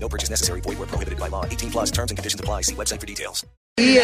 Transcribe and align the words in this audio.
No 0.00 0.08
purchase 0.08 0.30
necessary. 0.30 0.60
Void 0.60 0.78
where 0.78 0.86
prohibited 0.88 1.18
by 1.18 1.28
law. 1.28 1.44
18 1.44 1.70
plus 1.70 1.90
terms 1.90 2.10
and 2.10 2.16
conditions 2.18 2.40
apply. 2.40 2.62
See 2.62 2.74
website 2.74 3.00
for 3.00 3.06
details. 3.06 3.44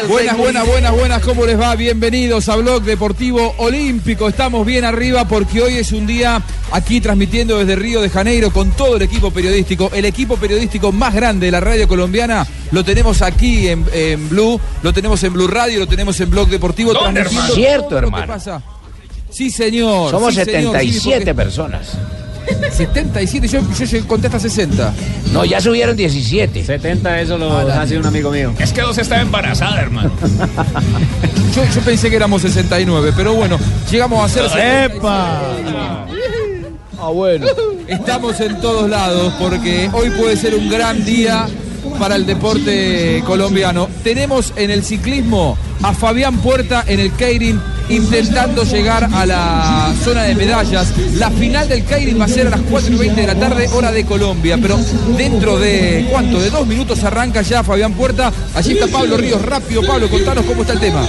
Buenas, 0.07 0.37
buenas, 0.37 0.65
buenas, 0.65 0.91
buenas, 0.93 1.21
¿cómo 1.21 1.45
les 1.45 1.59
va? 1.59 1.75
Bienvenidos 1.75 2.47
a 2.47 2.55
Blog 2.55 2.83
Deportivo 2.83 3.53
Olímpico. 3.57 4.29
Estamos 4.29 4.65
bien 4.65 4.85
arriba 4.85 5.27
porque 5.27 5.61
hoy 5.61 5.73
es 5.73 5.91
un 5.91 6.07
día 6.07 6.41
aquí 6.71 7.01
transmitiendo 7.01 7.57
desde 7.59 7.75
Río 7.75 7.99
de 8.01 8.09
Janeiro 8.09 8.51
con 8.51 8.71
todo 8.71 8.95
el 8.95 9.01
equipo 9.01 9.31
periodístico. 9.31 9.91
El 9.93 10.05
equipo 10.05 10.37
periodístico 10.37 10.93
más 10.93 11.13
grande 11.13 11.47
de 11.47 11.51
la 11.51 11.59
radio 11.59 11.89
colombiana 11.89 12.47
lo 12.71 12.85
tenemos 12.85 13.21
aquí 13.21 13.67
en, 13.67 13.85
en 13.91 14.29
Blue, 14.29 14.61
lo 14.81 14.93
tenemos 14.93 15.21
en 15.25 15.33
Blue 15.33 15.47
Radio, 15.47 15.79
lo 15.79 15.87
tenemos 15.87 16.17
en 16.21 16.29
Blog 16.29 16.47
Deportivo. 16.47 16.93
¿Dónde, 16.93 17.19
hermano? 17.19 17.53
Cierto, 17.53 17.97
hermano. 17.97 18.27
pasa. 18.27 18.63
Sí, 19.29 19.49
señor. 19.49 20.09
Somos 20.11 20.33
sí, 20.35 20.45
señor, 20.45 20.79
sí, 20.79 20.93
77 20.93 21.17
porque- 21.19 21.35
personas. 21.35 21.97
77, 22.71 23.47
yo, 23.47 23.59
yo 23.61 23.85
llegué- 23.85 24.05
conté 24.05 24.27
hasta 24.27 24.39
60. 24.39 24.93
No, 25.33 25.45
ya 25.45 25.59
subieron 25.61 25.95
17. 25.95 26.63
70, 26.65 27.21
eso 27.21 27.37
lo 27.37 27.51
Ah, 27.57 27.81
hace 27.81 27.97
un 27.97 28.05
amigo 28.05 28.31
mío. 28.31 28.53
Es 28.59 28.71
que 28.73 28.81
vos 28.83 28.97
está 28.97 29.21
embarazada, 29.21 29.81
hermano. 29.81 30.11
Yo, 31.55 31.63
yo 31.73 31.81
pensé 31.81 32.09
que 32.09 32.17
éramos 32.17 32.41
69, 32.41 33.13
pero 33.15 33.33
bueno, 33.33 33.57
llegamos 33.89 34.25
a 34.25 34.27
ser 34.33 34.49
76. 34.49 35.01
Ah, 36.99 37.09
bueno. 37.13 37.45
Estamos 37.87 38.39
en 38.41 38.59
todos 38.59 38.89
lados 38.89 39.33
porque 39.39 39.89
hoy 39.93 40.09
puede 40.11 40.35
ser 40.35 40.53
un 40.55 40.69
gran 40.69 41.05
día 41.05 41.47
para 41.99 42.15
el 42.15 42.25
deporte 42.25 43.23
colombiano. 43.25 43.89
Tenemos 44.03 44.53
en 44.55 44.71
el 44.71 44.83
ciclismo 44.83 45.57
a 45.81 45.93
Fabián 45.93 46.37
Puerta 46.37 46.83
en 46.87 46.99
el 46.99 47.11
Keirin 47.11 47.59
intentando 47.89 48.63
llegar 48.63 49.07
a 49.13 49.25
la 49.25 49.93
zona 50.03 50.23
de 50.23 50.35
medallas. 50.35 50.91
La 51.13 51.29
final 51.29 51.67
del 51.69 51.83
Keirin 51.83 52.19
va 52.19 52.25
a 52.25 52.27
ser 52.27 52.47
a 52.47 52.51
las 52.51 52.61
4 52.61 52.93
y 52.93 52.97
20 52.97 53.21
de 53.21 53.27
la 53.27 53.35
tarde, 53.35 53.67
hora 53.73 53.91
de 53.91 54.05
Colombia. 54.05 54.57
Pero 54.61 54.79
dentro 55.17 55.59
de, 55.59 56.07
¿cuánto? 56.11 56.39
De 56.39 56.49
dos 56.49 56.65
minutos 56.65 57.03
arranca 57.03 57.41
ya 57.41 57.63
Fabián 57.63 57.93
Puerta. 57.93 58.31
Allí 58.55 58.73
está 58.73 58.87
Pablo 58.87 59.17
Ríos. 59.17 59.41
Rápido, 59.41 59.83
Pablo, 59.85 60.09
contanos 60.09 60.45
cómo 60.45 60.61
está 60.61 60.73
el 60.73 60.79
tema. 60.79 61.05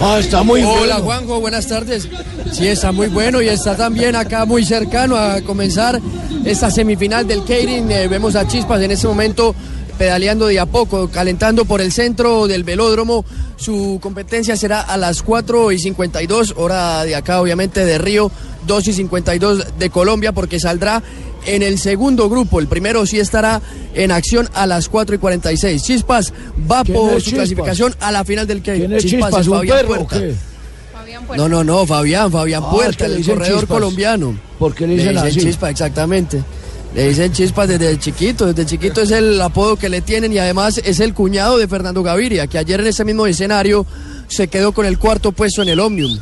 Ah, 0.00 0.16
está 0.18 0.42
muy 0.42 0.62
Hola 0.62 0.78
bueno. 0.78 1.00
Juanjo, 1.00 1.40
buenas 1.40 1.66
tardes. 1.66 2.08
Sí, 2.52 2.66
está 2.66 2.92
muy 2.92 3.08
bueno 3.08 3.42
y 3.42 3.48
está 3.48 3.76
también 3.76 4.16
acá 4.16 4.44
muy 4.46 4.64
cercano 4.64 5.16
a 5.16 5.40
comenzar 5.42 6.00
esta 6.44 6.70
semifinal 6.70 7.26
del 7.26 7.44
Keirin. 7.44 7.90
Eh, 7.90 8.08
vemos 8.08 8.34
a 8.34 8.46
Chispas 8.48 8.80
en 8.80 8.92
este 8.92 9.06
momento 9.06 9.54
pedaleando 10.04 10.46
de 10.46 10.58
a 10.58 10.64
poco, 10.64 11.10
calentando 11.10 11.66
por 11.66 11.82
el 11.82 11.92
centro 11.92 12.46
del 12.46 12.64
velódromo. 12.64 13.22
Su 13.56 13.98
competencia 14.00 14.56
será 14.56 14.80
a 14.80 14.96
las 14.96 15.20
4 15.22 15.72
y 15.72 15.78
52, 15.78 16.54
hora 16.56 17.04
de 17.04 17.14
acá 17.14 17.38
obviamente 17.42 17.84
de 17.84 17.98
Río, 17.98 18.30
2 18.66 18.88
y 18.88 18.92
52 18.94 19.78
de 19.78 19.90
Colombia, 19.90 20.32
porque 20.32 20.58
saldrá 20.58 21.02
en 21.44 21.62
el 21.62 21.78
segundo 21.78 22.30
grupo. 22.30 22.60
El 22.60 22.66
primero 22.66 23.04
sí 23.04 23.18
estará 23.18 23.60
en 23.92 24.10
acción 24.10 24.48
a 24.54 24.66
las 24.66 24.88
4 24.88 25.16
y 25.16 25.18
46. 25.18 25.82
Chispas 25.82 26.32
va 26.70 26.82
¿Quién 26.82 26.96
por 26.96 27.10
su 27.16 27.18
Chispas? 27.20 27.34
clasificación 27.34 27.94
a 28.00 28.10
la 28.10 28.24
final 28.24 28.46
del. 28.46 28.62
¿Quién 28.62 28.90
es 28.94 29.04
Chispas? 29.04 29.42
es 29.42 29.48
¿Un 29.48 29.58
Fabián 29.58 29.76
perro 29.76 29.92
o 29.92 30.06
Puerta. 30.06 30.18
qué? 30.18 30.34
No, 31.36 31.46
no, 31.46 31.62
no, 31.62 31.86
Fabián, 31.86 32.32
Fabián 32.32 32.62
Ah, 32.64 32.70
Puerta, 32.70 33.04
que 33.04 33.08
le 33.08 33.14
el 33.16 33.16
dicen 33.18 33.34
corredor 33.36 33.60
Chispas. 33.60 33.76
colombiano. 33.76 34.38
¿Por 34.58 34.74
qué 34.74 34.86
le 34.86 34.94
dicen 34.96 35.18
así? 35.18 35.40
Chispa, 35.40 35.68
exactamente. 35.68 36.42
Le 36.94 37.08
dicen 37.08 37.32
Chispas 37.32 37.68
desde 37.68 37.96
chiquito, 37.98 38.46
desde 38.52 38.66
chiquito 38.66 39.00
es 39.00 39.10
el 39.12 39.40
apodo 39.40 39.76
que 39.76 39.88
le 39.88 40.00
tienen 40.00 40.32
y 40.32 40.38
además 40.38 40.78
es 40.84 40.98
el 41.00 41.14
cuñado 41.14 41.56
de 41.56 41.68
Fernando 41.68 42.02
Gaviria, 42.02 42.46
que 42.48 42.58
ayer 42.58 42.80
en 42.80 42.88
ese 42.88 43.04
mismo 43.04 43.26
escenario 43.26 43.86
se 44.26 44.48
quedó 44.48 44.72
con 44.72 44.86
el 44.86 44.98
cuarto 44.98 45.30
puesto 45.30 45.62
en 45.62 45.68
el 45.68 45.78
Omnium. 45.80 46.18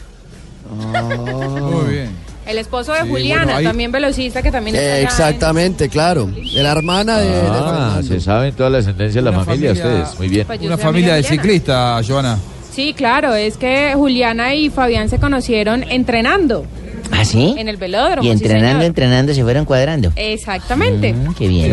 Muy 0.71 1.93
bien. 1.95 2.29
El 2.47 2.59
esposo 2.59 2.93
de 2.93 3.03
Sí, 3.03 3.09
Juliana, 3.09 3.45
bueno, 3.45 3.59
ahí- 3.59 3.65
también 3.65 3.93
velocista, 3.93 4.43
que 4.43 4.51
también 4.51 4.77
está 4.77 4.87
Eh, 4.89 4.93
allá 4.93 5.01
en- 5.01 5.07
exactamente, 5.07 5.89
claro. 5.91 6.27
De 6.27 6.63
la 6.63 6.73
hermana 6.73 7.19
de, 7.19 7.29
Ah, 7.47 8.01
se 8.07 8.21
saben 8.21 8.55
toda 8.55 8.71
la 8.71 8.79
ascendencia 8.79 9.21
de 9.23 9.31
la 9.31 9.45
familia, 9.45 9.75
familia- 9.75 10.01
ustedes. 10.03 10.19
Muy 10.19 10.29
bien. 10.29 10.47
Pues 10.47 10.61
Una 10.63 10.79
familia 10.79 11.15
de 11.15 11.23
ciclistas, 11.25 12.07
Joana. 12.07 12.39
Sí, 12.75 12.95
claro, 12.97 13.35
es 13.35 13.57
que 13.59 13.93
Juliana 13.97 14.55
y 14.55 14.71
Fabián 14.71 15.09
se 15.11 15.19
conocieron 15.19 15.83
entrenando 15.91 16.65
¿Ah, 17.11 17.25
sí? 17.25 17.55
en 17.59 17.69
el 17.69 17.77
velódromo. 17.77 18.23
Y 18.27 18.31
entrenando, 18.31 18.85
entrenando, 18.85 19.35
se 19.35 19.43
fueron 19.43 19.65
cuadrando. 19.65 20.13
Exactamente. 20.17 21.13
Mm, 21.13 21.35
qué 21.35 21.49
bien. 21.49 21.73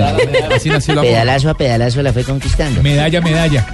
Pedalazo 1.01 1.49
a 1.49 1.53
pedalazo 1.57 2.01
la 2.01 2.13
fue 2.13 2.23
conquistando. 2.23 2.81
Medalla, 2.81 3.21
medalla. 3.21 3.65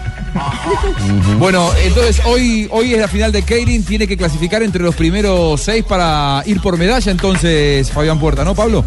Bueno, 1.40 1.70
entonces 1.86 2.22
hoy, 2.26 2.68
hoy 2.72 2.94
es 2.94 3.00
la 3.00 3.08
final 3.08 3.32
de 3.32 3.42
Keirin, 3.44 3.84
tiene 3.84 4.08
que 4.08 4.16
clasificar 4.16 4.64
entre 4.64 4.82
los 4.82 4.96
primeros 4.96 5.60
seis 5.62 5.84
para 5.84 6.42
ir 6.46 6.62
por 6.62 6.78
medalla, 6.78 7.12
entonces 7.12 7.92
Fabián 7.92 8.18
Puerta, 8.20 8.44
¿no, 8.46 8.56
Pablo? 8.56 8.86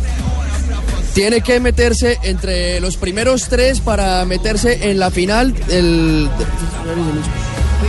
Tiene 1.13 1.43
que 1.43 1.61
meterse 1.61 2.19
entre 2.23 2.81
los 2.81 2.97
primeros 2.97 3.49
tres 3.49 3.81
para 3.81 4.25
meterse 4.25 4.91
en 4.91 4.99
la 4.99 5.11
final. 5.11 5.55
El, 5.69 6.29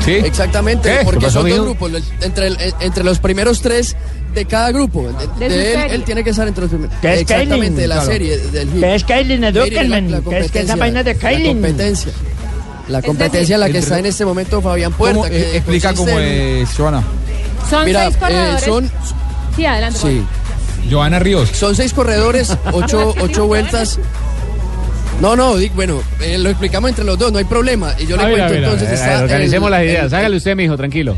Sí. 0.03 0.11
Exactamente, 0.11 0.89
¿Qué? 0.89 1.03
porque 1.05 1.19
¿Qué 1.21 1.25
pasó, 1.27 1.41
son 1.41 1.49
dos 1.49 1.61
grupos, 1.61 1.91
entre, 2.21 2.47
el- 2.47 2.57
entre 2.81 3.03
los 3.03 3.19
primeros 3.19 3.61
tres 3.61 3.95
de 4.35 4.45
cada 4.45 4.71
grupo. 4.71 5.07
De, 5.07 5.47
De 5.47 5.49
su 5.49 5.55
de 5.57 5.73
él, 5.73 5.91
él 5.91 6.03
tiene 6.03 6.23
que 6.23 6.29
estar 6.29 6.47
entre 6.47 6.61
los 6.63 6.69
primeros. 6.69 6.95
¿Qué 7.01 7.13
es 7.13 7.21
Exactamente, 7.21 7.57
Kailin? 7.59 7.75
de 7.77 7.87
la 7.87 7.95
Claro. 7.95 8.11
serie. 8.11 8.37
Del. 8.37 8.69
¿Qué 8.79 8.95
es 8.95 9.03
Kailin 9.03 9.41
la- 9.41 9.51
la 9.51 10.21
¿Qué 10.21 10.37
es 10.39 10.51
que 10.51 10.59
esa 10.59 10.75
vaina 10.75 11.01
de 11.03 11.13
La 11.13 11.19
Kailin? 11.19 11.53
competencia. 11.61 12.11
La 12.89 12.99
Es 12.99 13.05
competencia 13.05 13.55
en 13.55 13.59
la 13.61 13.69
que 13.69 13.79
está 13.79 13.97
en 13.97 14.05
este 14.05 14.25
momento 14.25 14.61
Fabián 14.61 14.91
¿Cómo, 14.91 15.21
Puerta. 15.21 15.35
eh, 15.35 15.41
que 15.51 15.57
explica 15.57 15.93
cómo 15.95 16.19
es, 16.19 16.69
Joana. 16.77 17.01
Son 17.69 17.83
Mira, 17.85 18.03
seis 18.03 18.15
eh, 18.15 18.19
corredores. 18.19 18.63
son, 18.63 18.91
Sí, 19.55 19.65
adelante. 19.65 19.99
sí, 19.99 20.21
Joana 20.91 21.17
Ríos. 21.17 21.49
son 21.49 21.75
seis 21.75 21.93
corredores, 21.93 22.55
ocho, 22.73 23.15
ocho 23.19 23.47
vueltas. 23.47 23.97
No, 25.21 25.35
no, 25.35 25.55
bueno, 25.73 26.01
eh, 26.21 26.37
lo 26.37 26.49
explicamos 26.49 26.89
entre 26.89 27.05
los 27.05 27.17
dos, 27.17 27.31
no 27.31 27.37
hay 27.39 27.45
problema. 27.45 27.95
Y 27.97 28.05
yo 28.05 28.17
le 28.17 28.25
ver, 28.25 28.33
cuento 28.35 28.53
ver, 28.53 28.63
entonces. 28.65 28.89
ver, 28.89 28.93
está 28.99 29.23
organicemos 29.23 29.67
el- 29.67 29.71
las 29.71 29.83
ideas. 29.83 30.05
el- 30.11 30.13
Hágale 30.19 30.37
usted, 30.37 30.55
mijo, 30.55 30.75
tranquilo. 30.77 31.17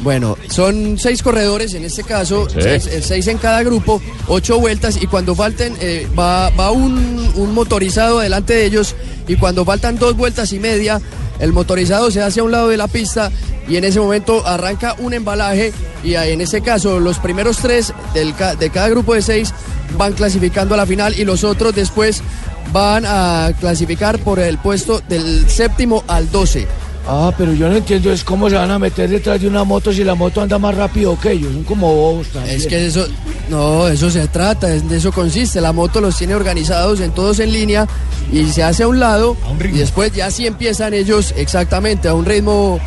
Bueno, 0.00 0.36
son 0.50 0.98
seis 0.98 1.22
corredores 1.22 1.72
en 1.74 1.84
este 1.84 2.02
caso, 2.02 2.48
seis, 2.50 2.86
eh, 2.86 3.00
seis 3.00 3.26
en 3.28 3.38
cada 3.38 3.62
grupo, 3.62 4.02
ocho 4.28 4.58
vueltas 4.58 5.00
y 5.00 5.06
cuando 5.06 5.34
falten 5.34 5.74
eh, 5.80 6.08
va, 6.18 6.50
va 6.50 6.70
un, 6.72 7.32
un 7.36 7.54
motorizado 7.54 8.18
delante 8.18 8.54
de 8.54 8.66
ellos 8.66 8.94
y 9.28 9.36
cuando 9.36 9.64
faltan 9.64 9.98
dos 9.98 10.16
vueltas 10.16 10.52
y 10.52 10.58
media, 10.58 11.00
el 11.38 11.52
motorizado 11.52 12.10
se 12.10 12.20
hace 12.20 12.40
a 12.40 12.44
un 12.44 12.50
lado 12.50 12.68
de 12.68 12.76
la 12.76 12.88
pista 12.88 13.30
y 13.68 13.76
en 13.76 13.84
ese 13.84 14.00
momento 14.00 14.46
arranca 14.46 14.94
un 14.98 15.14
embalaje 15.14 15.72
y 16.02 16.16
ahí, 16.16 16.32
en 16.32 16.40
ese 16.40 16.60
caso 16.60 17.00
los 17.00 17.18
primeros 17.18 17.58
tres 17.58 17.92
del 18.12 18.34
de 18.58 18.70
cada 18.70 18.88
grupo 18.88 19.14
de 19.14 19.22
seis 19.22 19.54
van 19.96 20.12
clasificando 20.12 20.74
a 20.74 20.76
la 20.76 20.86
final 20.86 21.18
y 21.18 21.24
los 21.24 21.44
otros 21.44 21.74
después 21.74 22.22
van 22.72 23.04
a 23.06 23.52
clasificar 23.60 24.18
por 24.18 24.38
el 24.38 24.58
puesto 24.58 25.00
del 25.08 25.48
séptimo 25.48 26.02
al 26.08 26.30
12. 26.30 26.66
Ah, 27.06 27.32
pero 27.36 27.52
yo 27.52 27.68
no 27.68 27.76
entiendo 27.76 28.10
es 28.12 28.24
cómo 28.24 28.48
se 28.48 28.56
van 28.56 28.70
a 28.70 28.78
meter 28.78 29.10
detrás 29.10 29.38
de 29.40 29.46
una 29.46 29.62
moto 29.62 29.92
si 29.92 30.02
la 30.04 30.14
moto 30.14 30.40
anda 30.40 30.58
más 30.58 30.74
rápido 30.74 31.18
que 31.20 31.32
ellos. 31.32 31.52
Son 31.52 31.62
como 31.64 31.94
bobos 31.94 32.28
también. 32.28 32.56
Es 32.56 32.66
que 32.66 32.86
eso, 32.86 33.06
no, 33.50 33.86
eso 33.88 34.10
se 34.10 34.26
trata, 34.28 34.72
es- 34.74 34.88
de 34.88 34.96
eso 34.96 35.12
consiste. 35.12 35.60
La 35.60 35.72
moto 35.72 36.00
los 36.00 36.16
tiene 36.16 36.34
organizados 36.34 37.00
en 37.00 37.10
todos 37.12 37.40
en 37.40 37.52
línea 37.52 37.86
y 38.32 38.44
se 38.46 38.62
hace 38.62 38.84
a 38.84 38.88
un 38.88 39.00
lado 39.00 39.36
A 39.44 39.50
un 39.50 39.60
ritmo. 39.60 39.76
y 39.76 39.80
después 39.80 40.12
ya 40.12 40.30
sí 40.30 40.46
empiezan 40.46 40.94
ellos 40.94 41.34
exactamente 41.36 42.08
a 42.08 42.14
un 42.14 42.24
ritmo 42.24 42.80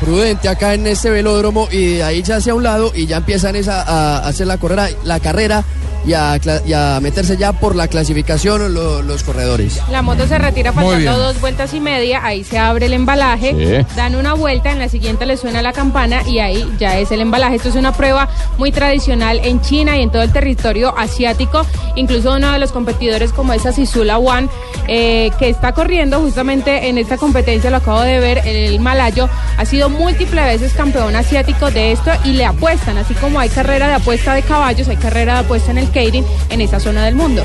prudente 0.00 0.48
acá 0.48 0.74
en 0.74 0.86
este 0.86 1.10
velódromo 1.10 1.68
y 1.72 1.94
de 1.94 2.02
ahí 2.04 2.24
se 2.24 2.34
hace 2.34 2.50
a 2.50 2.54
un 2.54 2.62
lado 2.62 2.92
y 2.94 3.06
ya 3.06 3.16
empiezan 3.16 3.56
esa- 3.56 3.82
a 3.82 4.28
hacer 4.28 4.46
la 4.46 4.58
carrera, 4.58 4.88
la 5.04 5.18
carrera 5.20 5.64
y 6.06 6.14
a, 6.14 6.36
cla- 6.38 6.62
y 6.64 6.72
a 6.72 6.98
meterse 7.00 7.36
ya 7.36 7.52
por 7.52 7.74
la 7.76 7.88
clasificación 7.88 8.72
lo- 8.72 9.02
los 9.02 9.22
corredores. 9.24 9.80
La 9.90 10.02
moto 10.02 10.26
se 10.26 10.38
retira 10.38 10.72
faltando 10.72 11.18
dos 11.18 11.40
vueltas 11.40 11.74
y 11.74 11.80
media, 11.80 12.24
ahí 12.24 12.44
se 12.44 12.58
abre 12.58 12.86
el 12.86 12.92
embalaje, 12.92 13.54
Sí. 13.86 13.94
dan 13.96 14.14
una 14.14 14.34
vuelta, 14.34 14.70
en 14.70 14.78
la 14.78 14.88
siguiente 14.88 15.26
le 15.26 15.36
suena 15.36 15.62
la 15.62 15.72
campana 15.72 16.22
y 16.26 16.38
ahí 16.38 16.70
ya 16.78 16.98
es 16.98 17.10
el 17.10 17.20
embalaje. 17.20 17.56
Esto 17.56 17.68
es 17.70 17.74
una 17.74 17.92
prueba 17.92 18.28
muy 18.58 18.70
tradicional 18.72 19.40
en 19.44 19.60
China 19.60 19.98
y 19.98 20.02
en 20.02 20.10
todo 20.10 20.22
el 20.22 20.32
territorio 20.32 20.96
asiático. 20.96 21.66
Incluso 21.96 22.34
uno 22.34 22.52
de 22.52 22.58
los 22.58 22.72
competidores 22.72 23.32
como 23.32 23.52
es 23.52 23.66
Asisula 23.66 24.18
One, 24.18 24.48
eh, 24.88 25.30
que 25.38 25.48
está 25.48 25.72
corriendo 25.72 26.20
justamente 26.20 26.88
en 26.88 26.98
esta 26.98 27.16
competencia, 27.16 27.70
lo 27.70 27.78
acabo 27.78 28.00
de 28.02 28.20
ver, 28.20 28.42
el 28.46 28.78
malayo, 28.80 29.28
ha 29.56 29.64
sido 29.64 29.88
múltiples 29.88 30.44
veces 30.46 30.72
campeón 30.74 31.16
asiático 31.16 31.70
de 31.70 31.92
esto 31.92 32.10
y 32.24 32.32
le 32.32 32.44
apuestan, 32.44 32.98
así 32.98 33.14
como 33.14 33.40
hay 33.40 33.48
carrera 33.48 33.88
de 33.88 33.94
apuesta 33.94 34.34
de 34.34 34.42
caballos, 34.42 34.88
hay 34.88 34.96
carrera 34.96 35.34
de 35.34 35.40
apuesta 35.40 35.70
en 35.70 35.78
el 35.78 35.88
En 36.00 36.60
esa 36.60 36.78
zona 36.78 37.06
del 37.06 37.14
mundo. 37.14 37.42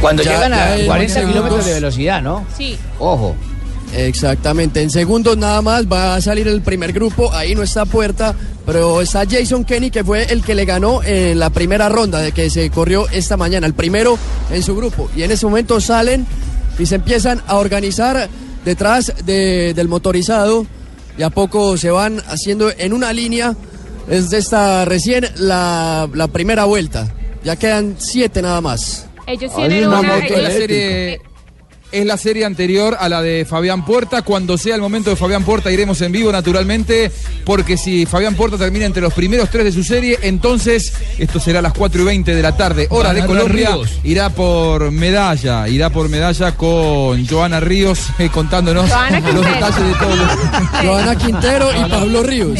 Cuando 0.00 0.22
Ya- 0.24 0.32
llegan 0.32 0.50
ya 0.50 0.64
a 0.64 0.76
en 0.78 0.86
40 0.86 1.14
segundos. 1.14 1.32
kilómetros 1.42 1.66
de 1.66 1.74
velocidad, 1.74 2.20
¿no? 2.22 2.44
Sí. 2.56 2.76
Ojo. 2.98 3.36
Exactamente, 3.94 4.82
en 4.82 4.90
segundos 4.90 5.36
nada 5.38 5.62
más 5.62 5.86
va 5.86 6.16
a 6.16 6.20
salir 6.20 6.46
el 6.48 6.60
primer 6.60 6.92
grupo, 6.92 7.32
ahí 7.32 7.54
no 7.54 7.62
está 7.62 7.84
Puerta, 7.86 8.34
pero 8.66 9.00
está 9.00 9.22
Jason 9.30 9.64
Kenny 9.64 9.90
que 9.90 10.02
fue 10.04 10.24
el 10.24 10.42
que 10.42 10.54
le 10.54 10.64
ganó 10.66 11.02
en 11.04 11.38
la 11.38 11.50
primera 11.50 11.88
ronda 11.88 12.20
de 12.20 12.32
que 12.32 12.50
se 12.50 12.68
corrió 12.70 13.08
esta 13.08 13.36
mañana, 13.36 13.66
el 13.66 13.74
primero 13.74 14.18
en 14.52 14.62
su 14.62 14.74
grupo. 14.76 15.08
Y 15.16 15.22
en 15.22 15.30
ese 15.30 15.46
momento 15.46 15.80
salen 15.80 16.26
y 16.78 16.84
se 16.84 16.96
empiezan 16.96 17.40
a 17.46 17.56
organizar 17.56 18.28
detrás 18.64 19.12
de- 19.24 19.72
del 19.72 19.88
motorizado, 19.88 20.66
y 21.16 21.22
a 21.22 21.30
poco 21.30 21.76
se 21.78 21.90
van 21.90 22.20
haciendo 22.28 22.70
en 22.76 22.92
una 22.92 23.12
línea, 23.12 23.54
es 24.10 24.28
de 24.30 24.38
esta 24.38 24.84
recién 24.84 25.26
la, 25.36 26.08
la 26.12 26.28
primera 26.28 26.64
vuelta, 26.64 27.08
ya 27.42 27.56
quedan 27.56 27.96
siete 27.98 28.42
nada 28.42 28.60
más. 28.60 29.06
Ellos 29.26 29.52
Hay 29.56 29.68
tienen 29.68 29.88
una 29.88 30.00
una... 30.00 30.50
serie 30.50 31.20
es 31.90 32.04
la 32.06 32.16
serie 32.16 32.44
anterior 32.44 32.96
a 33.00 33.08
la 33.08 33.22
de 33.22 33.44
Fabián 33.48 33.84
Puerta. 33.84 34.22
Cuando 34.22 34.58
sea 34.58 34.74
el 34.74 34.80
momento 34.80 35.10
de 35.10 35.16
Fabián 35.16 35.44
Puerta 35.44 35.70
iremos 35.72 36.00
en 36.02 36.12
vivo 36.12 36.30
naturalmente, 36.32 37.10
porque 37.44 37.76
si 37.76 38.04
Fabián 38.06 38.34
Puerta 38.34 38.56
termina 38.58 38.84
entre 38.86 39.02
los 39.02 39.12
primeros 39.14 39.50
tres 39.50 39.64
de 39.64 39.72
su 39.72 39.82
serie, 39.84 40.18
entonces 40.22 40.92
esto 41.18 41.40
será 41.40 41.60
a 41.60 41.62
las 41.62 41.72
4 41.72 42.02
y 42.02 42.04
20 42.04 42.34
de 42.34 42.42
la 42.42 42.56
tarde, 42.56 42.86
hora 42.90 43.12
de 43.14 43.24
Colombia. 43.24 43.70
Ríos. 43.74 43.90
Irá 44.04 44.30
por 44.30 44.90
medalla, 44.90 45.68
irá 45.68 45.90
por 45.90 46.08
medalla 46.08 46.54
con 46.54 47.26
Joana 47.26 47.60
Ríos 47.60 48.00
eh, 48.18 48.28
contándonos 48.32 48.88
Joana 48.90 49.20
los 49.20 49.30
Quintero. 49.32 49.54
detalles 49.54 49.86
de 49.86 49.94
todo. 49.94 50.82
Joana 50.84 51.16
Quintero 51.16 51.70
y 51.74 51.90
Pablo 51.90 52.22
Ríos. 52.22 52.58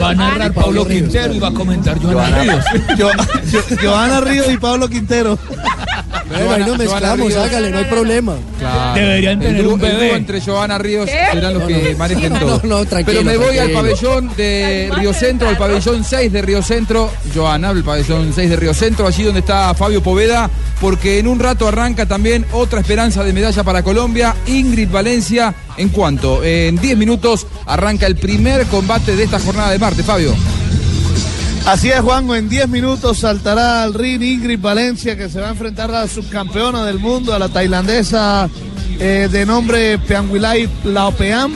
Va 0.00 0.10
a 0.10 0.14
narrar 0.14 0.52
Pablo 0.52 0.86
Quintero 0.86 1.32
y 1.34 1.38
va 1.38 1.48
a 1.48 1.52
comentar 1.54 1.98
Joana 2.00 2.42
Ríos. 2.42 2.64
Yo- 2.98 3.10
yo- 3.50 3.76
Joana 3.82 4.20
Ríos 4.20 4.46
y 4.52 4.56
Pablo 4.58 4.88
Quintero. 4.88 5.38
Bueno, 6.28 6.52
ahí 6.52 6.60
nos 6.60 6.68
Joana 6.70 6.84
mezclamos, 6.84 7.28
Ríos. 7.28 7.44
hágale, 7.44 7.70
no 7.70 7.78
hay 7.78 7.84
problema. 7.84 8.25
Claro. 8.58 8.94
Deberían 9.00 9.40
El 9.42 9.48
tener 9.48 9.64
dúo- 9.64 9.74
un 9.74 9.80
el 9.84 9.90
dúo 9.92 9.98
bebé. 10.00 10.16
entre 10.16 10.40
Joana 10.40 10.78
Ríos 10.78 11.06
¿Qué? 11.06 11.18
serán 11.32 11.54
los 11.54 11.62
No, 11.62 11.68
que 11.68 11.90
no. 11.92 11.98
manejen 11.98 12.32
No, 12.32 12.38
todo. 12.40 12.60
no, 12.64 12.84
tranquilo, 12.84 13.20
Pero 13.22 13.24
me 13.24 13.36
voy 13.36 13.58
al 13.58 13.70
pabellón 13.70 14.30
de 14.36 14.90
Río 14.96 15.12
Centro, 15.12 15.48
al 15.48 15.56
pabellón 15.58 16.04
6 16.04 16.32
de 16.32 16.42
Río 16.42 16.62
Centro. 16.62 17.10
Joana, 17.34 17.70
el 17.70 17.84
pabellón 17.84 18.32
6 18.34 18.50
de 18.50 18.56
Río 18.56 18.74
Centro, 18.74 19.06
allí 19.06 19.22
donde 19.22 19.40
está 19.40 19.72
Fabio 19.74 20.02
Poveda, 20.02 20.50
porque 20.80 21.18
en 21.18 21.26
un 21.26 21.38
rato 21.38 21.68
arranca 21.68 22.06
también 22.06 22.44
otra 22.52 22.80
esperanza 22.80 23.22
de 23.24 23.32
medalla 23.32 23.62
para 23.64 23.82
Colombia, 23.82 24.34
Ingrid 24.46 24.90
Valencia. 24.90 25.54
¿En 25.76 25.90
cuanto? 25.90 26.42
En 26.42 26.76
10 26.80 26.96
minutos 26.96 27.46
arranca 27.66 28.06
el 28.06 28.16
primer 28.16 28.64
combate 28.66 29.14
de 29.14 29.24
esta 29.24 29.38
jornada 29.38 29.70
de 29.70 29.78
martes, 29.78 30.04
Fabio. 30.06 30.34
Así 31.66 31.90
es, 31.90 32.00
Juanjo, 32.00 32.36
en 32.36 32.48
10 32.48 32.68
minutos 32.68 33.18
saltará 33.18 33.82
al 33.82 33.92
ring 33.92 34.22
Ingrid 34.22 34.60
Valencia, 34.60 35.16
que 35.16 35.28
se 35.28 35.40
va 35.40 35.48
a 35.48 35.50
enfrentar 35.50 35.90
a 35.90 36.02
la 36.02 36.06
subcampeona 36.06 36.84
del 36.84 37.00
mundo, 37.00 37.34
a 37.34 37.40
la 37.40 37.48
tailandesa 37.48 38.48
eh, 39.00 39.28
de 39.28 39.44
nombre 39.44 39.98
Peanguilai 39.98 40.68
Laopeam. 40.84 41.52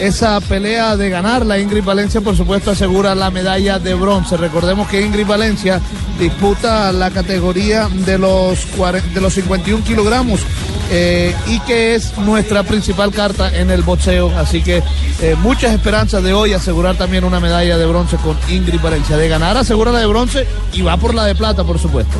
Esa 0.00 0.40
pelea 0.40 0.96
de 0.96 1.10
ganar, 1.10 1.46
la 1.46 1.60
Ingrid 1.60 1.84
Valencia, 1.84 2.20
por 2.20 2.36
supuesto, 2.36 2.72
asegura 2.72 3.14
la 3.14 3.30
medalla 3.30 3.78
de 3.78 3.94
bronce. 3.94 4.36
Recordemos 4.36 4.88
que 4.88 5.00
Ingrid 5.00 5.28
Valencia 5.28 5.80
disputa 6.18 6.90
la 6.90 7.12
categoría 7.12 7.88
de 7.88 8.18
los, 8.18 8.66
de 9.14 9.20
los 9.20 9.32
51 9.32 9.84
kilogramos 9.84 10.40
eh, 10.90 11.34
y 11.46 11.60
que 11.60 11.94
es 11.94 12.16
nuestra 12.18 12.62
principal 12.62 13.12
carta 13.12 13.56
en 13.56 13.70
el 13.70 13.82
boxeo. 13.82 14.30
Así 14.36 14.62
que 14.62 14.82
eh, 15.20 15.36
muchas 15.42 15.72
esperanzas 15.72 16.22
de 16.22 16.32
hoy 16.32 16.52
asegurar 16.52 16.96
también 16.96 17.24
una 17.24 17.40
medalla 17.40 17.78
de 17.78 17.86
bronce 17.86 18.16
con 18.16 18.36
Ingrid 18.48 18.80
Valencia. 18.80 19.16
De 19.16 19.28
ganar, 19.28 19.56
asegura 19.56 19.92
la 19.92 20.00
de 20.00 20.06
bronce 20.06 20.46
y 20.72 20.82
va 20.82 20.96
por 20.96 21.14
la 21.14 21.24
de 21.24 21.34
plata, 21.34 21.64
por 21.64 21.78
supuesto. 21.78 22.16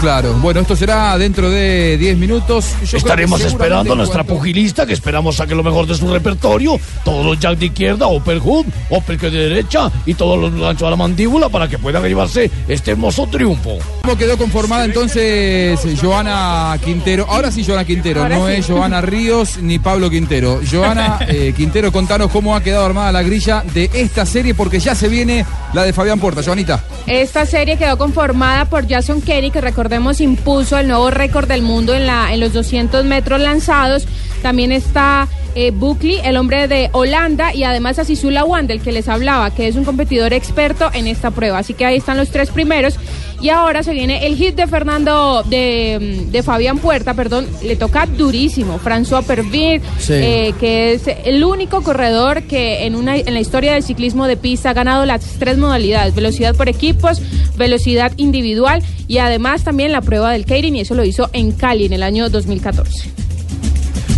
Claro, 0.00 0.34
bueno, 0.34 0.60
esto 0.60 0.76
será 0.76 1.16
dentro 1.16 1.48
de 1.48 1.96
10 1.96 2.18
minutos. 2.18 2.74
Yo 2.82 2.90
que 2.90 2.96
Estaremos 2.98 3.40
esperando 3.40 3.94
a 3.94 3.96
nuestra 3.96 4.22
cuanto- 4.22 4.34
pugilista 4.34 4.84
que 4.84 4.92
esperamos 4.92 5.36
saque 5.36 5.54
lo 5.54 5.62
mejor 5.62 5.86
de 5.86 5.94
su 5.94 6.12
repertorio. 6.12 6.78
Todos 7.04 7.24
los 7.24 7.38
jacks 7.38 7.58
de 7.58 7.66
izquierda, 7.66 8.06
upper 8.08 8.38
hook, 8.38 8.66
upper 8.90 9.18
de 9.18 9.30
derecha 9.30 9.90
y 10.04 10.12
todos 10.12 10.38
los 10.38 10.54
ganchos 10.60 10.86
a 10.86 10.90
la 10.90 10.96
mandíbula 10.96 11.48
para 11.48 11.68
que 11.68 11.78
puedan 11.78 12.02
llevarse 12.02 12.50
este 12.68 12.90
hermoso 12.90 13.26
triunfo. 13.28 13.78
¿Cómo 14.04 14.18
quedó 14.18 14.36
conformada 14.36 14.84
entonces 14.84 15.80
Joana 15.98 16.76
Quintero? 16.84 17.24
Ahora 17.26 17.50
sí, 17.50 17.64
Joana 17.64 17.86
Quintero, 17.86 18.20
Ahora 18.20 18.36
no 18.36 18.48
sí. 18.48 18.52
es 18.56 18.66
Joana 18.66 19.00
Ríos 19.00 19.56
ni 19.62 19.78
Pablo 19.78 20.10
Quintero. 20.10 20.60
Joana 20.70 21.20
eh, 21.26 21.54
Quintero, 21.56 21.90
contanos 21.90 22.30
cómo 22.30 22.54
ha 22.54 22.62
quedado 22.62 22.84
armada 22.84 23.10
la 23.12 23.22
grilla 23.22 23.64
de 23.72 23.90
esta 23.94 24.26
serie, 24.26 24.52
porque 24.54 24.78
ya 24.78 24.94
se 24.94 25.08
viene 25.08 25.46
la 25.72 25.84
de 25.84 25.94
Fabián 25.94 26.20
Puerta. 26.20 26.42
Joanita. 26.44 26.84
Esta 27.06 27.46
serie 27.46 27.78
quedó 27.78 27.96
conformada 27.96 28.66
por 28.66 28.86
Jason 28.86 29.22
Kenny, 29.22 29.50
que 29.50 29.62
recordemos 29.62 30.20
impuso 30.20 30.78
el 30.78 30.86
nuevo 30.88 31.10
récord 31.10 31.48
del 31.48 31.62
mundo 31.62 31.94
en, 31.94 32.06
la, 32.06 32.34
en 32.34 32.40
los 32.40 32.52
200 32.52 33.06
metros 33.06 33.40
lanzados. 33.40 34.06
También 34.42 34.70
está 34.70 35.28
eh, 35.54 35.70
Buckley, 35.70 36.20
el 36.24 36.36
hombre 36.36 36.68
de 36.68 36.90
Holanda, 36.92 37.54
y 37.54 37.64
además 37.64 37.98
Asisula 37.98 38.44
Wan, 38.44 38.66
del 38.66 38.82
que 38.82 38.92
les 38.92 39.08
hablaba, 39.08 39.50
que 39.54 39.68
es 39.68 39.76
un 39.76 39.84
competidor 39.84 40.32
experto 40.32 40.90
en 40.92 41.06
esta 41.06 41.30
prueba. 41.30 41.58
Así 41.58 41.74
que 41.74 41.86
ahí 41.86 41.96
están 41.96 42.16
los 42.16 42.30
tres 42.30 42.50
primeros. 42.50 42.98
Y 43.44 43.50
ahora 43.50 43.82
se 43.82 43.92
viene 43.92 44.26
el 44.26 44.36
hit 44.36 44.54
de 44.54 44.66
Fernando, 44.66 45.42
de, 45.46 46.24
de 46.30 46.42
Fabián 46.42 46.78
Puerta, 46.78 47.12
perdón, 47.12 47.46
le 47.62 47.76
toca 47.76 48.06
durísimo. 48.06 48.80
François 48.82 49.22
Pervin, 49.22 49.82
Sí. 49.98 50.14
eh, 50.14 50.54
que 50.58 50.94
es 50.94 51.02
el 51.26 51.44
único 51.44 51.82
corredor 51.82 52.44
que 52.44 52.86
en, 52.86 52.94
una, 52.96 53.18
en 53.18 53.34
la 53.34 53.40
historia 53.40 53.74
del 53.74 53.82
ciclismo 53.82 54.26
de 54.26 54.38
pista 54.38 54.70
ha 54.70 54.72
ganado 54.72 55.04
las 55.04 55.20
tres 55.38 55.58
modalidades, 55.58 56.14
velocidad 56.14 56.54
por 56.56 56.70
equipos, 56.70 57.20
velocidad 57.58 58.12
individual 58.16 58.82
y 59.08 59.18
además 59.18 59.62
también 59.62 59.92
la 59.92 60.00
prueba 60.00 60.32
del 60.32 60.46
Keirin 60.46 60.76
y 60.76 60.80
eso 60.80 60.94
lo 60.94 61.04
hizo 61.04 61.28
en 61.34 61.52
Cali 61.52 61.84
en 61.84 61.92
el 61.92 62.02
año 62.02 62.30
2014. 62.30 63.10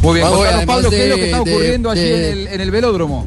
Muy 0.02 0.14
bien, 0.20 0.26
además 0.28 0.66
Pablo, 0.66 0.88
¿qué 0.90 1.02
es 1.02 1.08
lo 1.10 1.16
que 1.16 1.24
está 1.24 1.42
de- 1.42 1.50
ocurriendo 1.52 1.90
allí 1.90 2.00
de- 2.00 2.30
en, 2.30 2.38
el, 2.38 2.46
en 2.46 2.60
el 2.60 2.70
velódromo? 2.70 3.26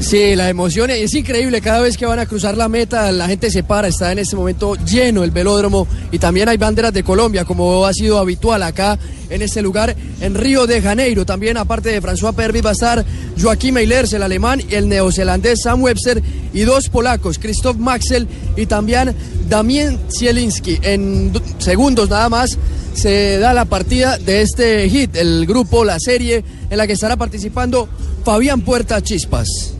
Sí, 0.00 0.36
la 0.36 0.48
emoción 0.48 0.90
es 0.90 1.12
increíble. 1.14 1.60
Cada 1.60 1.80
vez 1.80 1.96
que 1.96 2.06
van 2.06 2.20
a 2.20 2.26
cruzar 2.26 2.56
la 2.56 2.68
meta, 2.68 3.10
la 3.10 3.26
gente 3.26 3.50
se 3.50 3.64
para. 3.64 3.88
Está 3.88 4.12
en 4.12 4.20
este 4.20 4.36
momento 4.36 4.76
lleno 4.76 5.24
el 5.24 5.32
velódromo. 5.32 5.88
Y 6.12 6.18
también 6.18 6.48
hay 6.48 6.56
banderas 6.56 6.92
de 6.92 7.02
Colombia, 7.02 7.44
como 7.44 7.84
ha 7.84 7.92
sido 7.92 8.18
habitual 8.18 8.62
acá 8.62 8.96
en 9.28 9.42
este 9.42 9.60
lugar, 9.60 9.94
en 10.20 10.34
Río 10.36 10.66
de 10.68 10.80
Janeiro. 10.80 11.26
También, 11.26 11.56
aparte 11.56 11.90
de 11.90 12.00
François 12.00 12.32
Pervis, 12.32 12.64
va 12.64 12.70
a 12.70 12.72
estar 12.74 13.04
Joaquín 13.42 13.74
Meilers, 13.74 14.12
el 14.12 14.22
alemán, 14.22 14.62
y 14.70 14.74
el 14.76 14.88
neozelandés 14.88 15.62
Sam 15.64 15.82
Webster, 15.82 16.22
y 16.54 16.60
dos 16.60 16.88
polacos, 16.88 17.38
Christoph 17.38 17.76
Maxel 17.76 18.28
y 18.56 18.66
también 18.66 19.14
Damien 19.48 19.98
Zielinski. 20.16 20.78
En 20.82 21.32
do- 21.32 21.42
segundos 21.58 22.08
nada 22.08 22.28
más 22.28 22.56
se 22.94 23.38
da 23.38 23.52
la 23.52 23.64
partida 23.64 24.16
de 24.16 24.42
este 24.42 24.88
hit, 24.88 25.16
el 25.16 25.44
grupo, 25.44 25.84
la 25.84 25.98
serie, 25.98 26.44
en 26.70 26.78
la 26.78 26.86
que 26.86 26.92
estará 26.94 27.16
participando 27.16 27.88
Fabián 28.24 28.60
Puerta 28.62 29.02
Chispas. 29.02 29.74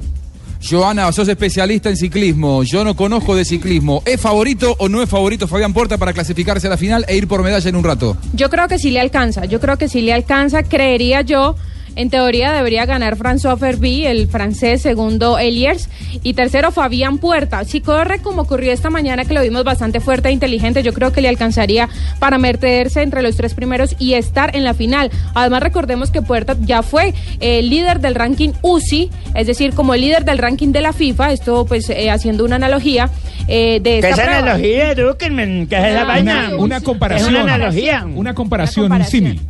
Joana, 0.61 1.11
sos 1.13 1.29
especialista 1.29 1.89
en 1.89 1.97
ciclismo. 1.97 2.63
Yo 2.65 2.85
no 2.85 2.97
conozco 2.97 3.37
de 3.37 3.45
ciclismo. 3.45 4.03
¿Es 4.05 4.21
favorito 4.21 4.75
o 4.79 4.89
no 4.89 5.03
es 5.03 5.09
favorito 5.09 5.47
Fabián 5.47 5.73
Puerta 5.73 5.99
para 5.99 6.13
clasificarse 6.13 6.67
a 6.67 6.71
la 6.71 6.77
final 6.77 7.05
e 7.09 7.17
ir 7.17 7.29
por 7.29 7.43
medalla 7.43 7.69
en 7.69 7.77
un 7.77 7.85
rato? 7.85 8.17
Yo 8.33 8.51
creo 8.51 8.69
que 8.69 8.79
sí 8.79 8.91
le 8.91 9.01
alcanza, 9.01 9.45
yo 9.45 9.61
creo 9.61 9.79
que 9.79 9.89
sí 9.89 10.01
le 10.01 10.13
alcanza, 10.13 10.63
creería 10.63 11.23
yo. 11.23 11.55
En 11.99 12.11
teoría 12.11 12.53
debería 12.53 12.87
ganar 12.87 13.17
François 13.17 13.59
Ferbi, 13.59 14.07
el 14.07 14.29
francés, 14.29 14.83
segundo 14.83 15.37
Eliers 15.37 15.89
y 16.23 16.35
tercero 16.35 16.71
Fabián 16.71 17.19
Puerta. 17.19 17.65
Si 17.65 17.81
corre 17.81 18.21
como 18.21 18.43
ocurrió 18.43 18.73
esta 18.73 18.89
mañana, 18.89 19.25
que 19.25 19.35
lo 19.35 19.43
vimos 19.43 19.65
bastante 19.65 19.99
fuerte 19.99 20.29
e 20.29 20.31
inteligente, 20.33 20.85
yo 20.85 20.95
creo 20.95 21.11
que 21.13 21.21
le 21.21 21.29
alcanzaría 21.29 21.89
para 22.21 22.39
meterse 22.39 23.03
entre 23.03 23.21
los 23.21 23.35
tres 23.37 23.53
primeros 23.55 23.97
y 23.99 24.15
estar 24.15 24.55
en 24.55 24.63
la 24.63 24.75
final. 24.75 25.11
Además, 25.35 25.61
recordemos 25.61 26.13
que 26.13 26.23
Puerta 26.23 26.57
ya 26.61 26.85
fue 26.85 27.15
el 27.41 27.69
líder 27.69 27.99
del 27.99 28.15
ranking 28.15 28.51
UCI, 28.63 29.11
es 29.35 29.49
decir, 29.49 29.73
como 29.75 29.93
el 29.93 30.03
líder 30.03 30.25
del 30.25 30.39
ranking 30.39 30.69
de 30.71 30.83
la 30.83 30.93
FIFA, 30.93 31.33
esto 31.33 31.67
pues 31.67 31.91
eh, 31.91 32.13
haciendo 32.13 32.45
una 32.45 32.55
analogía 32.55 33.11
eh, 33.49 33.81
de 33.83 33.97
esta 33.99 34.07
¿Qué 34.07 34.15
es 34.15 34.21
prueba. 34.21 34.39
analogía, 34.39 34.93
Eduquenme? 34.93 35.67
¿Qué 35.69 35.77
es 35.77 35.85
esa 35.85 36.01
No, 36.03 36.07
vaina? 36.07 36.47
Una, 36.51 36.57
una 36.59 36.81
comparación. 36.81 37.35
Es 37.35 37.43
una 37.43 37.55
analogía. 37.55 38.07
Una 38.15 38.35
comparación, 38.35 38.87
Una 38.87 38.95
un 38.95 39.01
comparación. 39.03 39.25
símil. 39.37 39.41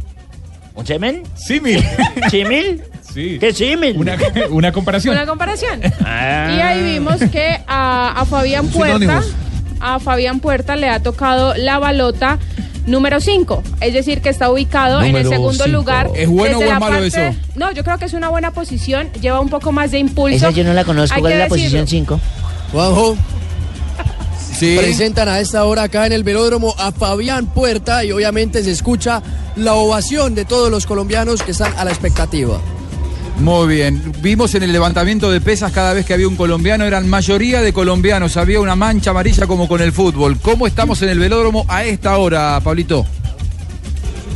¿Un 0.79 0.87
semen? 0.87 1.23
Símil. 1.37 1.85
¿Símil? 2.31 2.83
sí. 3.13 3.37
¿Qué 3.41 3.53
símil? 3.53 3.97
Una, 3.99 4.17
una 4.51 4.73
comparación. 4.73 5.15
Una 5.15 5.27
comparación. 5.27 5.81
Ah. 6.05 6.55
Y 6.57 6.61
ahí 6.61 6.83
vimos 6.95 7.17
que 7.33 7.59
a, 7.67 8.13
a 8.21 8.25
Fabián 8.25 8.69
Puerta, 8.69 9.23
a 9.81 9.99
Fabián 9.99 10.41
Puerta 10.41 10.77
le 10.77 10.89
ha 10.89 11.01
tocado 11.03 11.55
la 11.57 11.79
balota 11.79 12.39
número 12.87 13.21
5, 13.21 13.63
es 13.83 13.93
decir, 13.93 14.23
que 14.23 14.29
está 14.31 14.51
ubicado 14.51 15.03
en 15.03 15.15
el 15.17 15.29
segundo 15.29 15.65
cinco. 15.65 15.69
lugar. 15.79 16.09
¿Es 16.15 16.27
bueno 16.29 16.59
desde 16.59 16.65
o 16.65 16.67
es 16.69 16.69
la 16.73 16.79
malo 16.81 16.93
parte- 16.95 17.29
eso? 17.29 17.39
No, 17.57 17.71
yo 17.73 17.85
creo 17.85 17.99
que 17.99 18.07
es 18.07 18.15
una 18.15 18.29
buena 18.31 18.53
posición, 18.53 19.11
lleva 19.21 19.41
un 19.41 19.51
poco 19.51 19.73
más 19.73 19.91
de 19.91 19.99
impulso. 19.99 20.37
Esa 20.37 20.51
yo 20.51 20.65
no 20.65 20.73
la 20.73 20.85
conozco. 20.85 21.15
Hay 21.15 21.21
¿Cuál 21.21 21.33
es 21.35 21.39
la 21.39 21.45
decirlo. 21.49 21.65
posición 21.81 21.87
5? 21.87 22.21
Juanjo, 22.73 23.17
Sí. 24.59 24.77
presentan 24.79 25.29
a 25.29 25.39
esta 25.41 25.65
hora 25.65 25.83
acá 25.85 26.07
en 26.07 26.13
el 26.13 26.25
velódromo 26.25 26.75
a 26.79 26.91
Fabián 26.93 27.47
Puerta 27.47 28.05
y 28.05 28.11
obviamente 28.13 28.63
se 28.65 28.71
escucha 28.73 29.23
la 29.59 29.75
ovación 29.75 30.35
de 30.35 30.45
todos 30.45 30.71
los 30.71 30.87
colombianos 30.87 31.43
que 31.43 31.53
están 31.53 31.73
a 31.77 31.85
la 31.85 31.91
expectativa. 31.91 32.61
Muy 33.39 33.69
bien. 33.69 34.13
Vimos 34.21 34.55
en 34.55 34.65
el 34.65 34.73
levantamiento 34.73 35.31
de 35.31 35.41
pesas 35.41 35.71
cada 35.73 35.93
vez 35.93 36.05
que 36.05 36.13
había 36.13 36.27
un 36.27 36.37
colombiano, 36.37 36.85
eran 36.85 37.09
mayoría 37.09 37.63
de 37.63 37.73
colombianos. 37.73 38.37
Había 38.37 38.61
una 38.61 38.75
mancha 38.75 39.11
amarilla 39.11 39.47
como 39.47 39.69
con 39.69 39.81
el 39.81 39.93
fútbol. 39.93 40.39
¿Cómo 40.41 40.67
estamos 40.67 41.03
en 41.03 41.11
el 41.11 41.19
velódromo 41.19 41.65
a 41.69 41.85
esta 41.85 42.19
hora, 42.19 42.61
Pablito? 42.63 43.07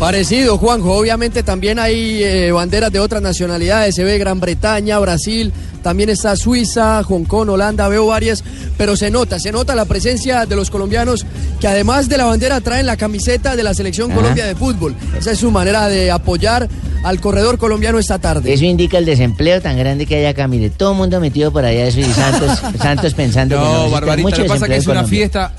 Parecido, 0.03 0.59
Juanjo. 0.59 0.95
Obviamente 0.95 1.45
también 1.45 1.79
hay 1.79 2.25
eh, 2.25 2.51
banderas 2.51 2.91
de 2.91 2.99
otras 2.99 3.23
nacionalidades. 3.23 3.95
Se 3.95 4.03
ve 4.03 4.19
Gran 4.19 4.41
Bretaña, 4.41 4.99
Brasil, 4.99 5.53
también 5.81 6.11
está 6.11 6.35
Suiza, 6.35 7.05
Hong 7.05 7.23
Kong, 7.23 7.51
Holanda, 7.51 7.87
veo 7.87 8.09
varias. 8.09 8.43
Pero 8.77 8.97
se 8.97 9.13
nota, 9.13 9.39
se 9.39 9.53
nota 9.53 9.77
la 9.77 9.85
presencia 9.85 10.45
de 10.45 10.57
los 10.57 10.71
colombianos 10.71 11.25
que 11.61 11.69
además 11.69 12.09
de 12.09 12.19
la 12.19 12.25
bandera 12.25 12.61
traen 12.61 12.87
la 12.87 12.97
camiseta 12.97 13.55
de 13.55 13.63
la 13.63 13.75
Selección 13.75 14.11
Ajá. 14.11 14.21
Colombia 14.21 14.45
de 14.45 14.57
Fútbol. 14.57 14.97
Esa 15.17 15.31
es 15.31 15.39
su 15.39 15.53
manera 15.53 15.87
de 15.87 16.11
apoyar 16.11 16.69
al 17.05 17.21
corredor 17.21 17.57
colombiano 17.59 18.01
esta 18.01 18.19
tarde. 18.19 18.53
Eso 18.53 18.65
indica 18.65 18.99
el 18.99 19.05
desempleo 19.05 19.63
tan 19.63 19.79
grande 19.79 20.07
que 20.07 20.17
hay 20.17 20.25
acá. 20.25 20.49
Mire, 20.49 20.71
todo 20.71 20.91
el 20.93 20.99
mundo 20.99 21.21
metido 21.21 21.53
por 21.53 21.65
allá 21.65 21.87
eso 21.87 22.01
y 22.01 22.05
Santos, 22.07 22.61
Santos 22.83 23.15
pensando 23.15 23.55
que 23.55 23.61
no 23.61 23.67
No, 23.67 23.73
necesita 23.75 24.01
Barbarita, 24.01 24.29
mucho 24.29 24.37
lo 24.39 24.43
que 24.43 24.49
pasa 24.49 24.65
es 24.65 24.71
que 24.73 24.77
es 24.79 24.87
una 24.87 24.95
Colombia. 24.97 25.19
fiesta. 25.19 25.53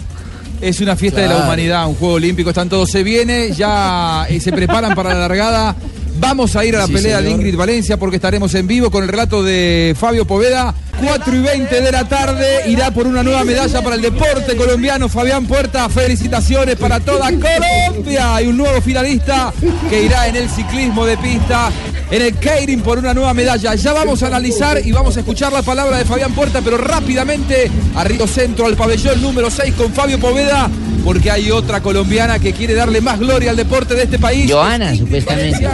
Es 0.63 0.79
una 0.79 0.95
fiesta 0.95 1.19
de 1.19 1.27
la 1.27 1.37
humanidad, 1.39 1.85
un 1.87 1.95
juego 1.95 2.13
olímpico, 2.13 2.49
están 2.49 2.69
todos, 2.69 2.89
se 2.89 3.03
viene, 3.03 3.51
ya 3.51 4.25
eh, 4.29 4.39
se 4.39 4.53
preparan 4.53 4.95
para 4.95 5.13
la 5.13 5.19
largada. 5.19 5.75
Vamos 6.19 6.55
a 6.55 6.63
ir 6.63 6.75
a 6.75 6.79
la 6.79 6.87
Sí, 6.87 6.93
pelea 6.93 7.21
de. 7.21 7.31
Ingrid 7.31 7.57
Valencia 7.57 7.97
porque 7.97 8.15
estaremos 8.15 8.53
en 8.55 8.65
vivo 8.65 8.89
con 8.89 9.03
el 9.03 9.09
relato 9.09 9.43
de 9.43 9.93
Fabio 9.99 10.25
Poveda. 10.25 10.73
4 11.03 11.35
y 11.35 11.39
20 11.39 11.81
de 11.81 11.91
la 11.91 12.07
tarde 12.07 12.69
irá 12.69 12.91
por 12.91 13.07
una 13.07 13.23
nueva 13.23 13.43
medalla 13.43 13.81
para 13.81 13.97
el 13.97 14.01
deporte 14.01 14.55
colombiano. 14.55 15.09
Fabián 15.09 15.45
Puerta, 15.47 15.89
felicitaciones 15.89 16.77
para 16.77 17.01
toda 17.01 17.29
Colombia. 17.29 18.41
Y 18.41 18.47
un 18.47 18.55
nuevo 18.55 18.79
finalista 18.79 19.51
que 19.89 20.03
irá 20.03 20.27
en 20.29 20.37
el 20.37 20.49
ciclismo 20.49 21.05
de 21.05 21.17
pista, 21.17 21.71
en 22.13 22.21
el 22.21 22.35
Keirin 22.35 22.81
por 22.81 22.99
una 22.99 23.11
nueva 23.11 23.33
medalla. 23.33 23.73
Ya 23.73 23.91
vamos 23.91 24.21
a 24.21 24.27
analizar 24.27 24.79
y 24.85 24.91
vamos 24.91 25.17
a 25.17 25.21
escuchar 25.21 25.51
la 25.51 25.63
palabra 25.63 25.97
de 25.97 26.05
Fabián 26.05 26.31
Puerta, 26.33 26.61
pero 26.63 26.77
rápidamente 26.77 27.71
a 27.95 28.03
Río 28.03 28.27
Centro, 28.27 28.67
al 28.67 28.75
pabellón 28.75 29.19
número 29.19 29.49
6 29.49 29.73
con 29.73 29.91
Fabio 29.91 30.19
Poveda. 30.19 30.69
Porque 31.03 31.31
hay 31.31 31.49
otra 31.49 31.81
colombiana 31.81 32.37
que 32.37 32.53
quiere 32.53 32.75
darle 32.75 33.01
más 33.01 33.17
gloria 33.19 33.49
al 33.49 33.57
deporte 33.57 33.95
de 33.95 34.03
este 34.03 34.19
país. 34.19 34.49
Joana, 34.49 34.95
supuestamente. 34.95 35.67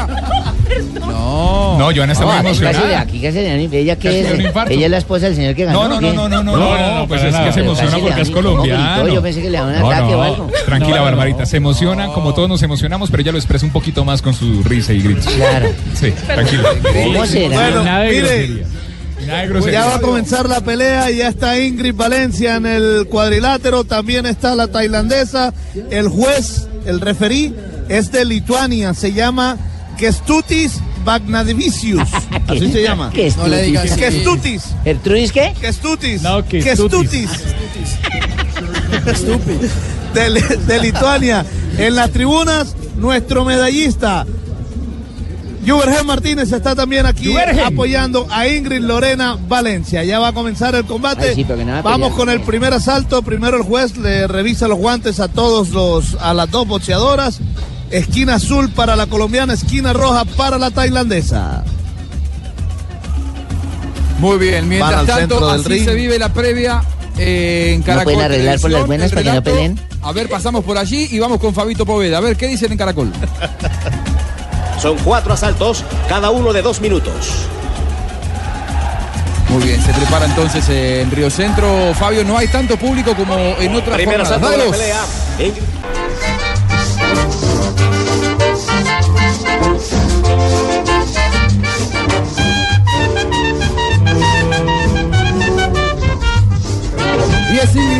No. 0.93 1.77
No, 1.79 1.85
Joana 1.95 2.13
está 2.13 2.25
No, 2.25 2.31
muy 2.31 2.39
emocionada. 2.39 2.99
aquí 3.01 3.21
casi 3.21 3.37
le 3.37 3.49
dan- 3.49 3.73
ella 3.73 3.95
que 3.95 4.19
es, 4.21 4.27
ella 4.69 4.85
es 4.85 4.91
la 4.91 4.97
esposa 4.97 5.25
del 5.27 5.35
señor 5.35 5.55
que 5.55 5.65
ganó. 5.65 5.87
No, 5.87 6.01
no, 6.01 6.13
no, 6.13 6.29
no, 6.29 6.43
no, 6.43 6.57
no, 6.57 6.99
no, 6.99 7.07
pues 7.07 7.23
es 7.23 7.35
que 7.35 7.51
se 7.53 7.59
emociona 7.61 7.97
porque 7.97 8.21
es 8.21 8.27
un- 8.29 8.33
¿cómo 8.35 8.49
colombiano. 8.49 9.07
Yo 9.07 9.21
pensé 9.21 9.41
que 9.41 9.49
le 9.49 9.57
daban 9.57 9.75
un 9.75 9.81
No, 9.81 9.89
ataque 9.91 10.13
o 10.13 10.17
no, 10.17 10.23
algo. 10.23 10.51
tranquila, 10.65 10.97
No, 10.97 11.03
Barbarita, 11.03 11.45
se 11.45 11.57
emociona 11.57 12.07
como 12.07 12.33
todos 12.33 12.49
nos 12.49 12.61
emocionamos, 12.63 13.09
pero 13.09 13.21
ella 13.21 13.31
lo 13.31 13.37
expresa 13.37 13.65
un 13.65 13.71
poquito 13.71 14.03
más 14.05 14.21
con 14.21 14.33
su 14.33 14.63
risa 14.63 14.93
y 14.93 15.01
gritos. 15.01 15.25
Claro. 15.33 15.69
Sí, 15.95 16.11
tranquila. 16.25 16.63
¿Cómo 17.05 17.25
será? 17.25 18.01
De 18.01 18.09
mire, 18.11 18.29
de 18.47 19.71
ya 19.71 19.85
va 19.85 19.95
a 19.95 20.01
comenzar 20.01 20.47
la 20.49 20.61
pelea, 20.61 21.09
ya 21.11 21.27
está 21.27 21.59
Ingrid 21.59 21.93
Valencia 21.93 22.55
en 22.55 22.65
el 22.65 23.05
cuadrilátero, 23.09 23.83
también 23.83 24.25
está 24.25 24.55
la 24.55 24.67
tailandesa, 24.67 25.53
el 25.91 26.07
juez, 26.07 26.67
el 26.85 26.99
referí, 27.01 27.53
es 27.89 28.11
de 28.11 28.25
Lituania, 28.25 28.93
se 28.93 29.13
llama 29.13 29.57
Kestutis 29.99 30.79
Bagnadivicius, 31.03 32.07
así 32.47 32.71
se 32.71 32.81
llama. 32.83 33.09
¿Qué 33.13 33.31
No 33.35 33.47
le 33.47 33.61
digas. 33.63 33.91
Kestutis, 33.91 34.63
¿Gertrudis 34.83 35.31
qué? 35.31 35.53
Kestutis, 35.59 36.21
No, 36.21 36.45
Kestutis. 36.45 37.29
De, 40.13 40.29
Li- 40.29 40.41
de 40.67 40.79
Lituania. 40.79 41.45
En 41.77 41.95
las 41.95 42.11
tribunas, 42.11 42.75
nuestro 42.95 43.45
medallista. 43.45 44.25
Juvergen 45.67 46.05
Martínez 46.07 46.51
está 46.51 46.73
también 46.73 47.05
aquí 47.05 47.31
apoyando 47.63 48.25
a 48.31 48.47
Ingrid 48.47 48.79
Lorena 48.81 49.37
Valencia. 49.47 50.03
Ya 50.03 50.17
va 50.17 50.29
a 50.29 50.33
comenzar 50.33 50.73
el 50.73 50.85
combate. 50.85 51.29
Ay, 51.29 51.35
sí, 51.35 51.45
Vamos 51.83 52.13
con 52.15 52.29
el 52.29 52.41
primer 52.41 52.73
asalto. 52.73 53.21
Primero 53.21 53.57
el 53.57 53.63
juez 53.63 53.97
le 53.97 54.27
revisa 54.27 54.67
los 54.67 54.77
guantes 54.79 55.19
a 55.19 55.27
todos 55.27 55.69
los 55.69 56.15
a 56.21 56.33
las 56.33 56.49
dos 56.49 56.67
boxeadoras. 56.67 57.39
Esquina 57.91 58.35
azul 58.35 58.71
para 58.71 58.95
la 58.95 59.07
colombiana, 59.07 59.53
esquina 59.53 59.93
roja 59.93 60.25
para 60.25 60.57
la 60.57 60.69
tailandesa. 60.71 61.63
Muy 64.19 64.37
bien, 64.37 64.67
mientras 64.67 65.05
tanto, 65.05 65.49
así 65.49 65.63
ring. 65.69 65.85
se 65.85 65.95
vive 65.95 66.19
la 66.19 66.29
previa 66.33 66.81
eh, 67.17 67.71
en 67.73 67.81
Caracol. 67.81 68.13
pueden 68.13 68.21
arreglar 68.21 68.59
por 68.59 68.69
las 68.69 68.85
buenas 68.85 69.11
para 69.11 69.23
que 69.23 69.31
no 69.31 69.43
peleen? 69.43 69.79
A 70.01 70.11
ver, 70.11 70.29
pasamos 70.29 70.63
por 70.63 70.77
allí 70.77 71.07
y 71.11 71.19
vamos 71.19 71.39
con 71.39 71.53
Fabito 71.53 71.85
Poveda. 71.85 72.17
A 72.17 72.21
ver, 72.21 72.35
¿qué 72.37 72.47
dicen 72.47 72.71
en 72.71 72.77
Caracol? 72.77 73.11
Son 74.81 74.97
cuatro 74.99 75.33
asaltos, 75.33 75.83
cada 76.07 76.29
uno 76.29 76.53
de 76.53 76.61
dos 76.61 76.79
minutos. 76.79 77.45
Muy 79.49 79.63
bien, 79.63 79.81
se 79.83 79.91
prepara 79.93 80.25
entonces 80.25 80.67
en 80.69 81.09
Río 81.11 81.29
Centro. 81.29 81.93
Fabio, 81.95 82.23
no 82.23 82.37
hay 82.37 82.47
tanto 82.49 82.77
público 82.77 83.15
como 83.15 83.33
en 83.59 83.75
otras 83.75 83.95
Primer 83.95 84.19
jornadas. 84.19 84.37
asalto 84.37 84.49
de 84.51 84.65
la 84.65 84.71
pelea. 84.71 85.01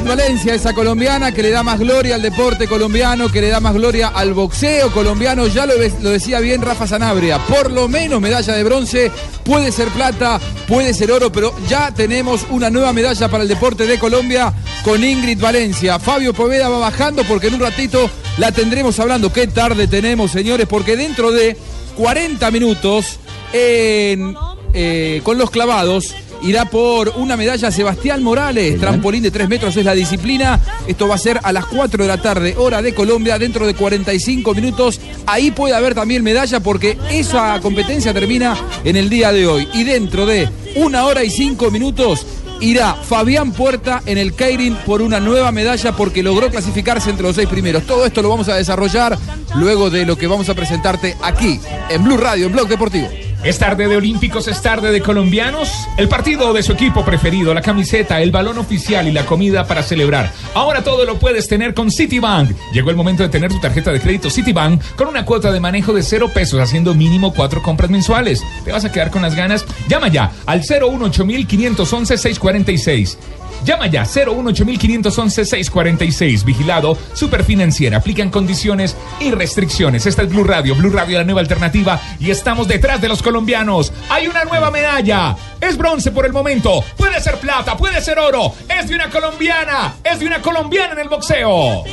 Valencia, 0.10 0.56
esa 0.56 0.74
colombiana 0.74 1.32
que 1.32 1.44
le 1.44 1.52
da 1.52 1.62
más 1.62 1.78
gloria 1.78 2.16
al 2.16 2.24
deporte 2.24 2.68
colombiano, 2.68 3.32
que 3.32 3.42
le 3.42 3.50
da 3.50 3.60
más 3.60 3.76
gloria 3.76 4.08
al 4.08 4.34
boxeo 4.34 4.92
colombiano. 4.92 5.46
Ya 5.46 5.68
lo, 5.68 5.76
decía 5.78 6.40
bien 6.40 6.64
Rafa 6.64 6.88
Sanabria. 6.88 7.38
Por 7.46 7.70
lo 7.72 7.88
menos 7.88 8.20
medalla 8.20 8.56
de 8.56 8.64
bronce, 8.64 9.12
puede 9.44 9.72
ser 9.72 9.90
plata, 9.90 10.40
puede 10.68 10.96
ser 10.96 11.12
oro, 11.12 11.32
pero 11.32 11.54
ya 11.68 11.94
tenemos 11.94 12.48
una 12.50 12.72
nueva 12.72 12.92
medalla 12.92 13.30
para 13.30 13.44
el 13.44 13.50
deporte 13.50 13.86
de 13.86 14.00
Colombia 14.00 14.52
con 14.84 15.04
Ingrid 15.04 15.40
Valencia. 15.40 16.00
Fabio 16.00 16.34
Poveda 16.34 16.70
va 16.70 16.80
bajando 16.80 17.24
porque 17.26 17.48
en 17.48 17.54
un 17.54 17.60
ratito 17.60 18.10
la 18.40 18.52
tendremos 18.52 19.00
hablando. 19.00 19.32
Qué 19.32 19.46
tarde 19.46 19.88
tenemos, 19.88 20.32
señores, 20.32 20.66
porque 20.68 20.98
dentro 20.98 21.32
de 21.32 21.56
40 21.98 22.50
minutos 22.50 23.20
eh, 23.54 25.22
con 25.24 25.38
los 25.38 25.52
clavados. 25.52 26.16
Irá 26.42 26.66
por 26.66 27.10
una 27.18 27.36
medalla 27.36 27.70
Sebastián 27.70 28.24
Morales, 28.24 28.80
trampolín 28.80 29.24
de 29.24 29.32
3 29.32 29.50
metros 29.50 29.76
es 29.76 29.84
la 29.84 29.94
disciplina. 29.94 30.60
Esto 30.88 31.08
va 31.08 31.16
a 31.16 31.18
ser 31.18 31.40
a 31.44 31.52
las 31.52 31.66
4 31.66 32.04
de 32.04 32.08
la 32.08 32.22
tarde, 32.22 32.56
hora 32.58 32.82
de 32.82 32.94
Colombia, 32.94 33.38
dentro 33.38 33.68
de 33.68 33.74
45 33.74 34.54
minutos. 34.54 35.02
Ahí 35.26 35.52
puede 35.52 35.76
haber 35.76 35.96
también 35.96 36.24
medalla 36.24 36.62
porque 36.62 36.98
esa 37.12 37.60
competencia 37.62 38.14
termina 38.14 38.56
en 38.86 38.96
el 38.96 39.10
día 39.10 39.34
de 39.34 39.48
hoy. 39.48 39.68
Y 39.74 39.84
dentro 39.84 40.26
de 40.26 40.50
una 40.76 41.06
hora 41.06 41.24
y 41.24 41.30
5 41.30 41.72
minutos 41.72 42.26
irá 42.62 42.96
Fabián 42.96 43.52
Puerta 43.52 44.02
en 44.06 44.18
el 44.18 44.34
Keirin 44.34 44.76
por 44.86 45.02
una 45.02 45.20
nueva 45.20 45.52
medalla 45.52 45.94
porque 45.94 46.24
logró 46.24 46.50
clasificarse 46.50 47.10
entre 47.10 47.26
los 47.26 47.36
seis 47.36 47.48
primeros. 47.48 47.86
Todo 47.86 48.06
esto 48.06 48.22
lo 48.22 48.30
vamos 48.30 48.50
a 48.50 48.56
desarrollar 48.56 49.18
luego 49.56 49.90
de 49.90 50.06
lo 50.06 50.18
que 50.18 50.28
vamos 50.28 50.50
a 50.50 50.54
presentarte 50.54 51.16
aquí 51.22 51.60
en 51.90 52.04
Blue 52.04 52.18
Radio, 52.18 52.48
en 52.48 52.52
Blog 52.54 52.68
Deportivo. 52.68 53.10
Es 53.42 53.58
tarde 53.58 53.88
de 53.88 53.96
olímpicos, 53.96 54.50
es 54.50 54.62
tarde 54.62 54.92
de 54.92 55.00
colombianos. 55.00 55.72
El 55.96 56.10
partido 56.10 56.52
de 56.52 56.62
su 56.62 56.74
equipo 56.74 57.06
preferido, 57.06 57.54
la 57.54 57.62
camiseta, 57.62 58.22
el 58.22 58.32
balón 58.32 58.58
oficial 58.58 59.08
y 59.08 59.14
la 59.14 59.26
comida 59.26 59.66
para 59.66 59.82
celebrar. 59.82 60.30
Ahora 60.54 60.84
todo 60.84 61.06
lo 61.06 61.20
puedes 61.20 61.48
tener 61.48 61.74
con 61.74 61.90
Citibank. 61.90 62.52
Llegó 62.74 62.90
el 62.90 62.98
momento 62.98 63.24
de 63.24 63.30
tener 63.30 63.50
tu 63.50 63.62
tarjeta 63.62 63.94
de 63.94 64.02
crédito 64.02 64.30
Citibank 64.30 64.82
con 64.98 65.08
una 65.08 65.24
cuota 65.24 65.54
de 65.54 65.62
manejo 65.62 65.94
de 65.94 66.04
cero 66.04 66.30
pesos, 66.34 66.60
haciendo 66.60 66.94
mínimo 66.94 67.34
cuatro 67.34 67.64
compras 67.64 67.90
mensuales. 67.90 68.44
¿Te 68.66 68.74
vas 68.74 68.84
a 68.84 68.92
quedar 68.92 69.10
con 69.10 69.22
las 69.22 69.36
ganas? 69.36 69.66
Llama 69.88 70.10
ya 70.10 70.32
al 70.46 70.60
018 70.60 71.26
511 71.48 72.18
646. 72.18 73.18
Llama 73.66 73.88
ya 73.88 74.04
018 74.06 74.66
511 74.66 75.46
646 75.46 76.46
Vigilado, 76.46 76.98
Superfinanciera. 77.14 77.98
Aplican 77.98 78.30
condiciones 78.30 78.96
y 79.20 79.32
restricciones. 79.32 80.06
Esta 80.06 80.24
es 80.24 80.30
Blue 80.30 80.44
Radio, 80.44 80.76
Blue 80.76 80.90
Radio 80.90 81.18
la 81.18 81.24
nueva 81.24 81.42
alternativa 81.42 82.00
y 82.20 82.32
estamos 82.32 82.68
detrás 82.68 83.02
de 83.02 83.10
los 83.10 83.22
colombianos. 83.30 83.94
Hay 84.10 84.28
una 84.28 84.44
nueva 84.44 84.72
medalla. 84.72 85.36
Es 85.62 85.78
bronce 85.78 86.10
por 86.10 86.26
el 86.26 86.34
momento. 86.34 86.84
Puede 86.98 87.22
ser 87.22 87.38
plata, 87.38 87.78
puede 87.78 88.02
ser 88.02 88.18
oro. 88.18 88.56
Es 88.68 88.90
de 88.90 88.96
una 88.96 89.08
colombiana. 89.08 89.94
Es 90.04 90.20
de 90.20 90.26
una 90.26 90.42
colombiana 90.42 90.94
en 90.94 91.00
el 91.00 91.10
boxeo. 91.10 91.84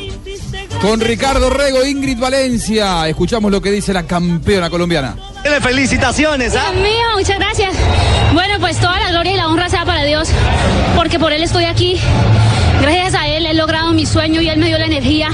Con 0.80 0.98
Ricardo 0.98 1.50
Rego, 1.50 1.84
Ingrid 1.84 2.18
Valencia. 2.18 3.06
Escuchamos 3.06 3.50
lo 3.50 3.60
que 3.60 3.70
dice 3.70 3.92
la 3.92 4.04
campeona 4.04 4.70
colombiana. 4.70 5.14
Felicitaciones, 5.60 6.56
¿ah? 6.56 6.72
Dios 6.72 6.82
mío, 6.82 7.06
muchas 7.14 7.38
gracias. 7.38 7.74
Bueno, 8.32 8.54
pues 8.58 8.78
toda 8.78 8.98
la 8.98 9.10
gloria 9.10 9.32
y 9.32 9.36
la 9.36 9.48
honra 9.48 9.68
sea 9.68 9.84
para 9.84 10.04
Dios, 10.04 10.30
porque 10.96 11.18
por 11.18 11.34
Él 11.34 11.42
estoy 11.42 11.66
aquí. 11.66 12.00
Gracias 12.80 13.14
a 13.14 13.28
Él 13.28 13.44
he 13.44 13.52
logrado 13.52 13.92
mi 13.92 14.06
sueño 14.06 14.40
y 14.40 14.48
Él 14.48 14.58
me 14.58 14.68
dio 14.68 14.78
la 14.78 14.86
energía 14.86 15.28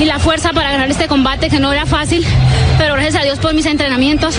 y 0.00 0.06
la 0.06 0.18
fuerza 0.18 0.52
para 0.52 0.72
ganar 0.72 0.90
este 0.90 1.06
combate 1.06 1.50
que 1.50 1.60
no 1.60 1.72
era 1.72 1.86
fácil, 1.86 2.26
pero 2.78 2.94
gracias 2.94 3.16
a 3.16 3.24
Dios 3.24 3.38
por 3.38 3.54
mis 3.54 3.66
entrenamientos 3.66 4.34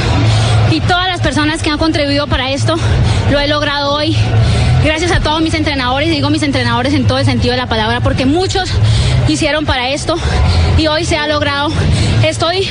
y 0.72 0.80
todas 0.80 1.08
las 1.08 1.20
personas 1.20 1.62
que 1.62 1.70
han 1.70 1.78
contribuido 1.78 2.28
para 2.28 2.52
esto, 2.52 2.76
lo 3.30 3.40
he 3.40 3.48
logrado 3.48 3.94
hoy. 3.94 4.16
Gracias 4.84 5.12
a 5.12 5.20
todos 5.20 5.42
mis 5.42 5.54
entrenadores, 5.54 6.08
y 6.08 6.12
digo 6.12 6.30
mis 6.30 6.44
entrenadores 6.44 6.94
en 6.94 7.06
todo 7.06 7.20
el 7.20 7.26
sentido 7.26 7.52
de 7.52 7.58
la 7.58 7.68
palabra, 7.68 8.00
porque 8.00 8.26
muchos 8.26 8.70
hicieron 9.28 9.66
para 9.66 9.90
esto 9.90 10.16
y 10.78 10.88
hoy 10.88 11.06
se 11.06 11.18
ha 11.18 11.28
logrado. 11.28 11.70
Estoy 12.24 12.70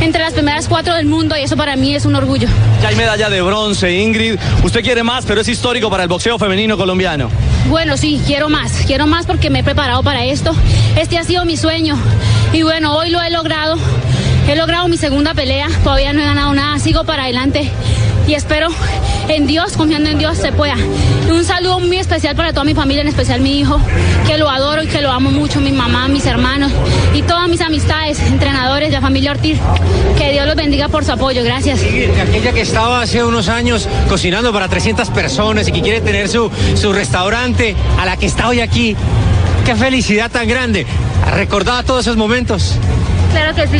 entre 0.00 0.22
las 0.22 0.34
primeras 0.34 0.68
cuatro 0.68 0.94
del 0.94 1.06
mundo 1.06 1.36
y 1.36 1.42
eso 1.42 1.56
para 1.56 1.74
mí 1.74 1.94
es 1.94 2.04
un 2.04 2.14
orgullo. 2.14 2.48
Ya 2.82 2.88
hay 2.88 2.96
medalla 2.96 3.30
de 3.30 3.40
bronce, 3.40 3.92
Ingrid. 3.92 4.38
Usted 4.62 4.82
quiere 4.82 5.02
más, 5.02 5.24
pero 5.24 5.40
es 5.40 5.48
histórico 5.48 5.90
para 5.90 6.02
el 6.02 6.08
boxeo 6.08 6.38
femenino 6.38 6.76
colombiano. 6.76 7.30
Bueno, 7.68 7.96
sí, 7.96 8.20
quiero 8.26 8.48
más, 8.48 8.72
quiero 8.86 9.06
más 9.06 9.26
porque 9.26 9.48
me 9.48 9.60
he 9.60 9.64
preparado 9.64 10.02
para 10.02 10.24
esto. 10.24 10.54
Este 10.96 11.18
ha 11.18 11.24
sido 11.24 11.44
mi 11.44 11.56
sueño 11.56 11.96
y 12.52 12.62
bueno, 12.62 12.94
hoy 12.96 13.10
lo 13.10 13.22
he 13.22 13.30
logrado 13.30 13.78
He 14.48 14.56
logrado 14.56 14.88
mi 14.88 14.96
segunda 14.96 15.34
pelea, 15.34 15.68
todavía 15.84 16.12
no 16.12 16.20
he 16.20 16.24
ganado 16.24 16.52
nada, 16.54 16.78
sigo 16.78 17.04
para 17.04 17.24
adelante 17.24 17.70
y 18.26 18.34
espero 18.34 18.68
en 19.28 19.46
Dios, 19.46 19.76
confiando 19.76 20.10
en 20.10 20.18
Dios, 20.18 20.38
se 20.38 20.52
pueda. 20.52 20.76
Un 21.30 21.44
saludo 21.44 21.80
muy 21.80 21.96
especial 21.96 22.36
para 22.36 22.52
toda 22.52 22.64
mi 22.64 22.74
familia, 22.74 23.02
en 23.02 23.08
especial 23.08 23.40
mi 23.40 23.60
hijo, 23.60 23.80
que 24.26 24.36
lo 24.36 24.48
adoro 24.50 24.82
y 24.82 24.86
que 24.86 25.00
lo 25.00 25.10
amo 25.10 25.30
mucho, 25.30 25.60
mi 25.60 25.72
mamá, 25.72 26.08
mis 26.08 26.26
hermanos 26.26 26.72
y 27.14 27.22
todas 27.22 27.48
mis 27.48 27.60
amistades, 27.60 28.20
entrenadores, 28.20 28.92
la 28.92 29.00
familia 29.00 29.32
Ortiz. 29.32 29.58
Que 30.18 30.32
Dios 30.32 30.46
los 30.46 30.56
bendiga 30.56 30.88
por 30.88 31.04
su 31.04 31.12
apoyo, 31.12 31.42
gracias. 31.42 31.80
Aquella 31.80 32.52
que 32.52 32.60
estaba 32.60 33.02
hace 33.02 33.24
unos 33.24 33.48
años 33.48 33.88
cocinando 34.08 34.52
para 34.52 34.68
300 34.68 35.08
personas 35.10 35.68
y 35.68 35.72
que 35.72 35.82
quiere 35.82 36.00
tener 36.00 36.28
su, 36.28 36.50
su 36.74 36.92
restaurante, 36.92 37.74
a 37.98 38.04
la 38.04 38.16
que 38.16 38.26
está 38.26 38.48
hoy 38.48 38.60
aquí. 38.60 38.96
Qué 39.64 39.74
felicidad 39.76 40.30
tan 40.30 40.48
grande. 40.48 40.86
¿Recordaba 41.34 41.82
todos 41.82 42.00
esos 42.00 42.16
momentos? 42.16 42.76
Claro 43.32 43.54
que 43.54 43.66
sí, 43.66 43.78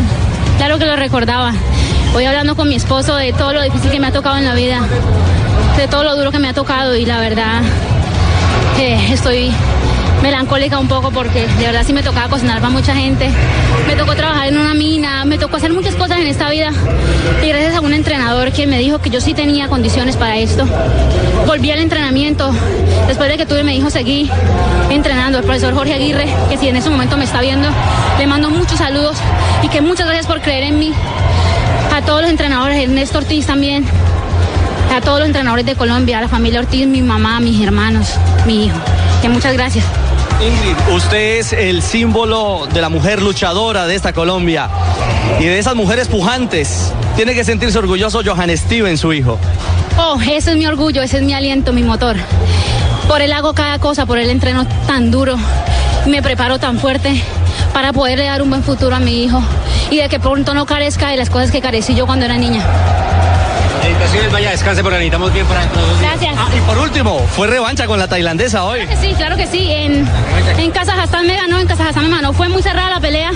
claro 0.63 0.79
que 0.79 0.87
lo 0.87 0.95
recordaba. 0.95 1.53
Voy 2.13 2.25
hablando 2.25 2.55
con 2.55 2.69
mi 2.69 2.77
esposo 2.77 3.17
de 3.17 3.33
todo 3.33 3.53
lo 3.53 3.63
difícil 3.63 3.91
que 3.91 3.99
me 3.99 4.07
ha 4.07 4.13
tocado 4.13 4.37
en 4.37 4.45
la 4.45 4.55
vida, 4.55 4.79
de 5.77 5.89
todo 5.89 6.05
lo 6.05 6.15
duro 6.15 6.31
que 6.31 6.39
me 6.39 6.49
ha 6.49 6.55
tocado 6.55 6.95
y 6.95 7.05
la 7.05 7.19
verdad 7.19 7.63
eh, 8.79 9.09
estoy 9.11 9.53
melancólica 10.23 10.79
un 10.79 10.87
poco 10.87 11.11
porque 11.11 11.47
de 11.47 11.67
verdad 11.67 11.83
sí 11.85 11.93
me 11.93 12.03
tocaba 12.03 12.29
cocinar 12.29 12.61
para 12.61 12.71
mucha 12.71 12.95
gente, 12.95 13.29
me 13.89 13.97
tocó 13.97 14.15
trabajar 14.15 14.49
en 14.49 14.57
una 14.57 14.73
mina, 14.73 15.25
me 15.25 15.37
tocó 15.37 15.57
hacer 15.57 15.73
muchas 15.73 15.97
cosas 15.97 16.19
en 16.19 16.29
esta 16.29 16.49
vida. 16.49 16.71
Y 17.43 17.49
gracias 17.49 17.75
a 17.75 17.81
un 17.81 17.93
entrenador 17.93 18.53
que 18.53 18.67
me 18.67 18.79
dijo 18.79 19.01
que 19.01 19.11
yo 19.11 19.21
sí 19.21 19.35
tenía 19.35 19.69
condiciones 19.69 20.17
para 20.17 20.37
esto, 20.37 20.65
volví 21.47 21.73
al 21.73 21.81
entrenamiento, 21.81 22.53
después 23.09 23.29
de 23.29 23.37
que 23.37 23.47
tuve 23.47 23.65
me 23.65 23.73
dijo 23.73 23.91
seguí 23.91 24.31
entrenando, 24.91 25.39
el 25.39 25.45
profesor 25.45 25.75
Jorge 25.75 25.95
Aguirre, 25.95 26.27
que 26.49 26.57
si 26.57 26.69
en 26.69 26.77
ese 26.77 26.89
momento 26.89 27.17
me 27.17 27.25
está 27.25 27.41
viendo, 27.41 27.69
le 28.19 28.27
mando 28.27 28.49
muchos 28.49 28.79
saludos 28.79 29.17
y 29.63 29.69
que 29.69 29.81
muchas 29.81 30.07
gracias 30.07 30.27
por 30.27 30.41
creer 30.41 30.65
en 30.65 30.79
mí, 30.79 30.93
a 31.95 32.01
todos 32.03 32.23
los 32.23 32.31
entrenadores, 32.31 32.81
Ernesto 32.81 33.19
Ortiz 33.19 33.47
también, 33.47 33.85
a 34.95 35.01
todos 35.01 35.19
los 35.19 35.27
entrenadores 35.27 35.67
de 35.67 35.75
Colombia, 35.75 36.19
a 36.19 36.21
la 36.21 36.29
familia 36.29 36.61
Ortiz, 36.61 36.87
mi 36.87 37.03
mamá, 37.03 37.41
mis 37.41 37.61
hermanos, 37.61 38.15
mi 38.47 38.67
hijo, 38.67 38.79
que 39.21 39.29
muchas 39.29 39.53
gracias. 39.55 40.02
Ingrid, 40.43 40.77
usted 40.93 41.39
es 41.39 41.53
el 41.53 41.83
símbolo 41.83 42.67
de 42.73 42.81
la 42.81 42.89
mujer 42.89 43.23
luchadora 43.23 43.87
de 43.87 43.95
esta 43.95 44.13
Colombia 44.13 44.69
y 45.39 45.45
de 45.45 45.59
esas 45.59 45.77
mujeres 45.77 46.09
pujantes. 46.09 46.93
Tiene 47.15 47.35
que 47.35 47.45
sentirse 47.45 47.79
orgulloso 47.79 48.23
Johan 48.25 48.57
Steven, 48.57 48.99
su 48.99 49.13
hijo. 49.13 49.39
Oh, 49.99 50.19
ese 50.21 50.51
es 50.51 50.57
mi 50.57 50.67
orgullo, 50.67 51.01
ese 51.01 51.19
es 51.19 51.23
mi 51.23 51.33
aliento, 51.33 51.73
mi 51.73 51.85
motor. 51.85 52.17
Por 53.07 53.23
él 53.23 53.33
hago 53.33 53.55
cada 53.55 53.79
cosa, 53.79 54.05
por 54.05 54.19
él 54.19 54.31
entreno 54.31 54.67
tan 54.87 55.13
duro, 55.13 55.37
me 56.07 56.23
preparo 56.23 56.59
tan 56.59 56.81
fuerte 56.81 57.23
para 57.73 57.93
poderle 57.93 58.25
dar 58.25 58.43
un 58.43 58.51
buen 58.51 58.65
futuro 58.65 58.97
a 58.97 59.01
mi 59.01 59.23
hijo 59.23 59.41
y 59.93 59.99
de 59.99 60.09
que 60.09 60.19
pronto 60.19 60.55
no 60.55 60.67
carezca 60.67 61.11
de 61.11 61.17
las 61.17 61.31
cosas 61.31 61.53
que 61.53 61.61
carecí 61.61 61.95
yo 61.95 62.07
cuando 62.07 62.25
era 62.25 62.37
niña. 62.37 62.65
Felicitaciones, 63.93 64.33
vaya, 64.33 64.51
descanse 64.51 64.83
porque 64.83 64.97
necesitamos 64.99 65.33
bien 65.33 65.47
para 65.47 65.61
dentro 65.61 65.81
de 65.83 65.87
dos 65.89 66.01
días. 66.01 66.13
Gracias. 66.13 66.35
Ah, 66.39 66.49
y 66.57 66.61
por 66.61 66.79
último, 66.79 67.19
fue 67.37 67.47
revancha 67.47 67.87
con 67.87 67.99
la 67.99 68.09
tailandesa 68.09 68.65
hoy. 68.65 68.81
Claro 68.81 68.91
que 69.01 69.07
sí, 69.07 69.15
claro 69.15 69.37
que 69.37 69.47
sí. 69.47 69.71
En, 69.71 70.09
en 70.59 70.71
Kazajstán 70.71 71.27
me 71.27 71.37
ganó, 71.37 71.59
en 71.59 71.67
Kazajstán 71.67 72.09
me 72.09 72.17
ganó. 72.17 72.33
Fue 72.33 72.49
muy 72.49 72.63
cerrada 72.63 72.89
la 72.91 73.01
pelea, 73.01 73.31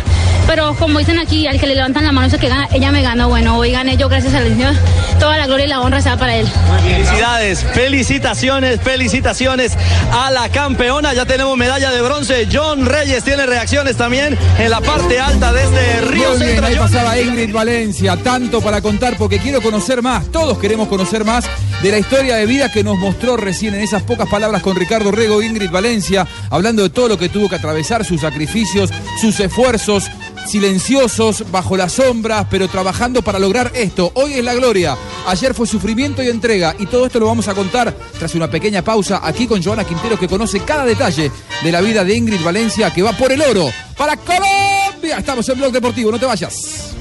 pero 0.46 0.74
como 0.76 0.98
dicen 0.98 1.18
aquí, 1.18 1.46
al 1.46 1.58
que 1.58 1.66
le 1.66 1.74
levantan 1.74 2.04
la 2.04 2.12
mano 2.12 2.26
es 2.28 2.32
el 2.32 2.40
que 2.40 2.48
gana. 2.48 2.68
Ella 2.72 2.92
me 2.92 3.02
ganó. 3.02 3.28
Bueno, 3.28 3.56
hoy 3.56 3.72
gané 3.72 3.96
yo, 3.96 4.08
gracias 4.08 4.34
al 4.34 4.44
Señor. 4.44 4.74
Toda 5.18 5.36
la 5.36 5.46
gloria 5.46 5.66
y 5.66 5.68
la 5.68 5.80
honra 5.80 6.00
sea 6.00 6.16
para 6.16 6.36
él. 6.36 6.46
Felicidades, 6.82 7.64
felicitaciones, 7.74 8.80
felicitaciones 8.80 9.72
a 10.12 10.30
la 10.30 10.48
campeona. 10.48 11.14
Ya 11.14 11.24
tenemos 11.26 11.56
medalla 11.56 11.90
de 11.90 12.02
bronce. 12.02 12.46
John 12.52 12.86
Reyes 12.86 13.24
tiene 13.24 13.46
reacciones 13.46 13.96
también 13.96 14.38
en 14.58 14.70
la 14.70 14.80
parte 14.80 15.18
alta 15.18 15.52
de 15.52 15.62
este 15.64 16.00
río 16.02 16.28
Muy 16.30 16.38
bien, 16.38 16.48
Centro. 16.50 16.66
ahí 16.66 16.76
John. 16.76 16.90
pasaba 16.90 17.18
Ingrid 17.18 17.52
Valencia, 17.52 18.16
tanto 18.16 18.60
para 18.60 18.80
contar 18.80 19.16
porque 19.16 19.38
quiero 19.38 19.60
conocer 19.60 20.02
más, 20.02 20.26
todos 20.30 20.58
queremos 20.58 20.88
conocer 20.88 21.24
más 21.24 21.44
de 21.82 21.90
la 21.90 21.98
historia 21.98 22.36
de 22.36 22.46
vida 22.46 22.70
que 22.72 22.82
nos 22.82 22.98
mostró 22.98 23.36
recién 23.36 23.74
en 23.74 23.82
esas 23.82 24.02
pocas 24.02 24.28
palabras 24.28 24.62
con 24.62 24.76
Ricardo 24.76 25.10
Rego, 25.10 25.42
Ingrid 25.42 25.70
Valencia, 25.70 26.26
hablando 26.50 26.82
de 26.82 26.90
todo 26.90 27.08
lo 27.08 27.18
que 27.18 27.28
tuvo 27.28 27.48
que 27.48 27.56
atravesar, 27.56 28.04
sus 28.04 28.22
sacrificios, 28.22 28.90
sus 29.20 29.38
esfuerzos 29.40 30.10
silenciosos, 30.46 31.44
bajo 31.50 31.76
las 31.76 31.94
sombras, 31.94 32.46
pero 32.48 32.68
trabajando 32.68 33.22
para 33.22 33.38
lograr 33.38 33.72
esto. 33.74 34.12
Hoy 34.14 34.34
es 34.34 34.44
la 34.44 34.54
gloria, 34.54 34.96
ayer 35.26 35.54
fue 35.54 35.66
sufrimiento 35.66 36.22
y 36.22 36.28
entrega 36.28 36.74
y 36.78 36.86
todo 36.86 37.06
esto 37.06 37.18
lo 37.18 37.26
vamos 37.26 37.48
a 37.48 37.54
contar 37.54 37.94
tras 38.18 38.34
una 38.34 38.48
pequeña 38.48 38.82
pausa 38.82 39.20
aquí 39.22 39.46
con 39.46 39.62
Joana 39.62 39.84
Quintero 39.84 40.18
que 40.18 40.28
conoce 40.28 40.60
cada 40.60 40.84
detalle 40.84 41.30
de 41.62 41.72
la 41.72 41.80
vida 41.80 42.04
de 42.04 42.14
Ingrid 42.14 42.44
Valencia 42.44 42.92
que 42.92 43.02
va 43.02 43.12
por 43.12 43.32
el 43.32 43.42
oro 43.42 43.70
para 43.96 44.16
Colombia. 44.16 45.18
Estamos 45.18 45.48
en 45.48 45.58
Blog 45.58 45.72
Deportivo, 45.72 46.12
no 46.12 46.18
te 46.18 46.26
vayas. 46.26 46.94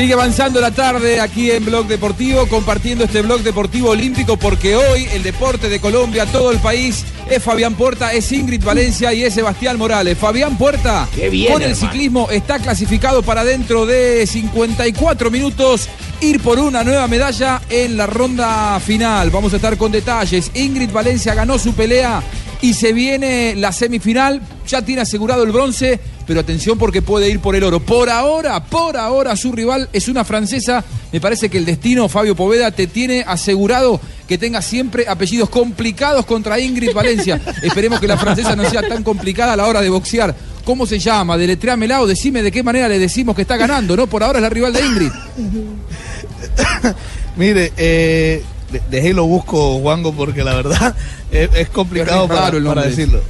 Sigue 0.00 0.14
avanzando 0.14 0.62
la 0.62 0.70
tarde 0.70 1.20
aquí 1.20 1.50
en 1.50 1.62
Blog 1.62 1.86
Deportivo, 1.86 2.46
compartiendo 2.48 3.04
este 3.04 3.20
Blog 3.20 3.42
Deportivo 3.42 3.90
Olímpico, 3.90 4.38
porque 4.38 4.74
hoy 4.74 5.06
el 5.12 5.22
deporte 5.22 5.68
de 5.68 5.78
Colombia, 5.78 6.24
todo 6.24 6.52
el 6.52 6.58
país, 6.58 7.04
es 7.28 7.42
Fabián 7.42 7.74
Puerta, 7.74 8.10
es 8.10 8.32
Ingrid 8.32 8.64
Valencia 8.64 9.12
y 9.12 9.24
es 9.24 9.34
Sebastián 9.34 9.76
Morales. 9.76 10.16
Fabián 10.16 10.56
Puerta, 10.56 11.06
bien, 11.14 11.52
con 11.52 11.60
el 11.60 11.72
hermano. 11.72 11.92
ciclismo, 11.92 12.30
está 12.30 12.58
clasificado 12.58 13.22
para 13.22 13.44
dentro 13.44 13.84
de 13.84 14.26
54 14.26 15.30
minutos 15.30 15.86
ir 16.22 16.40
por 16.40 16.58
una 16.58 16.82
nueva 16.82 17.06
medalla 17.06 17.60
en 17.68 17.98
la 17.98 18.06
ronda 18.06 18.80
final. 18.80 19.28
Vamos 19.28 19.52
a 19.52 19.56
estar 19.56 19.76
con 19.76 19.92
detalles. 19.92 20.50
Ingrid 20.54 20.92
Valencia 20.92 21.34
ganó 21.34 21.58
su 21.58 21.74
pelea 21.74 22.22
y 22.62 22.72
se 22.72 22.94
viene 22.94 23.54
la 23.54 23.70
semifinal. 23.70 24.40
Ya 24.66 24.82
tiene 24.82 25.02
asegurado 25.02 25.42
el 25.42 25.52
bronce, 25.52 26.00
pero 26.30 26.42
atención 26.42 26.78
porque 26.78 27.02
puede 27.02 27.28
ir 27.28 27.40
por 27.40 27.56
el 27.56 27.64
oro. 27.64 27.80
Por 27.80 28.08
ahora, 28.08 28.62
por 28.62 28.96
ahora, 28.96 29.34
su 29.34 29.50
rival 29.50 29.88
es 29.92 30.06
una 30.06 30.24
francesa. 30.24 30.84
Me 31.10 31.20
parece 31.20 31.48
que 31.48 31.58
el 31.58 31.64
destino, 31.64 32.08
Fabio 32.08 32.36
Poveda, 32.36 32.70
te 32.70 32.86
tiene 32.86 33.24
asegurado 33.26 34.00
que 34.28 34.38
tenga 34.38 34.62
siempre 34.62 35.06
apellidos 35.08 35.50
complicados 35.50 36.24
contra 36.26 36.60
Ingrid 36.60 36.92
Valencia. 36.92 37.40
Esperemos 37.64 37.98
que 37.98 38.06
la 38.06 38.16
francesa 38.16 38.54
no 38.54 38.64
sea 38.70 38.86
tan 38.86 39.02
complicada 39.02 39.54
a 39.54 39.56
la 39.56 39.66
hora 39.66 39.80
de 39.80 39.88
boxear. 39.90 40.32
¿Cómo 40.64 40.86
se 40.86 41.00
llama? 41.00 41.36
Deletréamela 41.36 42.00
o 42.00 42.06
decime 42.06 42.44
de 42.44 42.52
qué 42.52 42.62
manera 42.62 42.86
le 42.86 43.00
decimos 43.00 43.34
que 43.34 43.42
está 43.42 43.56
ganando, 43.56 43.96
¿no? 43.96 44.06
Por 44.06 44.22
ahora 44.22 44.38
es 44.38 44.42
la 44.44 44.50
rival 44.50 44.72
de 44.72 44.86
Ingrid. 44.86 45.10
Mire, 47.36 47.72
eh, 47.76 48.44
de- 48.70 48.82
déjelo 48.88 49.24
busco, 49.24 49.80
Juango, 49.80 50.12
porque 50.12 50.44
la 50.44 50.54
verdad 50.54 50.94
es, 51.32 51.50
es 51.56 51.68
complicado 51.70 52.28
raro 52.28 52.40
para, 52.40 52.56
el 52.56 52.64
para 52.64 52.82
decirlo. 52.82 53.20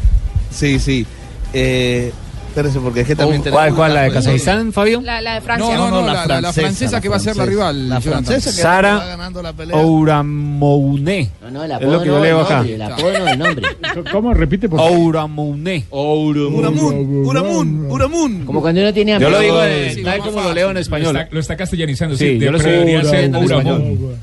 Sí, 0.54 0.78
sí. 0.78 1.06
Eh, 1.54 2.12
espérese, 2.50 2.78
porque 2.80 3.00
es 3.00 3.06
que 3.06 3.16
también 3.16 3.42
tenemos... 3.42 3.60
¿Cuál, 3.62 3.74
cuál, 3.74 3.94
la 3.94 4.02
de. 4.02 4.12
Kazajistán, 4.12 4.72
Fabio? 4.72 5.00
La, 5.00 5.20
la 5.20 5.34
de 5.34 5.40
Francia. 5.40 5.76
No, 5.76 5.88
no, 5.90 6.00
no, 6.02 6.06
la, 6.06 6.26
la- 6.26 6.40
la 6.40 6.52
francesa, 6.52 7.00
que 7.00 7.08
va 7.08 7.16
a 7.16 7.20
ser 7.20 7.36
la 7.36 7.46
rival. 7.46 7.88
La 7.88 8.00
francesa 8.00 8.50
que 8.50 8.56
Sara 8.56 8.96
va 8.96 9.06
ganando 9.06 9.42
la 9.42 9.52
pelea. 9.52 9.76
Ouramouné. 9.76 11.30
No, 11.42 11.50
no, 11.50 11.64
el 11.64 11.70
Es 11.72 11.80
lo 11.82 12.00
que 12.02 12.06
yo 12.08 12.20
leo 12.20 12.40
acá. 12.40 12.60
el 12.66 12.82
apodo 12.82 13.18
no, 13.18 13.28
el 13.28 13.38
nombre. 13.38 13.68
¿Cómo? 14.12 14.34
Repite, 14.34 14.68
por 14.68 14.78
favor. 14.80 14.98
Ouramouné. 14.98 15.84
Uramun, 15.90 17.24
Uramun, 17.26 17.86
Uramun. 17.90 18.44
Como 18.44 18.60
cuando 18.60 18.80
uno 18.80 18.92
tiene 18.92 19.18
Yo 19.18 19.30
lo 19.30 19.38
amigos. 19.38 19.64
digo 19.94 20.04
tal 20.04 20.18
como 20.20 20.40
lo 20.42 20.54
leo 20.54 20.70
en 20.70 20.76
español. 20.76 21.26
lo 21.30 21.40
está 21.40 21.56
castellanizando, 21.56 22.16
Sí, 22.16 22.38
yo 22.38 22.52
lo 22.52 22.60
en 22.60 23.34
Uramun. 23.36 24.18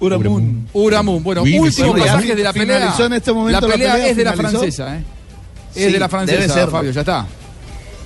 Uramun. 0.00 0.68
Uramun. 0.72 1.22
Bueno, 1.22 1.42
último 1.42 1.94
pasaje 1.96 2.34
de 2.34 2.42
la 2.42 2.52
pelea. 2.52 2.94
este 3.16 3.32
momento 3.32 3.60
la 3.60 3.68
la 3.68 3.72
pelea, 3.74 4.08
es 4.08 4.16
de 4.16 4.24
la 4.24 4.32
francesa, 4.34 4.96
¿eh? 4.96 5.04
Es 5.74 5.86
Sí, 5.86 5.92
de 5.92 5.98
la 5.98 6.08
debe 6.08 6.48
serlo. 6.48 6.70
Fabio, 6.70 6.90
ya 6.90 7.00
está. 7.00 7.26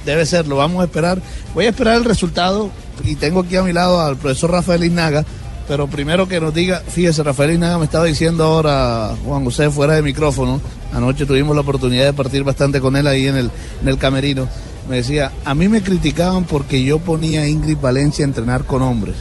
Debe 0.04 0.26
serlo, 0.26 0.56
vamos 0.56 0.80
a 0.80 0.84
esperar. 0.84 1.20
Voy 1.54 1.66
a 1.66 1.70
esperar 1.70 1.96
el 1.96 2.04
resultado 2.04 2.70
y 3.04 3.14
tengo 3.16 3.40
aquí 3.40 3.56
a 3.56 3.62
mi 3.62 3.72
lado 3.72 4.00
al 4.00 4.16
profesor 4.16 4.50
Rafael 4.50 4.84
Inaga, 4.84 5.24
pero 5.66 5.86
primero 5.86 6.26
que 6.26 6.40
nos 6.40 6.54
diga, 6.54 6.80
fíjese, 6.80 7.22
Rafael 7.22 7.52
Inaga 7.52 7.78
me 7.78 7.84
estaba 7.84 8.04
diciendo 8.04 8.44
ahora, 8.44 9.14
Juan 9.24 9.44
José, 9.44 9.70
fuera 9.70 9.94
de 9.94 10.02
micrófono, 10.02 10.60
anoche 10.92 11.26
tuvimos 11.26 11.54
la 11.54 11.62
oportunidad 11.62 12.06
de 12.06 12.12
partir 12.12 12.42
bastante 12.42 12.80
con 12.80 12.96
él 12.96 13.06
ahí 13.06 13.26
en 13.26 13.36
el, 13.36 13.50
en 13.82 13.88
el 13.88 13.98
camerino, 13.98 14.48
me 14.88 14.96
decía, 14.96 15.32
a 15.44 15.54
mí 15.54 15.68
me 15.68 15.82
criticaban 15.82 16.44
porque 16.44 16.82
yo 16.82 16.98
ponía 16.98 17.42
a 17.42 17.48
Ingrid 17.48 17.76
Valencia 17.78 18.24
a 18.24 18.28
entrenar 18.28 18.64
con 18.64 18.82
hombres. 18.82 19.16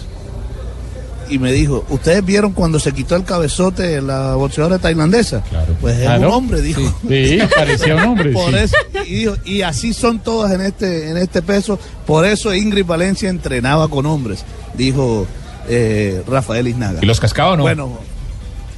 Y 1.29 1.39
me 1.39 1.51
dijo, 1.51 1.85
¿ustedes 1.89 2.23
vieron 2.25 2.53
cuando 2.53 2.79
se 2.79 2.91
quitó 2.93 3.15
el 3.15 3.23
cabezote 3.23 3.83
de 3.83 4.01
la 4.01 4.35
boxeadora 4.35 4.79
tailandesa? 4.79 5.43
Pues 5.81 5.95
es 5.97 6.03
Claro. 6.03 6.27
un 6.29 6.33
hombre, 6.33 6.61
dijo. 6.61 6.81
Sí, 7.07 7.39
parecía 7.55 7.95
un 7.95 8.03
hombre. 8.03 8.31
Por 8.33 8.51
sí. 8.51 8.57
eso, 8.57 8.75
y, 9.05 9.13
dijo, 9.15 9.35
y 9.45 9.61
así 9.61 9.93
son 9.93 10.19
todas 10.19 10.51
en 10.53 10.61
este, 10.61 11.09
en 11.09 11.17
este 11.17 11.41
peso. 11.41 11.79
Por 12.05 12.25
eso 12.25 12.53
Ingrid 12.53 12.85
Valencia 12.85 13.29
entrenaba 13.29 13.87
con 13.87 14.05
hombres, 14.05 14.43
dijo 14.75 15.25
eh, 15.69 16.23
Rafael 16.27 16.67
Isnaga. 16.67 16.99
¿Y 17.01 17.05
los 17.05 17.19
cascaba 17.19 17.51
o 17.51 17.57
no? 17.57 17.63
Bueno, 17.63 17.99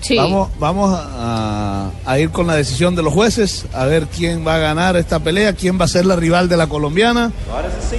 Sí. 0.02 0.16
Vamos, 0.16 0.48
vamos 0.60 0.98
a, 0.98 1.92
a 2.06 2.20
ir 2.20 2.30
con 2.30 2.48
la 2.48 2.56
decisión 2.56 2.96
de 2.96 3.04
los 3.04 3.14
jueces, 3.14 3.66
a 3.74 3.84
ver 3.84 4.08
quién 4.08 4.48
va 4.48 4.56
a 4.56 4.58
ganar 4.58 4.96
esta 4.96 5.20
pelea, 5.20 5.52
quién 5.52 5.78
va 5.78 5.84
a 5.84 5.88
ser 5.90 6.06
la 6.06 6.16
rival 6.16 6.48
de 6.48 6.56
la 6.56 6.68
colombiana. 6.68 7.34
Senhoras 7.46 7.74
e 7.74 7.90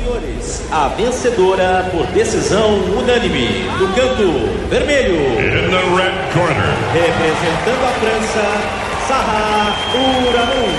a 0.71 0.89
vencedora 0.89 1.89
por 1.93 2.07
decisão 2.09 2.75
unânime 2.99 3.69
do 3.79 3.87
canto 3.95 4.69
vermelho. 4.69 5.17
In 5.39 5.71
the 5.71 5.83
red 5.97 6.15
corner. 6.33 6.71
Representando 6.93 7.85
a 7.85 7.93
França, 8.01 8.47
Sarah 9.09 9.77
Uramun. 9.95 10.75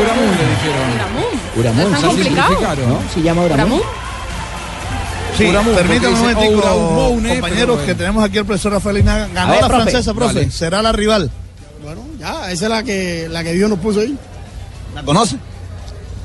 Uramún 0.00 0.30
le 0.36 0.44
dijeron. 0.50 0.88
Uramún, 1.56 1.94
¿Es 1.94 2.00
tan 2.00 2.10
sí, 2.10 2.22
simplificaron, 2.22 2.88
¿no? 2.88 2.98
Se 3.12 3.22
llama. 3.22 3.42
Sí, 5.36 5.46
Uramun, 5.46 5.74
permítanme 5.74 6.14
un 6.14 6.20
momentico, 6.20 6.54
Ouramoune, 6.58 7.28
compañeros, 7.30 7.58
pero 7.58 7.74
bueno. 7.74 7.86
que 7.86 7.94
tenemos 7.94 8.24
aquí 8.24 8.38
el 8.38 8.44
profesor 8.44 8.72
Rafael 8.72 8.98
Inaga. 8.98 9.28
Ganó 9.34 9.52
ver, 9.52 9.60
la 9.62 9.68
profe. 9.68 9.82
francesa, 9.82 10.14
profe. 10.14 10.34
Vale. 10.34 10.50
Será 10.50 10.82
la 10.82 10.92
rival. 10.92 11.30
Ya, 12.18 12.50
esa 12.50 12.64
es 12.64 12.70
la 12.70 12.82
que, 12.82 13.28
la 13.30 13.42
que 13.42 13.52
Dios 13.52 13.68
nos 13.68 13.78
puso 13.78 14.00
ahí. 14.00 14.16
¿La 14.94 15.02
conoce? 15.02 15.36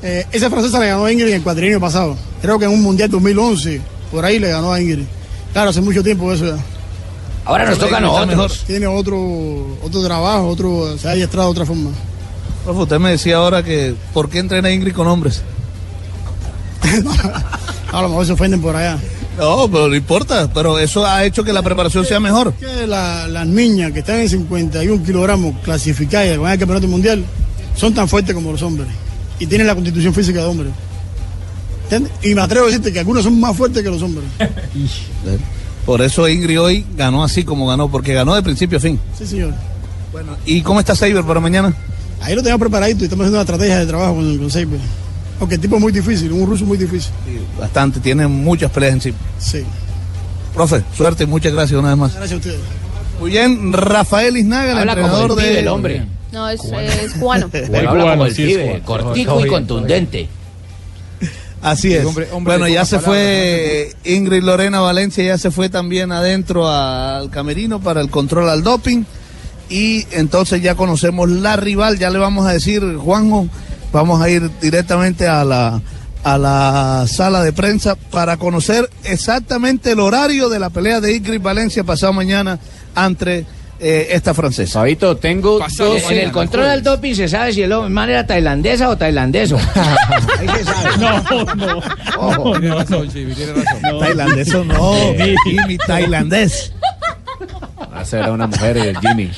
Eh, 0.02 0.24
esa 0.32 0.48
francesa 0.50 0.78
le 0.80 0.86
ganó 0.88 1.04
a 1.04 1.12
Ingrid 1.12 1.28
en 1.28 1.34
el 1.36 1.42
cuatrienio 1.42 1.78
pasado. 1.80 2.16
Creo 2.40 2.58
que 2.58 2.64
en 2.64 2.70
un 2.72 2.82
Mundial 2.82 3.10
2011, 3.10 3.80
por 4.10 4.24
ahí 4.24 4.38
le 4.38 4.48
ganó 4.50 4.72
a 4.72 4.80
Ingrid. 4.80 5.04
Claro, 5.52 5.70
hace 5.70 5.80
mucho 5.80 6.02
tiempo 6.02 6.32
eso 6.32 6.46
ya. 6.46 6.56
Ahora 7.44 7.68
nos 7.68 7.78
toca 7.78 7.96
a 7.98 8.00
nosotros. 8.00 8.64
Tiene 8.66 8.86
otro, 8.86 9.76
otro 9.82 10.02
trabajo, 10.04 10.46
otro, 10.48 10.96
se 10.98 11.08
ha 11.08 11.12
adiestrado 11.12 11.48
de 11.48 11.52
otra 11.52 11.66
forma. 11.66 11.90
Profe, 12.64 12.80
usted 12.82 12.98
me 12.98 13.10
decía 13.10 13.36
ahora 13.36 13.62
que 13.62 13.94
¿por 14.12 14.28
qué 14.28 14.38
entrena 14.38 14.70
Ingrid 14.70 14.92
con 14.94 15.06
hombres? 15.06 15.42
A 17.92 18.02
lo 18.02 18.08
mejor 18.08 18.26
se 18.26 18.32
ofenden 18.32 18.60
por 18.60 18.76
allá. 18.76 18.98
No, 19.38 19.68
pero 19.70 19.88
no 19.88 19.94
importa, 19.96 20.50
pero 20.52 20.78
eso 20.78 21.04
ha 21.06 21.24
hecho 21.24 21.42
que 21.42 21.52
la 21.52 21.62
preparación 21.62 22.04
sea 22.04 22.20
mejor. 22.20 22.52
Que 22.54 22.86
la- 22.86 23.26
las 23.28 23.46
niñas 23.46 23.92
que 23.92 24.00
están 24.00 24.16
en 24.20 24.28
51 24.28 25.02
kilogramos 25.04 25.54
clasificadas 25.62 26.34
y 26.34 26.36
van 26.36 26.52
al 26.52 26.58
campeonato 26.58 26.86
mundial 26.88 27.24
son 27.76 27.94
tan 27.94 28.08
fuertes 28.08 28.34
como 28.34 28.52
los 28.52 28.62
hombres 28.62 28.88
y 29.40 29.46
tienen 29.46 29.66
la 29.66 29.74
constitución 29.74 30.14
física 30.14 30.44
de. 30.44 30.70
¿Entiendes? 31.84 32.12
Y 32.22 32.34
me 32.36 32.42
atrevo 32.42 32.66
a 32.66 32.68
decirte 32.68 32.92
que 32.92 33.00
algunos 33.00 33.24
son 33.24 33.40
más 33.40 33.56
fuertes 33.56 33.82
que 33.82 33.90
los 33.90 34.00
hombres. 34.02 34.26
Por 35.86 36.02
eso 36.02 36.28
Ingrid 36.28 36.60
hoy 36.60 36.86
ganó 36.96 37.24
así 37.24 37.42
como 37.42 37.66
ganó, 37.66 37.90
porque 37.90 38.12
ganó 38.12 38.34
de 38.34 38.42
principio 38.42 38.78
a 38.78 38.80
fin. 38.80 39.00
Sí, 39.18 39.26
señor. 39.26 39.54
Bueno, 40.12 40.36
¿y 40.44 40.60
cómo 40.60 40.78
está 40.78 40.94
Saber 40.94 41.24
para 41.24 41.40
mañana? 41.40 41.74
Ahí 42.20 42.34
lo 42.34 42.42
tenemos 42.42 42.60
preparadito 42.60 43.00
y 43.00 43.04
estamos 43.04 43.24
haciendo 43.24 43.38
una 43.38 43.42
estrategia 43.42 43.78
de 43.78 43.86
trabajo 43.86 44.14
con, 44.16 44.38
con 44.38 44.50
Seiber. 44.50 44.78
Porque 45.38 45.54
el 45.54 45.60
tipo 45.60 45.76
es 45.76 45.82
muy 45.82 45.90
difícil, 45.90 46.30
un 46.32 46.46
ruso 46.46 46.66
muy 46.66 46.76
difícil. 46.76 47.10
Bastante, 47.58 47.98
tiene 47.98 48.26
muchas 48.28 48.70
peleas 48.70 48.92
encima. 48.92 49.16
Sí. 49.38 49.64
Profe, 50.54 50.84
suerte 50.94 51.24
y 51.24 51.26
muchas 51.26 51.52
gracias 51.52 51.80
una 51.80 51.88
vez 51.88 51.98
más. 51.98 52.14
Gracias 52.14 52.34
a 52.34 52.36
ustedes. 52.36 52.60
Muy 53.18 53.30
bien, 53.30 53.72
Rafael 53.72 54.36
Isnaga, 54.36 54.82
el 54.82 54.88
entrenador 54.88 55.30
el 55.30 55.36
pibe, 55.36 55.48
de... 55.48 55.60
el 55.60 55.68
hombre. 55.68 56.06
No, 56.32 56.48
es, 56.48 56.60
es 56.64 57.12
cubano. 57.18 57.50
Habla 57.52 58.12
como 58.12 58.26
el 58.26 58.34
sí, 58.34 58.42
es 58.44 58.48
pibe, 58.58 58.80
cubano. 58.84 59.04
cortico 59.04 59.44
y 59.44 59.48
contundente. 59.48 60.28
Así 61.62 61.92
es. 61.92 62.04
Hombre- 62.06 62.28
hombre 62.32 62.54
bueno, 62.56 62.68
ya 62.68 62.84
se 62.86 62.98
fue 63.00 63.92
Ingrid 64.04 64.42
Lorena 64.42 64.80
Valencia, 64.80 65.22
ya 65.24 65.36
se 65.36 65.50
fue 65.50 65.68
también 65.68 66.10
adentro 66.10 66.66
al 66.68 67.28
camerino 67.30 67.80
para 67.80 68.00
el 68.00 68.10
control 68.10 68.48
al 68.48 68.62
doping. 68.62 69.04
Y 69.68 70.06
entonces 70.12 70.62
ya 70.62 70.74
conocemos 70.74 71.28
la 71.28 71.56
rival, 71.56 71.98
ya 71.98 72.10
le 72.10 72.18
vamos 72.18 72.46
a 72.46 72.52
decir, 72.52 72.82
Juanjo, 72.96 73.46
vamos 73.92 74.20
a 74.22 74.28
ir 74.30 74.50
directamente 74.60 75.28
a 75.28 75.44
la, 75.44 75.80
a 76.24 76.38
la 76.38 77.04
sala 77.06 77.42
de 77.44 77.52
prensa 77.52 77.94
para 77.94 78.36
conocer 78.38 78.88
exactamente 79.04 79.92
el 79.92 80.00
horario 80.00 80.48
de 80.48 80.58
la 80.58 80.70
pelea 80.70 81.00
de 81.00 81.14
Ingrid 81.14 81.40
Valencia 81.42 81.84
pasado 81.84 82.12
mañana 82.14 82.58
entre 82.96 83.44
eh, 83.80 84.08
esta 84.10 84.34
francesa. 84.34 84.80
Fabito, 84.80 85.16
tengo 85.16 85.58
Pasado 85.58 85.96
en 86.10 86.18
el 86.18 86.30
control 86.32 86.66
del 86.68 86.82
doping 86.82 87.14
se 87.14 87.28
sabe 87.28 87.52
si 87.52 87.62
el 87.62 87.72
man 87.90 88.10
era 88.10 88.26
tailandesa 88.26 88.88
o 88.90 88.96
tailandeso. 88.96 89.56
Ahí 90.38 90.48
se 90.48 90.64
sabe. 90.64 90.90
No, 91.00 91.54
no. 91.54 91.78
Ojo. 92.18 92.58
Tiene 92.60 92.74
razón, 92.74 93.10
Chivi, 93.10 93.34
tiene 93.34 93.52
razón. 93.54 94.00
Tailandés 94.00 94.54
o 94.54 94.64
no, 94.64 94.94
Jimmy, 95.44 95.78
tailandés. 95.78 96.72
Esa 98.00 98.18
era 98.20 98.32
una 98.32 98.46
mujer, 98.46 98.76
eh, 98.78 98.92
Jimmy. 99.00 99.30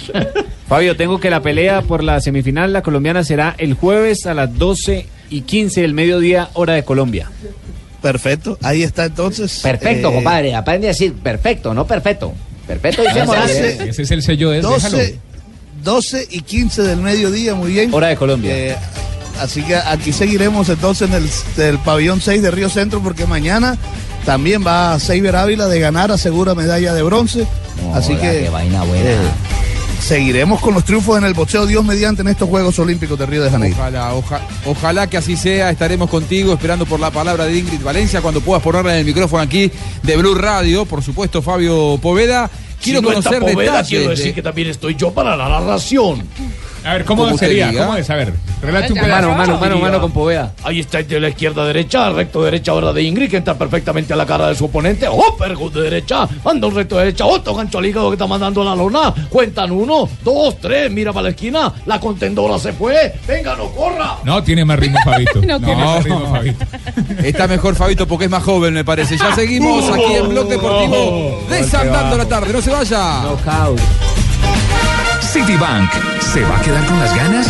Fabio, 0.68 0.96
tengo 0.96 1.18
que 1.20 1.30
la 1.30 1.40
pelea 1.40 1.82
por 1.82 2.02
la 2.04 2.20
semifinal, 2.20 2.72
la 2.72 2.82
colombiana, 2.82 3.24
será 3.24 3.54
el 3.58 3.74
jueves 3.74 4.26
a 4.26 4.34
las 4.34 4.56
12 4.58 5.06
y 5.30 5.42
15 5.42 5.80
del 5.82 5.94
mediodía, 5.94 6.48
hora 6.54 6.74
de 6.74 6.84
Colombia. 6.84 7.30
Perfecto, 8.00 8.58
ahí 8.62 8.82
está 8.82 9.04
entonces. 9.04 9.60
Perfecto, 9.62 10.10
Eh, 10.10 10.14
compadre. 10.14 10.54
Aprende 10.54 10.88
a 10.88 10.90
decir 10.90 11.14
perfecto, 11.14 11.72
no 11.74 11.86
perfecto. 11.86 12.34
Perfecto 12.78 13.02
dice 13.02 13.18
Ese- 13.18 13.26
Morales. 13.26 13.80
Ese 13.80 14.02
es 14.02 14.10
el 14.10 14.22
sello 14.22 14.50
de 14.50 14.56
él. 14.58 14.62
12, 14.62 15.18
12 15.82 16.28
y 16.30 16.40
15 16.42 16.82
del 16.82 16.98
mediodía, 17.00 17.54
muy 17.54 17.72
bien. 17.72 17.92
Hora 17.92 18.08
de 18.08 18.16
Colombia. 18.16 18.56
Eh, 18.56 18.76
así 19.40 19.62
que 19.62 19.76
aquí 19.76 20.12
seguiremos 20.12 20.68
entonces 20.68 21.08
en 21.10 21.64
el, 21.64 21.78
pabellón 21.78 22.20
6 22.20 22.40
de 22.42 22.50
Río 22.50 22.68
Centro 22.68 23.00
porque 23.02 23.26
mañana 23.26 23.76
también 24.24 24.64
va 24.64 24.98
Seiber 25.00 25.34
Ávila 25.36 25.66
de 25.68 25.80
ganar, 25.80 26.12
asegura 26.12 26.54
medalla 26.54 26.94
de 26.94 27.02
bronce. 27.02 27.46
así 27.94 28.14
que 28.14 28.42
qué 28.44 28.48
vaina 28.50 28.82
buena. 28.84 29.10
eh, 29.10 29.16
seguiremos 30.00 30.60
con 30.60 30.74
los 30.74 30.84
triunfos 30.84 31.16
en 31.18 31.24
el 31.24 31.34
boxeo 31.34 31.64
Dios 31.66 31.84
mediante 31.84 32.22
en 32.22 32.28
estos 32.28 32.48
Juegos 32.48 32.78
Olímpicos 32.78 33.18
de 33.18 33.26
Río 33.26 33.42
de 33.44 33.50
Janeiro. 33.50 33.76
Ojalá, 33.78 34.14
oja- 34.14 34.40
ojalá 34.66 35.06
que 35.08 35.16
así 35.16 35.36
sea. 35.36 35.70
Estaremos 35.70 36.10
contigo 36.10 36.52
esperando 36.52 36.86
por 36.86 36.98
la 37.00 37.10
palabra 37.10 37.44
de 37.46 37.56
Ingrid 37.56 37.80
Valencia 37.82 38.20
cuando 38.20 38.40
puedas 38.40 38.62
ponerla 38.62 38.92
en 38.94 39.00
el 39.00 39.04
micrófono 39.04 39.42
aquí 39.42 39.70
de 40.02 40.16
Blue 40.16 40.34
Radio. 40.34 40.84
Por 40.86 41.02
supuesto, 41.02 41.40
Fabio 41.42 41.98
Poveda. 42.02 42.50
Quiero 42.82 43.00
si 43.00 43.04
no 43.06 43.12
está 43.12 43.30
conocer 43.30 43.40
Poveda, 43.54 43.72
detalles. 43.72 43.88
quiero 43.88 44.10
decir 44.10 44.26
de- 44.26 44.34
que 44.34 44.42
también 44.42 44.68
estoy 44.68 44.94
yo 44.94 45.12
para 45.12 45.36
la 45.36 45.48
narración. 45.48 46.26
A 46.84 46.94
ver, 46.94 47.04
¿cómo 47.04 47.36
sería? 47.38 47.68
diga. 47.68 47.84
¿Cómo 47.86 47.96
es? 47.96 48.10
A 48.10 48.16
ver, 48.16 48.32
relate 48.60 48.92
un 48.92 48.98
Mano, 48.98 49.06
pedazo. 49.08 49.28
mano, 49.30 49.52
mano, 49.58 49.74
Diría, 49.74 49.82
mano 49.88 50.00
con 50.00 50.10
Poveda. 50.10 50.52
Ahí 50.64 50.80
está 50.80 51.02
de 51.02 51.20
la 51.20 51.28
izquierda 51.28 51.62
a 51.62 51.66
derecha, 51.66 52.10
recto 52.10 52.42
derecha 52.42 52.72
ahora 52.72 52.92
de 52.92 53.02
Ingrid, 53.02 53.30
que 53.30 53.36
entra 53.36 53.54
perfectamente 53.54 54.12
a 54.12 54.16
la 54.16 54.26
cara 54.26 54.48
de 54.48 54.54
su 54.56 54.64
oponente. 54.64 55.08
Uppercut 55.08 55.72
de 55.74 55.82
derecha, 55.82 56.28
manda 56.44 56.66
un 56.66 56.74
recto 56.74 56.96
de 56.96 57.04
derecha, 57.04 57.24
otro 57.26 57.54
gancho 57.54 57.78
al 57.78 57.86
hígado 57.86 58.10
que 58.10 58.14
está 58.14 58.26
mandando 58.26 58.64
la 58.64 58.74
lona. 58.74 59.14
Cuentan 59.28 59.70
uno, 59.70 60.08
dos, 60.24 60.58
tres, 60.60 60.90
mira 60.90 61.12
para 61.12 61.24
la 61.24 61.28
esquina, 61.30 61.72
la 61.86 62.00
contendora 62.00 62.58
se 62.58 62.72
fue. 62.72 63.14
Venga, 63.28 63.54
no 63.56 63.66
corra. 63.70 64.16
No, 64.24 64.42
tiene 64.42 64.64
más 64.64 64.78
ritmo, 64.78 64.98
Fabito. 65.04 65.40
No, 65.42 65.58
tiene 65.58 65.76
no. 65.82 65.94
más 65.94 66.04
ritmo, 66.04 66.26
Fabito. 66.30 66.64
Está 67.22 67.46
mejor 67.46 67.74
Fabito 67.76 68.06
porque 68.08 68.24
es 68.26 68.30
más 68.30 68.42
joven, 68.42 68.74
me 68.74 68.84
parece. 68.84 69.16
Ya 69.16 69.34
seguimos 69.34 69.88
aquí 69.92 70.14
en 70.14 70.28
Blog 70.28 70.48
Deportivo 70.48 71.44
desandando 71.50 72.16
la 72.18 72.26
tarde. 72.26 72.52
No 72.52 72.60
se 72.62 72.70
vaya. 72.70 73.22
Knockout. 73.22 73.80
Citibank, 75.32 75.90
¿se 76.20 76.42
va 76.42 76.58
a 76.58 76.60
quedar 76.60 76.84
con 76.84 77.00
las 77.00 77.16
ganas? 77.16 77.46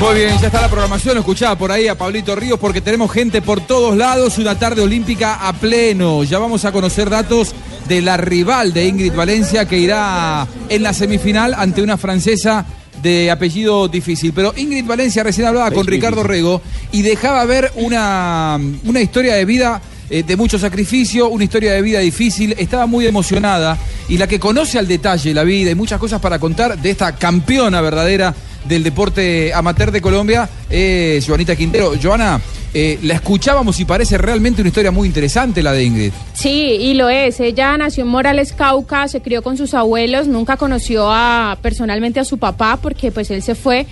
Muy 0.00 0.14
bien, 0.16 0.36
ya 0.40 0.48
está 0.48 0.60
la 0.60 0.68
programación. 0.68 1.16
Escuchaba 1.16 1.56
por 1.56 1.70
ahí 1.70 1.86
a 1.86 1.96
Pablito 1.96 2.34
Ríos 2.34 2.58
porque 2.58 2.80
tenemos 2.80 3.12
gente 3.12 3.40
por 3.40 3.60
todos 3.60 3.96
lados. 3.96 4.38
Una 4.38 4.58
tarde 4.58 4.82
olímpica 4.82 5.46
a 5.46 5.52
pleno. 5.52 6.24
Ya 6.24 6.40
vamos 6.40 6.64
a 6.64 6.72
conocer 6.72 7.08
datos 7.08 7.54
de 7.86 8.02
la 8.02 8.16
rival 8.16 8.72
de 8.72 8.86
Ingrid 8.86 9.14
Valencia 9.14 9.64
que 9.64 9.78
irá 9.78 10.44
en 10.68 10.82
la 10.82 10.92
semifinal 10.92 11.54
ante 11.54 11.82
una 11.82 11.96
francesa 11.96 12.66
de 13.00 13.30
apellido 13.30 13.86
difícil. 13.86 14.32
Pero 14.32 14.54
Ingrid 14.56 14.86
Valencia 14.86 15.22
recién 15.22 15.46
hablaba 15.46 15.70
con 15.70 15.86
Ricardo 15.86 16.24
Rego 16.24 16.62
y 16.90 17.02
dejaba 17.02 17.44
ver 17.44 17.70
una, 17.76 18.58
una 18.84 19.00
historia 19.00 19.36
de 19.36 19.44
vida 19.44 19.80
eh, 20.10 20.22
de 20.22 20.36
mucho 20.36 20.58
sacrificio, 20.58 21.28
una 21.28 21.44
historia 21.44 21.72
de 21.72 21.82
vida 21.82 22.00
difícil. 22.00 22.54
Estaba 22.58 22.86
muy 22.86 23.06
emocionada 23.06 23.76
y 24.08 24.18
la 24.18 24.26
que 24.26 24.40
conoce 24.40 24.78
al 24.78 24.88
detalle 24.88 25.34
la 25.34 25.44
vida 25.44 25.70
y 25.70 25.74
muchas 25.74 26.00
cosas 26.00 26.20
para 26.20 26.38
contar 26.38 26.78
de 26.78 26.90
esta 26.90 27.14
campeona 27.16 27.80
verdadera 27.80 28.34
del 28.64 28.82
deporte 28.82 29.52
amateur 29.54 29.90
de 29.90 30.00
Colombia 30.00 30.48
es 30.68 31.26
Joanita 31.26 31.56
Quintero. 31.56 31.92
Joana, 32.00 32.40
eh, 32.74 32.98
la 33.02 33.14
escuchábamos 33.14 33.80
y 33.80 33.84
parece 33.84 34.18
realmente 34.18 34.60
una 34.60 34.68
historia 34.68 34.90
muy 34.90 35.08
interesante 35.08 35.62
la 35.62 35.72
de 35.72 35.84
Ingrid. 35.84 36.12
Sí, 36.34 36.76
y 36.80 36.94
lo 36.94 37.08
es. 37.08 37.40
Ella 37.40 37.76
nació 37.78 38.04
en 38.04 38.10
Morales, 38.10 38.52
Cauca, 38.52 39.08
se 39.08 39.20
crió 39.20 39.42
con 39.42 39.56
sus 39.56 39.74
abuelos, 39.74 40.26
nunca 40.26 40.56
conoció 40.56 41.10
a, 41.10 41.58
personalmente 41.62 42.20
a 42.20 42.24
su 42.24 42.38
papá 42.38 42.78
porque 42.80 43.10
pues 43.10 43.30
él 43.30 43.42
se 43.42 43.54
fue, 43.54 43.86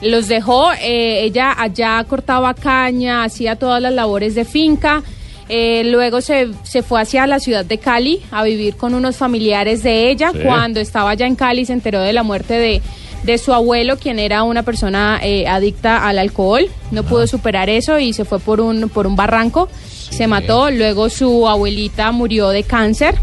los 0.00 0.28
dejó. 0.28 0.72
eh, 0.72 1.24
ella 1.24 1.54
allá 1.58 2.02
cortaba 2.08 2.54
caña, 2.54 3.24
hacía 3.24 3.56
todas 3.56 3.82
las 3.82 3.92
labores 3.92 4.34
de 4.34 4.44
finca. 4.44 5.02
Eh, 5.48 5.82
luego 5.84 6.20
se, 6.20 6.48
se 6.62 6.82
fue 6.82 7.00
hacia 7.00 7.26
la 7.26 7.40
ciudad 7.40 7.64
de 7.64 7.78
Cali 7.78 8.20
a 8.30 8.42
vivir 8.42 8.76
con 8.76 8.94
unos 8.94 9.16
familiares 9.16 9.82
de 9.82 10.10
ella. 10.10 10.32
Sí. 10.32 10.40
Cuando 10.44 10.80
estaba 10.80 11.10
allá 11.10 11.26
en 11.26 11.34
Cali 11.36 11.64
se 11.64 11.72
enteró 11.72 12.00
de 12.00 12.12
la 12.12 12.22
muerte 12.22 12.54
de, 12.54 12.82
de 13.22 13.38
su 13.38 13.52
abuelo, 13.52 13.96
quien 13.98 14.18
era 14.18 14.42
una 14.42 14.62
persona 14.62 15.20
eh, 15.22 15.46
adicta 15.46 16.06
al 16.06 16.18
alcohol. 16.18 16.66
No 16.90 17.02
pudo 17.04 17.26
superar 17.26 17.70
eso 17.70 17.98
y 17.98 18.12
se 18.12 18.24
fue 18.24 18.38
por 18.38 18.60
un, 18.60 18.88
por 18.88 19.06
un 19.06 19.16
barranco. 19.16 19.68
Se 20.10 20.26
mató. 20.26 20.70
Luego 20.70 21.08
su 21.08 21.48
abuelita 21.48 22.12
murió 22.12 22.50
de 22.50 22.64
cáncer. 22.64 23.14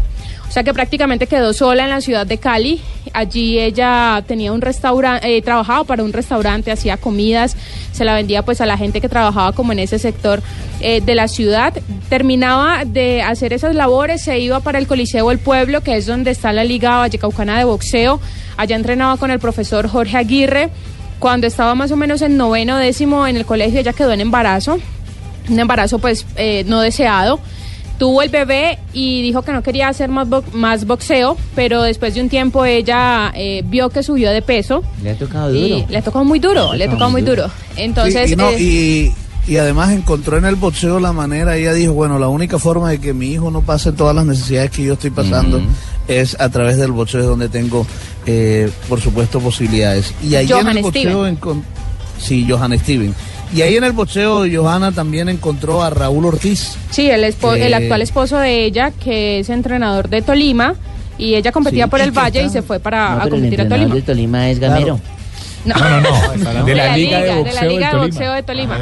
O 0.50 0.52
sea 0.52 0.64
que 0.64 0.74
prácticamente 0.74 1.28
quedó 1.28 1.52
sola 1.52 1.84
en 1.84 1.90
la 1.90 2.00
ciudad 2.00 2.26
de 2.26 2.38
Cali. 2.38 2.80
Allí 3.12 3.60
ella 3.60 4.24
tenía 4.26 4.52
un 4.52 4.60
restaurante, 4.60 5.40
trabajaba 5.42 5.84
para 5.84 6.02
un 6.02 6.12
restaurante, 6.12 6.72
hacía 6.72 6.96
comidas, 6.96 7.56
se 7.92 8.04
la 8.04 8.14
vendía 8.14 8.42
pues 8.42 8.60
a 8.60 8.66
la 8.66 8.76
gente 8.76 9.00
que 9.00 9.08
trabajaba 9.08 9.52
como 9.52 9.70
en 9.70 9.78
ese 9.78 10.00
sector 10.00 10.42
eh, 10.80 11.02
de 11.02 11.14
la 11.14 11.28
ciudad. 11.28 11.72
Terminaba 12.08 12.84
de 12.84 13.22
hacer 13.22 13.52
esas 13.52 13.76
labores, 13.76 14.22
se 14.22 14.40
iba 14.40 14.58
para 14.58 14.80
el 14.80 14.88
Coliseo 14.88 15.28
del 15.28 15.38
Pueblo, 15.38 15.82
que 15.82 15.96
es 15.96 16.06
donde 16.06 16.32
está 16.32 16.52
la 16.52 16.64
Liga 16.64 16.98
Vallecaucana 16.98 17.56
de 17.56 17.62
Boxeo. 17.62 18.20
Allá 18.56 18.74
entrenaba 18.74 19.18
con 19.18 19.30
el 19.30 19.38
profesor 19.38 19.86
Jorge 19.86 20.16
Aguirre. 20.16 20.70
Cuando 21.20 21.46
estaba 21.46 21.76
más 21.76 21.92
o 21.92 21.96
menos 21.96 22.22
en 22.22 22.36
noveno 22.36 22.76
décimo 22.76 23.28
en 23.28 23.36
el 23.36 23.46
colegio, 23.46 23.78
ella 23.78 23.92
quedó 23.92 24.10
en 24.10 24.20
embarazo, 24.20 24.80
un 25.48 25.60
embarazo 25.60 26.00
pues 26.00 26.26
eh, 26.34 26.64
no 26.66 26.80
deseado 26.80 27.38
tuvo 28.00 28.22
el 28.22 28.30
bebé 28.30 28.78
y 28.94 29.20
dijo 29.20 29.42
que 29.42 29.52
no 29.52 29.62
quería 29.62 29.88
hacer 29.88 30.08
más, 30.08 30.26
bo- 30.26 30.42
más 30.54 30.86
boxeo, 30.86 31.36
pero 31.54 31.82
después 31.82 32.14
de 32.14 32.22
un 32.22 32.30
tiempo 32.30 32.64
ella 32.64 33.30
eh, 33.36 33.62
vio 33.66 33.90
que 33.90 34.02
subió 34.02 34.30
de 34.30 34.40
peso. 34.40 34.82
Le 35.02 35.10
ha 35.10 35.14
tocado 35.18 35.54
y 35.54 35.68
duro. 35.70 35.86
le 35.90 35.98
ha 35.98 36.02
tocado 36.02 36.24
muy 36.24 36.38
duro, 36.38 36.72
le 36.74 36.84
ha 36.86 36.90
tocado 36.90 37.10
muy 37.10 37.20
duro. 37.20 37.44
Entonces, 37.76 38.28
Sí, 38.28 38.32
y, 38.32 38.36
no, 38.36 38.48
eh, 38.48 38.56
y, 39.46 39.52
y 39.52 39.56
además 39.58 39.90
encontró 39.92 40.38
en 40.38 40.46
el 40.46 40.56
boxeo 40.56 40.98
la 40.98 41.12
manera, 41.12 41.56
ella 41.56 41.74
dijo, 41.74 41.92
bueno, 41.92 42.18
la 42.18 42.28
única 42.28 42.58
forma 42.58 42.88
de 42.90 42.98
que 43.00 43.12
mi 43.12 43.32
hijo 43.32 43.50
no 43.50 43.60
pase 43.60 43.92
todas 43.92 44.16
las 44.16 44.24
necesidades 44.24 44.70
que 44.70 44.82
yo 44.82 44.94
estoy 44.94 45.10
pasando 45.10 45.60
es 46.08 46.40
a 46.40 46.48
través 46.48 46.78
del 46.78 46.92
boxeo, 46.92 47.20
es 47.20 47.26
donde 47.26 47.50
tengo, 47.50 47.86
eh, 48.24 48.70
por 48.88 49.00
supuesto, 49.02 49.40
posibilidades. 49.40 50.14
Y 50.24 50.34
ahí 50.36 50.46
en 50.50 50.68
el 50.78 50.82
boxeo, 50.82 51.26
sí, 52.18 52.46
Johann 52.48 52.78
Steven. 52.78 53.14
Y 53.54 53.62
ahí 53.62 53.76
en 53.76 53.84
el 53.84 53.92
boxeo, 53.92 54.44
Johanna 54.52 54.92
también 54.92 55.28
encontró 55.28 55.82
a 55.82 55.90
Raúl 55.90 56.24
Ortiz. 56.26 56.76
sí, 56.90 57.10
el, 57.10 57.24
espo- 57.24 57.56
eh, 57.56 57.66
el 57.66 57.74
actual 57.74 58.00
esposo 58.02 58.38
de 58.38 58.64
ella, 58.64 58.92
que 58.92 59.40
es 59.40 59.48
entrenador 59.50 60.08
de 60.08 60.22
Tolima, 60.22 60.74
y 61.18 61.34
ella 61.34 61.50
competía 61.52 61.84
Sí, 61.84 61.90
por 61.90 61.98
y 61.98 62.02
el 62.04 62.10
que 62.12 62.16
Valle 62.18 62.42
y 62.42 62.46
está- 62.46 62.60
se 62.60 62.62
fue 62.62 62.78
para 62.78 62.98
No, 62.98 63.04
a 63.16 63.24
pero 63.24 63.24
el 63.24 63.30
competir 63.42 63.60
a 63.60 63.62
entrenador 63.64 63.88
Tolima. 63.88 63.94
de 63.94 64.02
Tolima 64.14 64.50
es 64.50 64.58
Gamero. 64.60 65.00
No, 65.62 65.74
no, 65.74 66.00
no. 66.00 66.64
De 66.64 66.74
la 66.74 66.96
Liga 66.96 67.18
de 67.20 67.68
Liga 67.68 67.92
de 67.92 67.98
Boxeo 67.98 68.32
de 68.32 68.42
Tolima. 68.42 68.78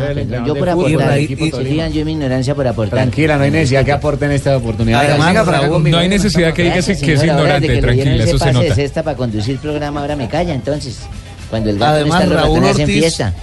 Yo 0.46 0.54
por 0.54 0.64
de 0.68 0.72
fútbol, 0.74 0.92
aportar, 0.92 1.14
del 1.14 1.24
equipo 1.24 1.44
si 1.46 1.50
Tolima. 1.50 1.88
yo 1.88 2.04
mi 2.04 2.12
ignorancia 2.12 2.54
por 2.54 2.68
aportar. 2.68 2.98
Tranquila, 3.00 3.37
no 3.37 3.42
hay 3.44 3.50
necesidad 3.50 3.85
que 3.85 3.92
aporten 3.92 4.31
esta 4.31 4.57
oportunidad. 4.57 5.00
Además, 5.00 5.44
por 5.44 5.54
acá 5.54 5.66
Raúl. 5.66 5.90
No 5.90 5.98
hay 5.98 6.09
necesidad 6.09 6.52
que 6.52 6.62
digas 6.64 6.85
que 6.87 6.92
es 6.92 7.00
de 7.20 7.26
ignorante, 7.26 7.66
que 7.66 7.81
tranquila, 7.81 8.22
eso 8.24 8.38
se 8.38 8.44
de 8.44 8.52
nota. 8.52 8.74
cesta 8.76 9.02
para 9.02 9.16
conducir 9.16 9.59
programa, 9.59 10.00
ahora 10.02 10.14
me 10.14 10.28
calla, 10.28 10.54
entonces. 10.54 11.00
Cuando 11.50 11.70
el 11.70 11.78
gato 11.78 11.92
Además, 11.94 12.26
no 12.26 12.33
está, 12.35 12.42
Raúl 12.42 12.62
Ortiz- 12.64 12.87
fiesta. 12.87 13.35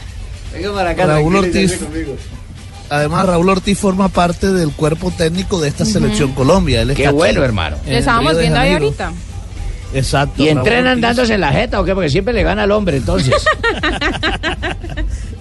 Venga 0.56 0.74
para 0.74 0.90
acá, 0.92 1.06
Raúl 1.06 1.36
Ortiz. 1.36 1.74
conmigo. 1.78 2.16
Además, 2.90 3.26
Raúl 3.26 3.50
Ortiz 3.50 3.78
forma 3.80 4.10
parte 4.10 4.52
del 4.54 4.72
cuerpo 4.72 5.12
técnico 5.12 5.60
de 5.60 5.70
esta 5.70 5.86
selección 5.86 6.34
Colombia. 6.34 6.82
Él 6.82 6.94
Qué 6.94 7.10
bueno, 7.10 7.44
hermano. 7.44 7.78
en 7.86 7.94
Le 7.94 7.98
estábamos 8.00 8.38
viendo 8.38 8.60
ahí 8.60 8.74
ahorita. 8.74 9.12
Exacto. 9.94 10.44
¿Y 10.44 10.48
Raúl 10.48 10.58
entrenan 10.60 10.88
Ortiz. 10.90 11.02
dándose 11.02 11.38
la 11.38 11.52
jeta 11.52 11.80
o 11.82 11.84
qué? 11.86 11.94
Porque 11.96 12.10
siempre 12.10 12.34
le 12.34 12.44
gana 12.44 12.64
al 12.64 12.72
hombre, 12.72 12.98
entonces. 12.98 13.34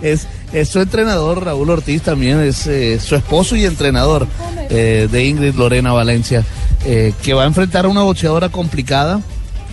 Es, 0.03 0.27
es 0.53 0.69
su 0.69 0.81
entrenador, 0.81 1.43
Raúl 1.45 1.71
Ortiz 1.71 2.03
también, 2.03 2.39
es 2.41 2.67
eh, 2.67 3.01
su 3.01 3.15
esposo 3.17 3.57
y 3.57 3.65
entrenador 3.65 4.27
eh, 4.69 5.09
de 5.11 5.25
Ingrid 5.25 5.55
Lorena 5.55 5.93
Valencia, 5.95 6.45
eh, 6.85 7.15
que 7.23 7.33
va 7.33 7.45
a 7.45 7.47
enfrentar 7.47 7.87
a 7.87 7.89
una 7.89 8.03
boxeadora 8.03 8.51
complicada. 8.51 9.21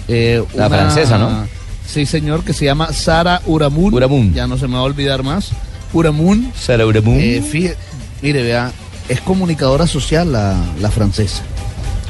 eh, 0.07 0.41
La 0.55 0.67
una- 0.67 0.77
francesa, 0.77 1.17
¿no? 1.17 1.45
Sí, 1.91 2.05
señor, 2.05 2.43
que 2.43 2.53
se 2.53 2.65
llama 2.65 2.93
Sara 2.93 3.41
Uramun. 3.45 3.93
Uramun. 3.93 4.33
Ya 4.33 4.47
no 4.47 4.57
se 4.57 4.67
me 4.67 4.75
va 4.75 4.79
a 4.79 4.83
olvidar 4.83 5.23
más. 5.23 5.49
Uramun. 5.93 6.51
Sara 6.57 6.85
Uramun. 6.85 7.17
Eh, 7.19 7.41
fíjate, 7.41 7.77
mire, 8.21 8.43
vea, 8.43 8.71
es 9.09 9.19
comunicadora 9.21 9.87
social 9.87 10.31
la, 10.31 10.55
la 10.79 10.89
francesa. 10.89 11.41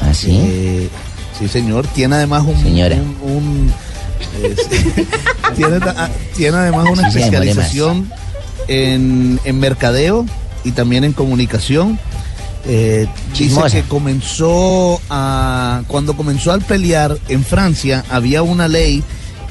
¿Ah, 0.02 0.13
sí? 0.13 0.38
Eh, 0.39 0.89
sí, 1.39 1.48
señor. 1.48 1.88
Tiene 1.88 2.15
además 2.15 2.44
un... 2.46 2.62
Señora. 2.62 2.96
un- 2.96 3.32
un, 3.32 3.74
eh, 4.44 4.56
sí. 4.96 5.08
tiene, 6.36 6.58
además 6.58 6.88
una 6.91 7.10
Sí, 7.12 7.17
especialización 7.20 8.12
en, 8.67 9.39
en 9.44 9.60
mercadeo 9.60 10.26
y 10.63 10.72
también 10.74 11.04
en 11.04 11.13
comunicación. 11.13 11.98
Eh, 12.67 13.08
dice 13.36 13.60
que 13.72 13.82
comenzó 13.84 15.02
a... 15.10 15.82
Cuando 15.88 16.15
comenzó 16.15 16.52
a 16.52 16.60
pelear 16.60 17.17
en 17.30 17.44
Francia, 17.44 18.06
había 18.12 18.44
una 18.44 18.67
ley 18.67 19.04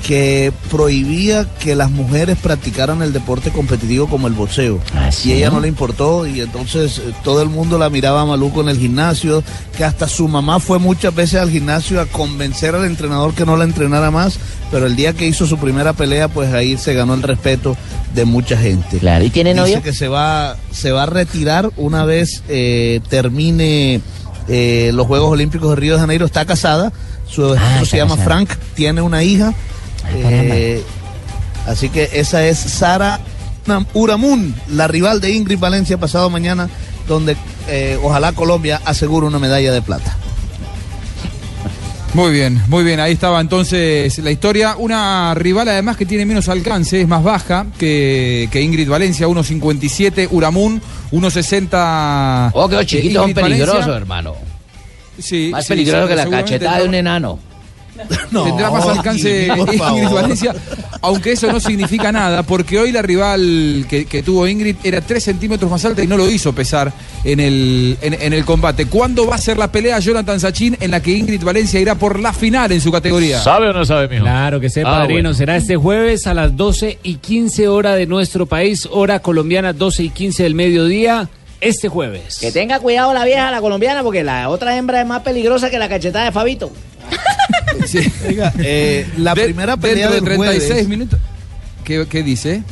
que 0.06 0.52
prohibía 0.70 1.46
que 1.58 1.74
las 1.74 1.90
mujeres 1.90 2.38
practicaran 2.38 3.02
el 3.02 3.12
deporte 3.12 3.50
competitivo 3.50 4.06
como 4.08 4.26
el 4.28 4.32
boxeo. 4.32 4.80
¿Ah, 4.94 5.10
Y 5.24 5.32
ella 5.32 5.50
no 5.50 5.60
le 5.60 5.68
importó 5.68 6.26
y 6.26 6.40
entonces 6.40 6.98
eh, 6.98 7.12
todo 7.22 7.42
el 7.42 7.48
mundo 7.48 7.78
la 7.78 7.90
miraba 7.90 8.24
maluco 8.24 8.60
en 8.62 8.68
el 8.70 8.78
gimnasio, 8.78 9.42
que 9.76 9.84
hasta 9.84 10.08
su 10.08 10.26
mamá 10.28 10.58
fue 10.60 10.78
muchas 10.78 11.14
veces 11.14 11.40
al 11.40 11.50
gimnasio 11.50 12.00
a 12.00 12.06
convencer 12.06 12.74
al 12.74 12.86
entrenador 12.86 13.34
que 13.34 13.44
no 13.44 13.56
la 13.56 13.64
entrenara 13.64 14.10
más, 14.10 14.38
pero 14.70 14.86
el 14.86 14.96
día 14.96 15.12
que 15.12 15.26
hizo 15.26 15.46
su 15.46 15.58
primera 15.58 15.92
pelea, 15.92 16.28
pues 16.28 16.52
ahí 16.54 16.76
se 16.78 16.94
ganó 16.94 17.14
el 17.14 17.22
respeto 17.22 17.76
de 18.14 18.24
mucha 18.24 18.56
gente. 18.56 18.98
Claro, 18.98 19.24
¿y 19.24 19.30
tiene 19.30 19.50
Dice 19.50 19.60
novio? 19.60 19.82
que 19.82 19.92
se 19.92 20.08
va, 20.08 20.56
se 20.72 20.92
va 20.92 21.02
a 21.04 21.06
retirar 21.06 21.70
una 21.76 22.04
vez 22.04 22.42
eh, 22.48 23.00
termine 23.08 24.00
eh, 24.48 24.90
los 24.94 25.06
Juegos 25.06 25.30
Olímpicos 25.30 25.70
de 25.70 25.76
Río 25.76 25.94
de 25.94 26.00
Janeiro. 26.00 26.26
Está 26.26 26.44
casada, 26.44 26.92
su 27.28 27.54
esposo 27.54 27.60
Ah, 27.80 27.84
se 27.84 27.96
llama 27.98 28.16
casada. 28.16 28.24
Frank, 28.46 28.50
tiene 28.74 29.02
una 29.02 29.22
hija. 29.22 29.52
Eh, 30.08 30.82
así 31.66 31.88
que 31.88 32.08
esa 32.14 32.44
es 32.46 32.58
Sara 32.58 33.20
Uramun, 33.94 34.54
la 34.68 34.88
rival 34.88 35.20
de 35.20 35.30
Ingrid 35.30 35.58
Valencia 35.58 35.98
pasado 35.98 36.28
mañana, 36.30 36.68
donde 37.06 37.36
eh, 37.68 37.98
ojalá 38.02 38.32
Colombia 38.32 38.80
asegure 38.84 39.26
una 39.26 39.38
medalla 39.38 39.72
de 39.72 39.82
plata. 39.82 40.16
Muy 42.12 42.32
bien, 42.32 42.60
muy 42.66 42.82
bien. 42.82 42.98
Ahí 42.98 43.12
estaba 43.12 43.40
entonces 43.40 44.18
la 44.18 44.32
historia. 44.32 44.74
Una 44.76 45.32
rival 45.36 45.68
además 45.68 45.96
que 45.96 46.04
tiene 46.06 46.26
menos 46.26 46.48
alcance, 46.48 47.00
es 47.02 47.06
más 47.06 47.22
baja 47.22 47.66
que, 47.78 48.48
que 48.50 48.60
Ingrid 48.60 48.88
Valencia, 48.88 49.28
1.57, 49.28 50.26
Uramun, 50.32 50.82
1.60. 51.12 52.50
Oh, 52.52 52.68
qué 52.68 52.84
chiquitos 52.84 53.22
son 53.22 53.30
Ingrid 53.30 53.42
Valencia. 53.42 53.66
peligrosos, 53.66 53.96
hermano. 53.96 54.34
Sí, 55.20 55.50
Más 55.52 55.64
sí, 55.64 55.68
peligroso 55.68 56.02
sí, 56.02 56.08
que 56.08 56.16
la 56.16 56.28
cachetada 56.28 56.78
de 56.78 56.84
un 56.84 56.90
tendrá- 56.90 57.02
enano. 58.10 58.44
Tendrá 58.44 58.70
más 58.70 58.86
alcance 58.86 59.46
Ingrid. 59.46 59.80
Valencia, 60.12 60.54
aunque 61.02 61.32
eso 61.32 61.50
no 61.52 61.60
significa 61.60 62.12
nada, 62.12 62.42
porque 62.42 62.78
hoy 62.78 62.92
la 62.92 63.02
rival 63.02 63.86
que, 63.88 64.04
que 64.06 64.22
tuvo 64.22 64.46
Ingrid 64.46 64.76
era 64.84 65.00
3 65.00 65.22
centímetros 65.22 65.70
más 65.70 65.84
alta 65.84 66.02
y 66.02 66.06
no 66.06 66.16
lo 66.16 66.30
hizo 66.30 66.52
pesar 66.54 66.92
en 67.24 67.40
el, 67.40 67.96
en, 68.00 68.14
en 68.14 68.32
el 68.32 68.44
combate. 68.44 68.86
¿Cuándo 68.86 69.26
va 69.26 69.36
a 69.36 69.38
ser 69.38 69.58
la 69.58 69.70
pelea 69.70 69.98
Jonathan 69.98 70.40
Sachin 70.40 70.76
en 70.80 70.90
la 70.90 71.00
que 71.00 71.12
Ingrid 71.12 71.42
Valencia 71.42 71.80
irá 71.80 71.94
por 71.94 72.18
la 72.20 72.32
final 72.32 72.72
en 72.72 72.80
su 72.80 72.90
categoría? 72.92 73.40
¿Sabe 73.42 73.68
o 73.68 73.72
no 73.72 73.84
sabe, 73.84 74.08
mijo? 74.08 74.22
Claro 74.24 74.60
que 74.60 74.68
sé, 74.70 74.80
Ah, 74.82 74.84
padrino. 74.84 75.14
bueno. 75.14 75.34
Será 75.34 75.56
este 75.56 75.76
jueves 75.76 76.26
a 76.26 76.34
las 76.34 76.56
12 76.56 76.98
y 77.02 77.16
15 77.16 77.68
hora 77.68 77.94
de 77.94 78.06
nuestro 78.06 78.46
país, 78.46 78.88
hora 78.90 79.20
colombiana 79.20 79.72
12 79.72 80.02
y 80.04 80.10
15 80.10 80.42
del 80.42 80.54
mediodía, 80.54 81.28
este 81.60 81.88
jueves. 81.88 82.38
Que 82.40 82.52
tenga 82.52 82.78
cuidado 82.80 83.12
la 83.14 83.24
vieja, 83.24 83.50
la 83.50 83.60
colombiana, 83.60 84.02
porque 84.02 84.22
la 84.24 84.48
otra 84.48 84.76
hembra 84.76 85.00
es 85.00 85.06
más 85.06 85.22
peligrosa 85.22 85.70
que 85.70 85.78
la 85.78 85.88
cachetada 85.88 86.24
de 86.26 86.32
Fabito. 86.32 86.72
Oiga, 88.26 88.52
eh, 88.58 89.06
la 89.18 89.34
De- 89.34 89.44
primera 89.44 89.76
pelea 89.76 90.08
dentro 90.10 90.24
de 90.24 90.30
del 90.30 90.38
36 90.38 90.68
jueves- 90.72 90.88
minutos. 90.88 91.20
¿Qué, 91.84 92.06
qué 92.08 92.22
dice? 92.22 92.62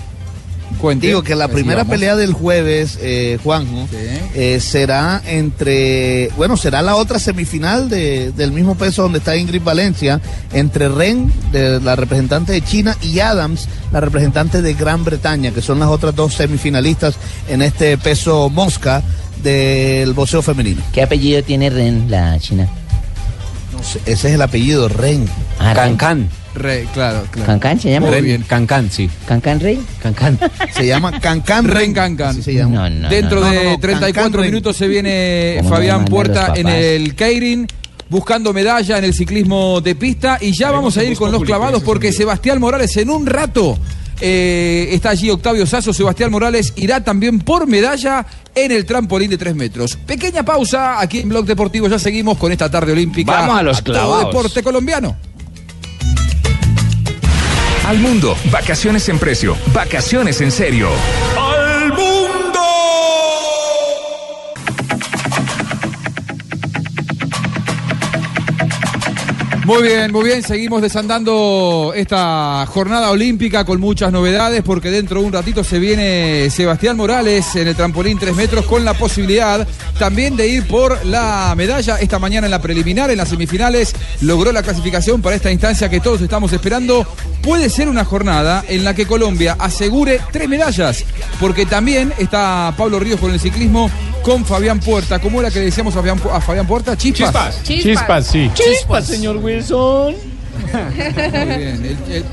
Cuente. 0.80 1.08
Digo 1.08 1.22
que 1.22 1.34
la 1.34 1.48
primera 1.48 1.84
pelea 1.84 2.14
del 2.14 2.32
jueves, 2.32 2.98
eh, 3.02 3.38
Juanjo, 3.42 3.88
Sí. 3.90 3.96
eh, 4.34 4.60
será 4.60 5.20
entre, 5.26 6.28
bueno, 6.36 6.56
será 6.56 6.82
la 6.82 6.94
otra 6.94 7.18
semifinal 7.18 7.88
de- 7.88 8.30
del 8.32 8.52
mismo 8.52 8.76
peso 8.76 9.02
donde 9.02 9.18
está 9.18 9.36
Ingrid 9.36 9.62
Valencia, 9.62 10.20
entre 10.52 10.88
Ren, 10.88 11.32
de 11.50 11.80
la 11.80 11.96
representante 11.96 12.52
de 12.52 12.62
China, 12.62 12.96
y 13.02 13.18
Adams, 13.18 13.68
la 13.92 14.00
representante 14.00 14.62
de 14.62 14.74
Gran 14.74 15.04
Bretaña, 15.04 15.50
que 15.50 15.62
son 15.62 15.80
las 15.80 15.88
otras 15.88 16.14
dos 16.14 16.34
semifinalistas 16.34 17.14
en 17.48 17.62
este 17.62 17.98
peso 17.98 18.48
mosca 18.48 19.02
del 19.42 20.12
boxeo 20.12 20.42
femenino. 20.42 20.80
¿Qué 20.92 21.02
apellido 21.02 21.42
tiene 21.42 21.70
Ren, 21.70 22.08
la 22.08 22.38
china? 22.38 22.68
No 23.72 23.82
sé, 23.82 23.98
ese 24.06 24.28
es 24.28 24.34
el 24.34 24.42
apellido, 24.42 24.88
Ren. 24.88 25.28
Ah, 25.58 25.74
Ren. 25.74 25.96
Cancán. 25.96 26.28
Re- 26.54 26.86
claro, 26.92 27.24
claro. 27.30 27.46
¿Cancán 27.46 27.78
se 27.80 27.90
llama? 27.92 28.08
Muy 28.08 28.20
bien. 28.22 28.42
Cancán, 28.48 28.90
sí. 28.90 29.08
¿Cancán 29.26 29.60
Rey? 29.60 29.78
Cancán. 30.02 30.38
Se 30.74 30.86
llama 30.86 31.20
Cancan 31.20 31.66
Ren 31.66 31.92
Cancan. 31.94 32.30
así 32.30 32.42
se 32.42 32.54
llama. 32.54 32.88
No, 32.88 33.02
no. 33.02 33.08
Dentro 33.08 33.40
no. 33.40 33.46
de 33.50 33.56
No, 33.56 33.62
no, 33.64 33.70
no, 33.72 33.78
34 33.78 34.12
Cancan 34.22 34.32
Ren. 34.42 34.50
minutos 34.50 34.76
se 34.76 34.88
viene 34.88 35.54
¿Cómo 35.58 35.68
no 35.70 35.74
Fabián 35.76 36.04
Puerta 36.04 36.52
en 36.56 36.68
el 36.68 37.14
Keirin 37.14 37.66
buscando 38.08 38.52
medalla 38.54 38.98
en 38.98 39.04
el 39.04 39.12
ciclismo 39.14 39.80
de 39.82 39.94
pista 39.94 40.38
y 40.40 40.56
ya 40.56 40.70
vamos 40.70 40.96
a 40.96 41.04
ir 41.04 41.16
con 41.16 41.30
los 41.30 41.42
clavados 41.44 41.82
porque 41.82 42.10
Sebastián 42.12 42.58
Morales 42.58 42.96
en 42.96 43.10
un 43.10 43.26
rato 43.26 43.78
eh, 44.20 44.88
está 44.92 45.10
allí 45.10 45.30
Octavio 45.30 45.64
Sazo, 45.66 45.92
Sebastián 45.92 46.30
Morales 46.32 46.72
irá 46.76 47.04
también 47.04 47.38
por 47.38 47.66
medalla 47.66 48.26
en 48.54 48.72
el 48.72 48.84
trampolín 48.86 49.30
de 49.30 49.38
3 49.38 49.54
metros. 49.54 49.96
Pequeña 50.06 50.42
pausa 50.42 51.00
aquí 51.00 51.20
en 51.20 51.28
Blog 51.28 51.44
Deportivo, 51.46 51.86
ya 51.86 51.98
seguimos 52.00 52.36
con 52.38 52.50
esta 52.50 52.68
tarde 52.68 52.90
olímpica. 52.92 53.30
Vamos 53.30 53.58
a 53.58 53.62
los 53.62 53.84
todo 53.84 53.92
clavados. 53.94 54.24
deporte 54.26 54.62
colombiano. 54.64 55.16
Al 57.88 58.00
mundo, 58.00 58.36
vacaciones 58.52 59.08
en 59.08 59.18
precio, 59.18 59.56
vacaciones 59.72 60.42
en 60.42 60.52
serio. 60.52 60.90
Muy 69.68 69.82
bien, 69.82 70.10
muy 70.12 70.24
bien. 70.24 70.42
Seguimos 70.42 70.80
desandando 70.80 71.92
esta 71.94 72.64
jornada 72.72 73.10
olímpica 73.10 73.66
con 73.66 73.78
muchas 73.78 74.10
novedades 74.10 74.62
porque 74.62 74.90
dentro 74.90 75.20
de 75.20 75.26
un 75.26 75.32
ratito 75.34 75.62
se 75.62 75.78
viene 75.78 76.48
Sebastián 76.48 76.96
Morales 76.96 77.54
en 77.54 77.68
el 77.68 77.76
trampolín 77.76 78.18
3 78.18 78.34
metros 78.34 78.64
con 78.64 78.82
la 78.82 78.94
posibilidad 78.94 79.68
también 79.98 80.36
de 80.36 80.48
ir 80.48 80.66
por 80.66 81.04
la 81.04 81.52
medalla. 81.54 81.98
Esta 81.98 82.18
mañana 82.18 82.46
en 82.46 82.50
la 82.50 82.62
preliminar, 82.62 83.10
en 83.10 83.18
las 83.18 83.28
semifinales, 83.28 83.94
logró 84.22 84.52
la 84.52 84.62
clasificación 84.62 85.20
para 85.20 85.36
esta 85.36 85.52
instancia 85.52 85.90
que 85.90 86.00
todos 86.00 86.22
estamos 86.22 86.50
esperando. 86.54 87.06
Puede 87.42 87.68
ser 87.68 87.90
una 87.90 88.06
jornada 88.06 88.64
en 88.68 88.84
la 88.84 88.94
que 88.94 89.04
Colombia 89.04 89.54
asegure 89.58 90.18
tres 90.32 90.48
medallas 90.48 91.04
porque 91.38 91.66
también 91.66 92.14
está 92.16 92.72
Pablo 92.74 93.00
Ríos 93.00 93.20
con 93.20 93.32
el 93.32 93.38
ciclismo 93.38 93.90
con 94.22 94.44
Fabián 94.44 94.80
Puerta. 94.80 95.18
¿Cómo 95.18 95.40
era 95.40 95.50
que 95.50 95.58
le 95.60 95.66
decíamos 95.66 95.94
a 95.94 95.98
Fabián, 95.98 96.20
a 96.32 96.40
Fabián 96.40 96.66
Puerta? 96.66 96.96
Chispas. 96.96 97.62
Chispas. 97.62 97.62
Chispas. 97.62 97.82
Chispas, 97.84 98.26
sí. 98.26 98.50
Chispas, 98.54 99.06
señor 99.06 99.36
Wilson. 99.38 100.14
Muy 100.14 101.56
bien. 101.56 101.98
El, 102.08 102.12
el- 102.14 102.24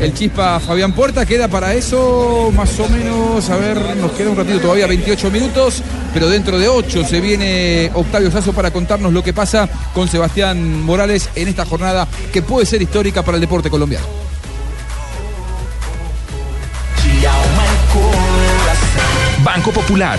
el 0.00 0.12
chispa 0.12 0.58
Fabián 0.58 0.92
Puerta 0.92 1.24
queda 1.24 1.46
para 1.46 1.72
eso 1.72 2.50
más 2.52 2.80
o 2.80 2.88
menos, 2.88 3.48
a 3.48 3.56
ver, 3.56 3.76
nos 3.96 4.10
queda 4.12 4.30
un 4.30 4.36
ratito 4.36 4.58
todavía, 4.58 4.88
28 4.88 5.30
minutos, 5.30 5.82
pero 6.12 6.28
dentro 6.28 6.58
de 6.58 6.66
8 6.66 7.04
se 7.06 7.20
viene 7.20 7.92
Octavio 7.94 8.28
Sazo 8.32 8.52
para 8.52 8.72
contarnos 8.72 9.12
lo 9.12 9.22
que 9.22 9.32
pasa 9.32 9.68
con 9.94 10.08
Sebastián 10.08 10.82
Morales 10.82 11.28
en 11.36 11.46
esta 11.46 11.64
jornada 11.64 12.08
que 12.32 12.42
puede 12.42 12.66
ser 12.66 12.82
histórica 12.82 13.22
para 13.22 13.36
el 13.36 13.40
deporte 13.40 13.70
colombiano. 13.70 14.04
Banco 19.44 19.70
Popular. 19.70 20.18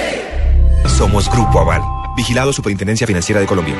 Somos 0.87 1.29
Grupo 1.29 1.59
Aval. 1.59 1.81
Vigilado 2.15 2.51
Superintendencia 2.51 3.07
Financiera 3.07 3.39
de 3.39 3.47
Colombia. 3.47 3.75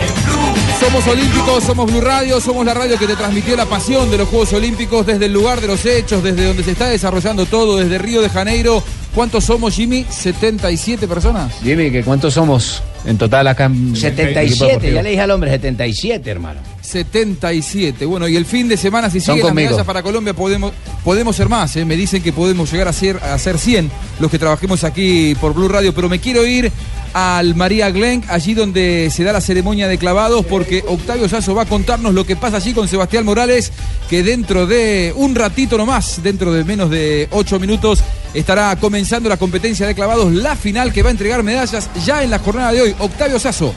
en 0.00 0.12
Blue. 0.24 0.54
Somos 0.80 1.06
olímpicos, 1.06 1.64
somos 1.64 1.90
Blue 1.90 2.00
Radio, 2.00 2.40
somos 2.40 2.64
la 2.64 2.74
radio 2.74 2.98
que 2.98 3.06
te 3.06 3.16
transmitió 3.16 3.56
la 3.56 3.66
pasión 3.66 4.10
de 4.10 4.18
los 4.18 4.28
Juegos 4.28 4.52
Olímpicos 4.52 5.06
desde 5.06 5.26
el 5.26 5.32
lugar 5.32 5.60
de 5.60 5.66
los 5.66 5.84
hechos, 5.84 6.22
desde 6.22 6.46
donde 6.46 6.64
se 6.64 6.72
está 6.72 6.86
desarrollando 6.88 7.46
todo, 7.46 7.76
desde 7.76 7.98
Río 7.98 8.22
de 8.22 8.30
Janeiro. 8.30 8.82
¿Cuántos 9.14 9.44
somos, 9.44 9.74
Jimmy? 9.74 10.04
¿77 10.04 11.06
personas? 11.06 11.52
Jimmy, 11.62 11.90
¿que 11.92 12.02
¿cuántos 12.02 12.34
somos 12.34 12.82
en 13.06 13.18
total 13.18 13.46
acá? 13.48 13.66
en- 13.66 13.94
77, 13.96 14.92
ya 14.92 15.02
le 15.02 15.10
dije 15.10 15.20
al 15.22 15.30
hombre, 15.30 15.50
77, 15.50 16.30
hermano. 16.30 16.60
77. 16.82 18.06
Bueno, 18.06 18.28
y 18.28 18.36
el 18.36 18.46
fin 18.46 18.68
de 18.68 18.76
semana, 18.76 19.10
si 19.10 19.20
siguen 19.20 19.44
las 19.44 19.54
medallas 19.54 19.84
para 19.84 20.02
Colombia, 20.02 20.32
podemos, 20.34 20.72
podemos 21.02 21.34
ser 21.36 21.48
más. 21.48 21.74
¿eh? 21.76 21.84
Me 21.84 21.96
dicen 21.96 22.22
que 22.22 22.32
podemos 22.32 22.70
llegar 22.70 22.88
a 22.88 22.92
ser, 22.92 23.16
a 23.16 23.38
ser 23.38 23.58
100 23.58 23.90
los 24.20 24.30
que 24.30 24.38
trabajemos 24.38 24.84
aquí 24.84 25.34
por 25.40 25.54
Blue 25.54 25.68
Radio. 25.68 25.94
Pero 25.94 26.08
me 26.08 26.18
quiero 26.20 26.46
ir 26.46 26.70
al 27.12 27.54
María 27.54 27.90
Glenn, 27.90 28.22
allí 28.28 28.54
donde 28.54 29.10
se 29.12 29.22
da 29.24 29.32
la 29.32 29.40
ceremonia 29.40 29.86
de 29.88 29.98
clavados, 29.98 30.44
porque 30.46 30.82
Octavio 30.86 31.28
Sasso 31.28 31.54
va 31.54 31.62
a 31.62 31.66
contarnos 31.66 32.12
lo 32.14 32.24
que 32.26 32.36
pasa 32.36 32.56
allí 32.58 32.72
con 32.72 32.88
Sebastián 32.88 33.24
Morales, 33.24 33.72
que 34.10 34.22
dentro 34.22 34.66
de 34.66 35.12
un 35.16 35.34
ratito 35.34 35.76
nomás, 35.78 36.22
dentro 36.22 36.52
de 36.52 36.64
menos 36.64 36.90
de 36.90 37.28
8 37.30 37.58
minutos, 37.60 38.00
estará 38.34 38.74
comenzando 38.76 39.28
la 39.28 39.36
competencia 39.36 39.86
de 39.86 39.94
clavados, 39.94 40.32
la 40.32 40.56
final 40.56 40.92
que 40.92 41.02
va 41.02 41.08
a 41.08 41.12
entregar 41.12 41.42
medallas 41.42 41.88
ya 42.04 42.22
en 42.22 42.30
la 42.30 42.38
jornada 42.40 42.72
de 42.72 42.82
hoy. 42.82 42.96
Octavio 42.98 43.38
Sasso. 43.38 43.72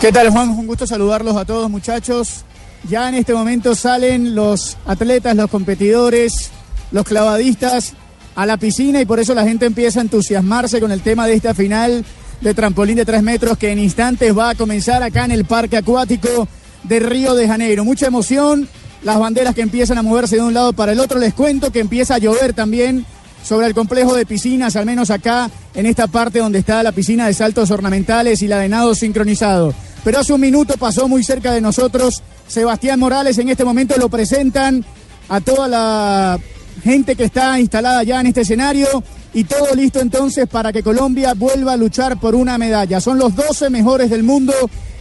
¿Qué 0.00 0.12
tal 0.12 0.30
Juan? 0.30 0.50
Un 0.50 0.66
gusto 0.66 0.86
saludarlos 0.86 1.36
a 1.36 1.44
todos 1.44 1.70
muchachos. 1.70 2.44
Ya 2.88 3.08
en 3.08 3.14
este 3.14 3.32
momento 3.34 3.74
salen 3.74 4.34
los 4.34 4.76
atletas, 4.84 5.34
los 5.34 5.50
competidores, 5.50 6.50
los 6.92 7.04
clavadistas 7.04 7.94
a 8.34 8.44
la 8.44 8.58
piscina 8.58 9.00
y 9.00 9.06
por 9.06 9.18
eso 9.18 9.34
la 9.34 9.44
gente 9.44 9.64
empieza 9.64 10.00
a 10.00 10.02
entusiasmarse 10.02 10.80
con 10.80 10.92
el 10.92 11.00
tema 11.00 11.26
de 11.26 11.34
esta 11.34 11.54
final 11.54 12.04
de 12.40 12.54
trampolín 12.54 12.96
de 12.96 13.06
tres 13.06 13.22
metros 13.22 13.56
que 13.56 13.72
en 13.72 13.78
instantes 13.78 14.36
va 14.36 14.50
a 14.50 14.54
comenzar 14.54 15.02
acá 15.02 15.24
en 15.24 15.32
el 15.32 15.46
Parque 15.46 15.78
Acuático 15.78 16.46
de 16.82 17.00
Río 17.00 17.34
de 17.34 17.48
Janeiro. 17.48 17.84
Mucha 17.84 18.06
emoción, 18.06 18.68
las 19.06 19.20
banderas 19.20 19.54
que 19.54 19.60
empiezan 19.60 19.98
a 19.98 20.02
moverse 20.02 20.34
de 20.34 20.42
un 20.42 20.52
lado 20.52 20.72
para 20.72 20.90
el 20.90 20.98
otro. 20.98 21.20
Les 21.20 21.32
cuento 21.32 21.70
que 21.70 21.78
empieza 21.78 22.16
a 22.16 22.18
llover 22.18 22.54
también 22.54 23.06
sobre 23.44 23.68
el 23.68 23.72
complejo 23.72 24.16
de 24.16 24.26
piscinas, 24.26 24.74
al 24.74 24.84
menos 24.84 25.10
acá 25.10 25.48
en 25.76 25.86
esta 25.86 26.08
parte 26.08 26.40
donde 26.40 26.58
está 26.58 26.82
la 26.82 26.90
piscina 26.90 27.28
de 27.28 27.32
saltos 27.32 27.70
ornamentales 27.70 28.42
y 28.42 28.48
la 28.48 28.58
de 28.58 28.68
nado 28.68 28.96
sincronizado. 28.96 29.72
Pero 30.02 30.18
hace 30.18 30.32
un 30.32 30.40
minuto 30.40 30.74
pasó 30.76 31.06
muy 31.06 31.22
cerca 31.22 31.52
de 31.52 31.60
nosotros 31.60 32.20
Sebastián 32.48 32.98
Morales, 32.98 33.38
en 33.38 33.48
este 33.48 33.64
momento 33.64 33.94
lo 33.96 34.08
presentan 34.08 34.84
a 35.28 35.40
toda 35.40 35.68
la 35.68 36.40
gente 36.82 37.14
que 37.14 37.24
está 37.24 37.60
instalada 37.60 38.02
ya 38.02 38.20
en 38.20 38.26
este 38.26 38.40
escenario 38.40 39.04
y 39.32 39.44
todo 39.44 39.72
listo 39.76 40.00
entonces 40.00 40.48
para 40.48 40.72
que 40.72 40.82
Colombia 40.82 41.34
vuelva 41.34 41.74
a 41.74 41.76
luchar 41.76 42.18
por 42.18 42.34
una 42.34 42.58
medalla. 42.58 43.00
Son 43.00 43.18
los 43.18 43.36
12 43.36 43.70
mejores 43.70 44.10
del 44.10 44.24
mundo 44.24 44.52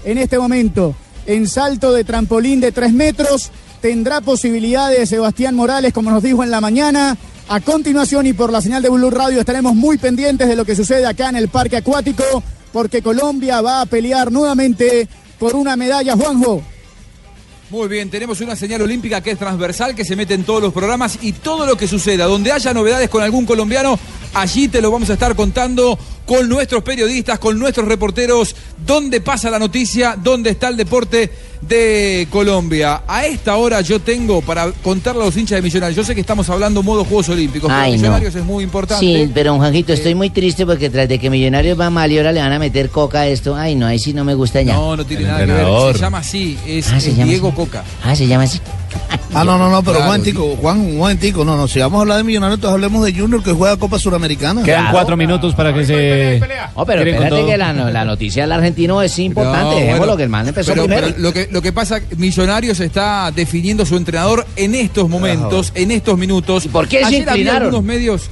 en 0.04 0.20
este 0.20 0.38
momento. 0.38 0.96
En 1.26 1.48
salto 1.48 1.92
de 1.92 2.04
trampolín 2.04 2.60
de 2.60 2.72
3 2.72 2.94
metros 2.94 3.50
tendrá 3.82 4.22
posibilidades 4.22 5.10
Sebastián 5.10 5.56
Morales, 5.56 5.94
como 5.94 6.12
nos 6.12 6.24
dijo 6.24 6.44
en 6.44 6.52
la 6.52 6.62
mañana. 6.62 7.18
A 7.48 7.60
continuación 7.60 8.26
y 8.26 8.34
por 8.34 8.52
la 8.52 8.62
señal 8.62 8.82
de 8.82 8.90
Blue 8.90 9.12
Radio 9.12 9.40
estaremos 9.40 9.76
muy 9.76 9.98
pendientes 9.98 10.48
de 10.48 10.56
lo 10.56 10.66
que 10.66 10.76
sucede 10.76 11.06
acá 11.06 11.30
en 11.30 11.36
el 11.36 11.50
parque 11.50 11.78
acuático 11.78 12.24
porque 12.76 13.02
Colombia 13.02 13.62
va 13.62 13.80
a 13.80 13.86
pelear 13.86 14.34
nuevamente 14.34 15.08
por 15.40 15.56
una 15.56 15.78
medalla, 15.78 16.14
Juanjo. 16.18 16.62
Muy 17.70 17.88
bien, 17.88 18.10
tenemos 18.10 18.42
una 18.42 18.54
señal 18.58 18.82
olímpica 18.82 19.22
que 19.22 19.32
es 19.32 19.40
transversal, 19.40 19.96
que 19.96 20.04
se 20.04 20.18
mete 20.18 20.34
en 20.34 20.44
todos 20.44 20.62
los 20.62 20.74
programas 20.74 21.20
y 21.22 21.32
todo 21.32 21.66
lo 21.66 21.78
que 21.78 21.88
suceda, 21.88 22.26
donde 22.26 22.52
haya 22.52 22.74
novedades 22.74 23.10
con 23.10 23.24
algún 23.24 23.46
colombiano, 23.46 23.98
allí 24.34 24.68
te 24.68 24.82
lo 24.82 24.92
vamos 24.92 25.10
a 25.10 25.14
estar 25.14 25.38
contando 25.38 25.98
con 26.26 26.50
nuestros 26.50 26.84
periodistas, 26.84 27.40
con 27.40 27.58
nuestros 27.60 27.88
reporteros, 27.88 28.56
dónde 28.86 29.22
pasa 29.22 29.50
la 29.50 29.60
noticia, 29.60 30.18
dónde 30.22 30.50
está 30.50 30.68
el 30.70 30.78
deporte 30.78 31.32
de 31.62 32.28
Colombia. 32.30 33.02
A 33.08 33.26
esta 33.26 33.56
hora 33.58 33.82
yo 33.82 34.00
tengo 34.00 34.42
para 34.42 34.72
contarle 34.72 35.22
a 35.22 35.26
los 35.26 35.38
hinchas 35.38 35.58
de 35.58 35.62
Millonarios, 35.62 35.96
yo 35.96 36.04
sé 36.04 36.14
que 36.14 36.22
estamos 36.22 36.50
hablando 36.50 36.84
modo 36.84 37.04
Juegos 37.06 37.30
Olímpicos, 37.30 37.68
pero 37.70 37.80
Ay, 37.82 37.92
no. 37.94 37.98
Millonarios 37.98 38.36
es 38.36 38.44
muy 38.44 38.64
importante. 38.64 39.06
Sí, 39.06 39.32
pero 39.34 39.52
don 39.52 39.60
Juanjito, 39.60 39.94
estoy 39.94 40.16
muy 40.16 40.30
triste 40.30 40.66
porque 40.66 40.90
tras 40.90 41.08
de 41.08 41.18
que 41.20 41.30
Millonarios 41.30 41.80
va 41.80 41.90
mal 41.90 42.12
y 42.12 42.18
ahora 42.18 42.32
le 42.32 42.42
van 42.42 42.52
a 42.52 42.60
meter 42.60 42.90
coca 42.90 43.22
a 43.22 43.28
esto. 43.28 43.56
Ay, 43.56 43.76
no, 43.76 43.86
ahí 43.88 44.00
sí 44.00 44.14
no 44.14 44.24
me 44.24 44.34
gusta 44.36 44.62
ya. 44.62 44.74
No, 44.74 44.96
no 44.98 45.06
tiene 45.06 45.24
nada 45.24 45.46
que 45.46 45.52
ver, 45.52 45.94
se 45.96 46.00
llama 46.02 46.18
así, 46.20 46.58
es, 46.68 46.88
Ah, 46.92 47.00
se 47.00 47.10
es 47.12 47.18
llama 47.18 47.30
Diego 47.32 47.48
así. 47.50 47.56
Coca. 47.58 47.84
Ah, 48.04 48.16
se 48.16 48.28
llama 48.28 48.44
así. 48.44 48.60
Ah, 49.34 49.44
no, 49.44 49.58
no, 49.58 49.70
no, 49.70 49.82
pero 49.84 49.98
Claro, 49.98 50.00
un 50.00 50.06
momentico, 50.08 50.56
Juan, 50.62 50.80
un 50.80 50.98
momentico, 50.98 51.44
no, 51.44 51.58
no, 51.58 51.68
si 51.68 51.80
vamos 51.80 51.98
a 51.98 52.02
hablar 52.04 52.18
de 52.18 52.24
Millonarios, 52.24 52.58
entonces 52.58 52.74
hablemos 52.76 53.04
de 53.06 53.14
Junior 53.14 53.44
que 53.44 53.52
juega 53.52 53.76
Copa 53.76 54.00
Suramericana. 54.00 54.64
Quedan 54.64 54.92
cuatro 54.92 55.18
minutos 55.18 55.54
para 55.56 55.74
que 55.74 55.86
se. 55.86 56.42
Oh, 56.76 56.86
pero 56.86 57.00
tiren 57.04 57.16
con 57.18 57.24
espérate 57.26 57.46
que 57.52 57.58
la, 57.58 57.74
no- 57.74 57.90
la 57.90 58.06
noticia 58.06 58.44
del 58.44 58.52
argentino 58.54 59.02
es 59.02 59.20
importante. 59.20 59.64
No, 59.66 59.72
Dejémoslo 59.76 59.98
bueno, 59.98 60.18
que 60.18 60.24
el 60.24 60.30
man 60.30 60.48
empezó 60.48 60.72
pero- 60.72 60.84
primero. 60.86 61.08
pero 61.08 61.20
lo, 61.20 61.34
que, 61.34 61.50
lo 61.52 61.62
que 61.62 61.74
pasa, 61.74 62.00
Millonarios 62.16 62.80
está 62.80 63.30
definiendo 63.36 63.86
su 63.86 63.98
entrenador 63.98 64.46
en 64.56 64.74
estos 64.74 65.10
momentos, 65.10 65.74
en 65.76 65.92
estos 65.92 66.18
minutos. 66.18 66.68
por 66.68 66.88
qué 66.88 67.00
se 67.00 67.06
Ayer 67.06 67.22
había 67.30 67.32
inclinaron? 67.42 67.64
algunos 67.64 67.84
medios. 67.84 68.30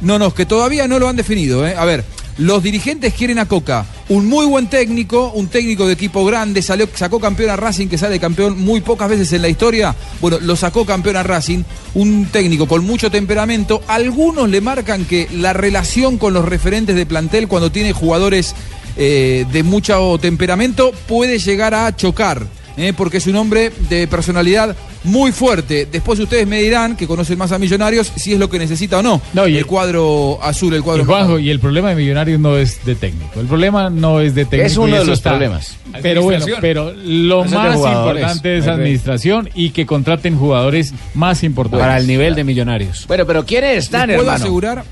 No, 0.00 0.18
no, 0.18 0.34
que 0.34 0.44
todavía 0.44 0.88
no 0.88 0.98
lo 0.98 1.08
han 1.08 1.16
definido. 1.16 1.64
¿eh? 1.66 1.74
A 1.78 1.84
ver, 1.84 2.04
los 2.38 2.62
dirigentes 2.64 3.14
quieren 3.14 3.38
a 3.38 3.46
Coca, 3.46 3.86
un 4.08 4.28
muy 4.28 4.46
buen 4.46 4.68
técnico, 4.68 5.32
un 5.34 5.48
técnico 5.48 5.86
de 5.86 5.94
equipo 5.94 6.24
grande, 6.24 6.62
salió, 6.62 6.88
sacó 6.94 7.18
campeón 7.18 7.50
a 7.50 7.56
Racing, 7.56 7.88
que 7.88 7.98
sale 7.98 8.20
campeón 8.20 8.58
muy 8.58 8.80
pocas 8.80 9.08
veces 9.08 9.32
en 9.32 9.42
la 9.42 9.48
historia. 9.48 9.94
Bueno, 10.20 10.38
lo 10.40 10.54
sacó 10.54 10.84
campeón 10.84 11.16
a 11.16 11.22
Racing, 11.22 11.64
un 11.94 12.26
técnico 12.26 12.68
con 12.68 12.84
mucho 12.84 13.10
temperamento. 13.10 13.82
Algunos 13.88 14.48
le 14.48 14.60
marcan 14.60 15.04
que 15.04 15.28
la 15.32 15.52
relación 15.52 16.18
con 16.18 16.34
los 16.34 16.44
referentes 16.44 16.94
de 16.94 17.06
plantel 17.06 17.48
cuando 17.48 17.72
tiene 17.72 17.92
jugadores 17.92 18.54
eh, 18.96 19.44
de 19.50 19.62
mucho 19.62 20.18
temperamento 20.20 20.92
puede 21.06 21.38
llegar 21.38 21.74
a 21.74 21.94
chocar. 21.94 22.46
Eh, 22.76 22.92
porque 22.96 23.18
es 23.18 23.26
un 23.26 23.36
hombre 23.36 23.72
de 23.88 24.06
personalidad 24.06 24.76
muy 25.04 25.32
fuerte. 25.32 25.86
Después 25.90 26.18
ustedes 26.18 26.46
me 26.46 26.60
dirán, 26.60 26.96
que 26.96 27.06
conocen 27.06 27.38
más 27.38 27.52
a 27.52 27.58
Millonarios, 27.58 28.12
si 28.16 28.32
es 28.32 28.38
lo 28.38 28.50
que 28.50 28.58
necesita 28.58 28.98
o 28.98 29.02
no. 29.02 29.20
el 29.46 29.66
cuadro 29.66 30.38
azul, 30.42 30.74
el 30.74 30.82
cuadro 30.82 31.02
Y 31.02 31.06
Juanjo, 31.06 31.38
y 31.38 31.50
el 31.50 31.60
problema 31.60 31.90
de 31.90 31.96
Millonarios 31.96 32.40
no 32.40 32.56
es 32.56 32.84
de 32.84 32.94
técnico. 32.94 33.40
El 33.40 33.46
problema 33.46 33.88
no 33.90 34.20
es 34.20 34.34
de 34.34 34.44
técnico. 34.44 34.66
Es 34.66 34.76
uno 34.76 34.96
de 34.98 35.04
los 35.04 35.18
está. 35.18 35.30
problemas. 35.30 35.76
Pero 36.02 36.22
bueno, 36.22 36.44
pero 36.60 36.92
lo 36.92 37.44
Eso 37.44 37.54
más 37.54 37.76
importante 37.76 38.58
es 38.58 38.66
administración 38.66 39.48
y 39.54 39.70
que 39.70 39.86
contraten 39.86 40.36
jugadores 40.38 40.92
más 41.14 41.42
importantes. 41.42 41.86
Para 41.86 41.98
el 41.98 42.06
nivel 42.06 42.34
de 42.34 42.44
millonarios. 42.44 43.06
Bueno, 43.06 43.26
pero 43.26 43.44
¿quiénes 43.44 43.78
están, 43.84 44.08
les 44.08 44.16
puedo 44.16 44.28
hermano? 44.28 44.44
asegurar, 44.44 44.84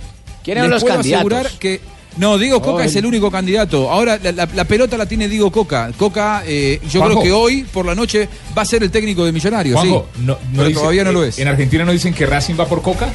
¿Quiénes 0.43 0.63
les 0.63 0.69
son 0.69 0.71
los 0.71 0.83
puedo 0.83 0.95
candidatos? 0.97 1.33
asegurar 1.33 1.59
que 1.59 1.81
no, 2.17 2.39
Diego 2.39 2.61
Coca 2.63 2.83
Oh, 2.83 2.87
es 2.87 2.95
el- 2.97 3.07
único 3.07 3.31
candidato. 3.31 3.91
Ahora 3.91 4.19
la, 4.23 4.33
la- 4.33 4.49
la 4.55 4.65
pelota 4.65 4.97
la 4.97 5.07
tiene 5.07 5.29
Diego 5.29 5.51
Coca. 5.51 5.91
Coca, 5.97 6.43
eh, 6.47 6.81
yo 6.91 7.01
Juanjo. 7.01 7.21
creo 7.21 7.23
que 7.23 7.33
hoy 7.33 7.63
por 7.65 7.85
la 7.87 7.95
noche 7.95 8.29
va 8.57 8.63
a 8.63 8.65
ser 8.65 8.83
el 8.83 8.91
técnico 8.91 9.25
de 9.25 9.33
Millonarios. 9.33 9.77
Juanjo, 9.81 10.09
sí. 10.15 10.23
no, 10.25 10.39
no 10.53 10.63
Pero 10.63 10.73
todavía 10.79 11.05
no 11.05 11.13
lo 11.13 11.25
es. 11.25 11.39
En 11.39 11.49
Argentina 11.49 11.85
no 11.85 11.93
dicen 11.93 12.15
que 12.15 12.27
Racing 12.27 12.55
va 12.59 12.67
por 12.67 12.83
Coca. 12.83 13.11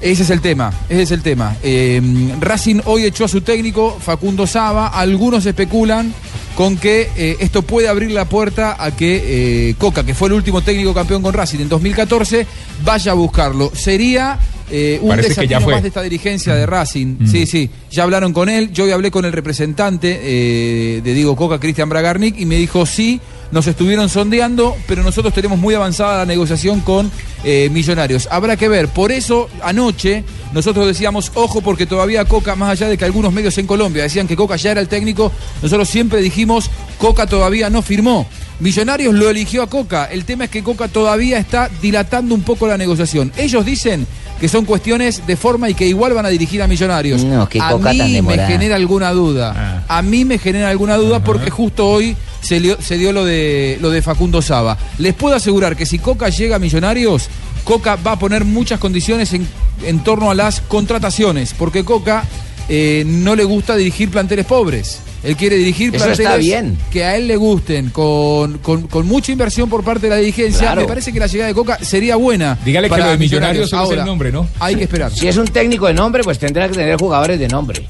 Ese 0.00 0.24
es 0.24 0.30
el 0.30 0.40
tema, 0.40 0.72
ese 0.88 1.02
es 1.02 1.10
el 1.12 1.22
tema. 1.22 1.56
Eh, 1.62 2.00
Racing 2.40 2.80
hoy 2.86 3.04
echó 3.04 3.24
a 3.24 3.28
su 3.28 3.40
técnico, 3.40 3.96
Facundo 4.00 4.48
Saba. 4.48 4.88
Algunos 4.88 5.46
especulan 5.46 6.12
con 6.56 6.76
que 6.76 7.08
eh, 7.16 7.36
esto 7.38 7.62
puede 7.62 7.86
abrir 7.88 8.10
la 8.10 8.24
puerta 8.24 8.76
a 8.78 8.90
que 8.96 9.68
eh, 9.70 9.74
Coca, 9.78 10.04
que 10.04 10.14
fue 10.14 10.26
el 10.28 10.34
último 10.34 10.60
técnico 10.60 10.92
campeón 10.92 11.22
con 11.22 11.32
Racing 11.32 11.60
en 11.60 11.68
2014, 11.68 12.46
vaya 12.84 13.12
a 13.12 13.14
buscarlo. 13.14 13.70
Sería 13.76 14.38
eh, 14.70 14.98
un 15.02 15.08
Parece 15.10 15.28
que 15.28 15.34
ya 15.34 15.58
desafío 15.58 15.64
fue. 15.64 15.74
más 15.74 15.82
de 15.82 15.88
esta 15.88 16.02
dirigencia 16.02 16.54
de 16.54 16.66
Racing. 16.66 17.16
Mm. 17.20 17.26
Sí, 17.26 17.46
sí, 17.46 17.70
ya 17.90 18.02
hablaron 18.04 18.32
con 18.32 18.48
él. 18.48 18.72
Yo 18.72 18.84
hoy 18.84 18.90
hablé 18.92 19.10
con 19.10 19.24
el 19.24 19.32
representante 19.32 20.20
eh, 20.22 21.00
de 21.02 21.14
Diego 21.14 21.36
Coca, 21.36 21.58
Cristian 21.58 21.88
Bragarnik, 21.88 22.38
y 22.38 22.46
me 22.46 22.56
dijo 22.56 22.86
sí. 22.86 23.20
Nos 23.50 23.66
estuvieron 23.66 24.08
sondeando, 24.08 24.74
pero 24.88 25.02
nosotros 25.02 25.34
tenemos 25.34 25.58
muy 25.58 25.74
avanzada 25.74 26.16
la 26.16 26.24
negociación 26.24 26.80
con 26.80 27.10
eh, 27.44 27.68
Millonarios. 27.70 28.26
Habrá 28.30 28.56
que 28.56 28.66
ver. 28.66 28.88
Por 28.88 29.12
eso, 29.12 29.50
anoche, 29.62 30.24
nosotros 30.54 30.86
decíamos, 30.86 31.30
ojo, 31.34 31.60
porque 31.60 31.84
todavía 31.84 32.24
Coca, 32.24 32.56
más 32.56 32.70
allá 32.70 32.88
de 32.88 32.96
que 32.96 33.04
algunos 33.04 33.30
medios 33.30 33.58
en 33.58 33.66
Colombia 33.66 34.04
decían 34.04 34.26
que 34.26 34.36
Coca 34.36 34.56
ya 34.56 34.70
era 34.70 34.80
el 34.80 34.88
técnico, 34.88 35.30
nosotros 35.62 35.86
siempre 35.86 36.22
dijimos, 36.22 36.70
Coca 36.96 37.26
todavía 37.26 37.68
no 37.68 37.82
firmó. 37.82 38.26
Millonarios 38.58 39.12
lo 39.12 39.28
eligió 39.28 39.62
a 39.62 39.66
Coca. 39.68 40.06
El 40.06 40.24
tema 40.24 40.44
es 40.44 40.50
que 40.50 40.62
Coca 40.62 40.88
todavía 40.88 41.36
está 41.36 41.68
dilatando 41.82 42.34
un 42.34 42.42
poco 42.42 42.66
la 42.66 42.78
negociación. 42.78 43.32
Ellos 43.36 43.66
dicen 43.66 44.06
que 44.40 44.48
son 44.48 44.64
cuestiones 44.64 45.26
de 45.26 45.36
forma 45.36 45.68
y 45.70 45.74
que 45.74 45.86
igual 45.86 46.14
van 46.14 46.26
a 46.26 46.28
dirigir 46.28 46.60
a 46.62 46.66
Millonarios. 46.66 47.22
No, 47.24 47.48
qué 47.48 47.60
a 47.60 47.70
Coca 47.70 47.90
mí 47.92 47.98
me 48.22 48.36
genera 48.48 48.76
alguna 48.76 49.10
duda. 49.12 49.84
A 49.88 50.02
mí 50.02 50.24
me 50.24 50.38
genera 50.38 50.68
alguna 50.70 50.96
duda 50.96 51.22
porque 51.24 51.50
justo 51.50 51.88
hoy 51.88 52.16
se, 52.40 52.60
lio- 52.60 52.76
se 52.80 52.98
dio 52.98 53.12
lo 53.12 53.24
de, 53.24 53.78
lo 53.80 53.90
de 53.90 54.02
Facundo 54.02 54.42
Saba. 54.42 54.76
Les 54.98 55.14
puedo 55.14 55.36
asegurar 55.36 55.76
que 55.76 55.86
si 55.86 55.98
Coca 55.98 56.28
llega 56.28 56.56
a 56.56 56.58
Millonarios, 56.58 57.28
Coca 57.64 57.96
va 57.96 58.12
a 58.12 58.18
poner 58.18 58.44
muchas 58.44 58.80
condiciones 58.80 59.32
en, 59.32 59.46
en 59.84 60.02
torno 60.02 60.30
a 60.30 60.34
las 60.34 60.60
contrataciones, 60.60 61.54
porque 61.56 61.84
Coca 61.84 62.24
eh, 62.68 63.04
no 63.06 63.36
le 63.36 63.44
gusta 63.44 63.76
dirigir 63.76 64.10
planteles 64.10 64.46
pobres. 64.46 64.98
Él 65.22 65.36
quiere 65.36 65.56
dirigir 65.56 65.94
Eso 65.94 66.04
planteles 66.04 66.20
está 66.26 66.36
bien. 66.36 66.76
que 66.90 67.04
a 67.04 67.16
él 67.16 67.28
le 67.28 67.36
gusten, 67.36 67.90
con, 67.90 68.58
con- 68.58 68.88
con 68.88 69.06
mucha 69.06 69.30
inversión 69.32 69.68
por 69.70 69.84
parte 69.84 70.02
de 70.06 70.10
la 70.10 70.16
dirigencia. 70.16 70.60
Claro. 70.62 70.80
Me 70.82 70.86
parece 70.88 71.12
que 71.12 71.20
la 71.20 71.28
llegada 71.28 71.48
de 71.48 71.54
Coca 71.54 71.78
sería 71.80 72.16
buena. 72.16 72.58
Dígale 72.64 72.88
que 72.88 72.90
para 72.90 73.04
lo 73.06 73.10
de 73.12 73.18
Millonarios 73.18 73.70
solo 73.70 73.82
es 73.84 73.90
el 73.90 73.98
Ahora, 74.00 74.04
nombre, 74.04 74.32
¿no? 74.32 74.48
Hay 74.58 74.74
que 74.74 74.82
esperar. 74.84 75.12
Si 75.12 75.28
es 75.28 75.36
un 75.36 75.46
técnico 75.46 75.86
de 75.86 75.94
nombre, 75.94 76.24
pues 76.24 76.38
tendrá 76.38 76.66
que 76.68 76.74
tener 76.74 76.96
jugadores 76.98 77.38
de 77.38 77.46
nombre. 77.48 77.86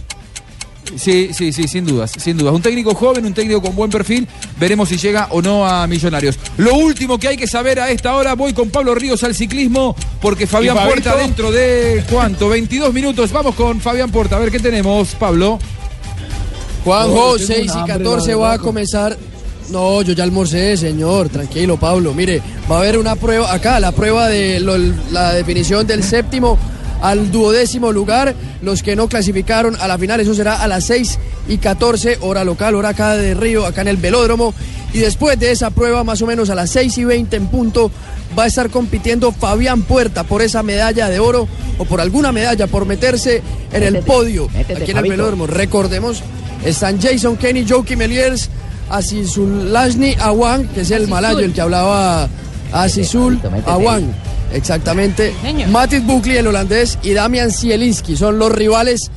Sí, 0.97 1.30
sí, 1.33 1.53
sí, 1.55 1.66
sin 1.68 1.87
dudas, 1.87 2.12
sin 2.18 2.37
dudas. 2.37 2.53
Un 2.53 2.61
técnico 2.61 2.95
joven, 2.95 3.24
un 3.24 3.33
técnico 3.33 3.62
con 3.62 3.74
buen 3.74 3.91
perfil. 3.91 4.28
Veremos 4.61 4.91
si 4.91 4.99
llega 4.99 5.28
o 5.30 5.41
no 5.41 5.66
a 5.66 5.87
Millonarios. 5.87 6.39
Lo 6.59 6.74
último 6.74 7.18
que 7.18 7.28
hay 7.28 7.37
que 7.39 7.47
saber 7.47 7.80
a 7.80 7.91
esta 7.91 8.14
hora, 8.14 8.35
voy 8.35 8.53
con 8.53 8.68
Pablo 8.68 8.95
Ríos 8.95 9.24
al 9.24 9.35
ciclismo, 9.35 9.97
porque 10.20 10.47
Fabián. 10.47 10.76
Puerta 10.85 11.16
dentro 11.16 11.51
de 11.51 12.05
cuánto, 12.11 12.51
22 12.51 12.93
minutos. 12.93 13.33
Vamos 13.33 13.55
con 13.55 13.80
Fabián 13.80 14.11
Puerta, 14.11 14.37
a 14.37 14.41
ver 14.41 14.51
qué 14.51 14.59
tenemos, 14.59 15.14
Pablo. 15.14 15.59
Juanjo, 16.85 17.14
Oh, 17.30 17.37
tengo 17.37 17.47
6 17.47 17.61
un 17.61 17.66
y 17.66 17.70
hambre, 17.80 17.93
14 17.95 18.30
la 18.33 18.37
va 18.37 18.53
a 18.55 18.59
comenzar. 18.59 19.16
No, 19.70 20.03
yo 20.03 20.12
ya 20.12 20.24
almorcé, 20.24 20.76
señor. 20.76 21.28
Tranquilo, 21.28 21.76
Pablo. 21.78 22.12
Mire, 22.12 22.43
va 22.70 22.76
a 22.76 22.78
haber 22.80 22.99
una 22.99 23.16
prueba 23.16 23.53
acá, 23.53 23.78
la 23.80 23.93
prueba 23.93 24.28
de 24.28 24.61
lo- 24.61 24.76
la 25.11 25.33
definición 25.33 25.87
del 25.87 26.03
séptimo 26.03 26.59
al 27.01 27.30
duodécimo 27.30 27.93
lugar. 27.93 28.35
Los 28.61 28.83
que 28.83 28.97
no 28.97 29.09
clasificaron 29.09 29.76
a 29.80 29.87
la 29.89 29.99
final, 29.99 30.20
eso 30.20 30.35
será 30.35 30.61
a 30.62 30.66
las 30.68 30.85
6 30.87 31.18
y 31.49 31.59
14, 31.59 32.18
hora 32.20 32.45
local, 32.45 32.74
hora 32.74 32.91
acá 32.91 33.16
de 33.16 33.35
Río, 33.35 33.64
acá 33.64 33.80
en 33.83 33.89
el 33.89 33.97
velódromo. 33.97 34.53
Y 34.93 34.99
después 34.99 35.39
de 35.39 35.53
esa 35.53 35.70
prueba, 35.70 36.05
más 36.05 36.20
o 36.20 36.26
menos 36.26 36.51
a 36.51 36.55
las 36.55 36.68
6 36.70 36.99
y 36.99 37.05
20 37.05 37.37
en 37.37 37.47
punto, 37.47 37.91
va 38.39 38.45
a 38.45 38.47
estar 38.47 38.68
compitiendo 38.68 39.33
Fabián 39.33 39.83
Puerta 39.83 40.24
por 40.24 40.43
esa 40.43 40.62
medalla 40.62 41.09
de 41.09 41.18
oro 41.18 41.49
o 41.78 41.85
por 41.87 42.01
alguna 42.01 42.30
medalla, 42.30 42.66
por 42.66 42.85
meterse 42.85 43.43
en 43.72 43.83
el 43.85 43.93
Métete, 43.95 44.07
podio 44.12 44.49
métete, 44.53 44.83
aquí 44.83 44.91
en 44.91 44.99
el 44.99 45.09
velódromo. 45.09 45.47
Recordemos, 45.47 46.22
están 46.65 47.01
Jason 47.01 47.37
Kenny, 47.37 47.67
Joaquim 47.69 47.99
Meliers, 47.99 48.49
Asisulashni 48.91 50.15
Awan, 50.21 50.69
que 50.69 50.83
es 50.83 50.91
el 50.91 51.09
malayo, 51.09 51.41
el 51.41 51.53
que 51.53 51.61
hablaba 51.61 52.29
Asisul 52.73 53.41
Awan. 53.67 54.15
Exactamente. 54.53 55.33
Matis 55.69 56.05
Buckley, 56.05 56.37
el 56.37 56.47
holandés, 56.47 56.99
y 57.03 57.13
Damian 57.13 57.51
Zielinski 57.51 58.17
son 58.17 58.39
los 58.39 58.53
rivales 58.53 59.11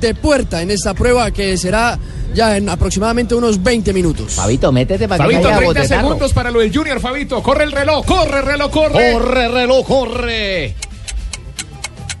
de 0.00 0.14
puerta 0.14 0.60
en 0.62 0.70
esta 0.70 0.94
prueba 0.94 1.30
que 1.30 1.56
será 1.56 1.98
ya 2.34 2.56
en 2.56 2.68
aproximadamente 2.68 3.34
unos 3.34 3.62
20 3.62 3.92
minutos. 3.92 4.34
Fabito, 4.34 4.72
métete 4.72 5.06
para 5.06 5.24
que 5.24 5.32
Fabito, 5.32 5.48
haya 5.48 5.56
30 5.58 5.66
botetarro. 5.66 6.02
segundos 6.08 6.32
para 6.32 6.50
lo 6.50 6.60
del 6.60 6.74
Junior, 6.74 7.00
Fabito. 7.00 7.42
Corre 7.42 7.64
el 7.64 7.72
reloj, 7.72 8.04
corre 8.04 8.42
reloj, 8.42 8.70
corre. 8.70 9.12
Corre, 9.12 9.48
reloj, 9.48 9.86
corre. 9.86 10.74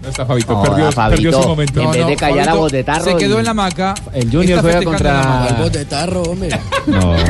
No 0.02 0.08
está 0.08 0.26
Fabito, 0.26 0.52
No, 0.52 0.62
perdió, 0.62 0.90
Fabito, 0.92 1.22
perdió 1.22 1.42
su 1.42 1.48
momento. 1.48 1.80
en 1.80 1.90
vez 1.92 2.06
de 2.08 2.16
callar 2.16 2.48
a 2.48 2.54
Botetarro 2.54 3.04
Se 3.04 3.16
quedó 3.16 3.38
en 3.38 3.44
la 3.44 3.50
hamaca. 3.52 3.94
El 4.12 4.30
Junior 4.30 4.60
juega 4.60 4.82
contra- 4.82 5.20
hamaca. 5.22 5.54
Al 5.54 5.62
bote 5.62 5.78
de 5.78 5.84
tarro, 5.84 6.22
hombre. 6.22 6.48
No. 6.86 7.16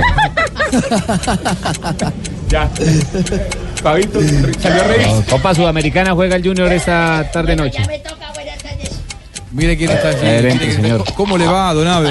Ya. 2.48 2.68
Fabito, 3.82 4.20
salió 4.60 4.82
a 4.82 4.84
reír. 4.86 5.06
No, 5.06 5.22
Copa 5.30 5.54
Sudamericana 5.54 6.12
juega 6.14 6.36
el 6.36 6.42
Junior 6.46 6.70
esta 6.70 7.30
tarde 7.32 7.56
noche. 7.56 7.82
Mire 9.52 9.76
quién 9.76 9.90
está 9.90 10.08
allí. 10.08 10.18
Adelante, 10.26 10.52
Mire 10.66 10.66
quién- 10.74 10.82
señor. 10.82 11.04
¿Cómo 11.14 11.38
le 11.38 11.46
va, 11.46 11.72
Don 11.72 11.86
Abe? 11.88 12.10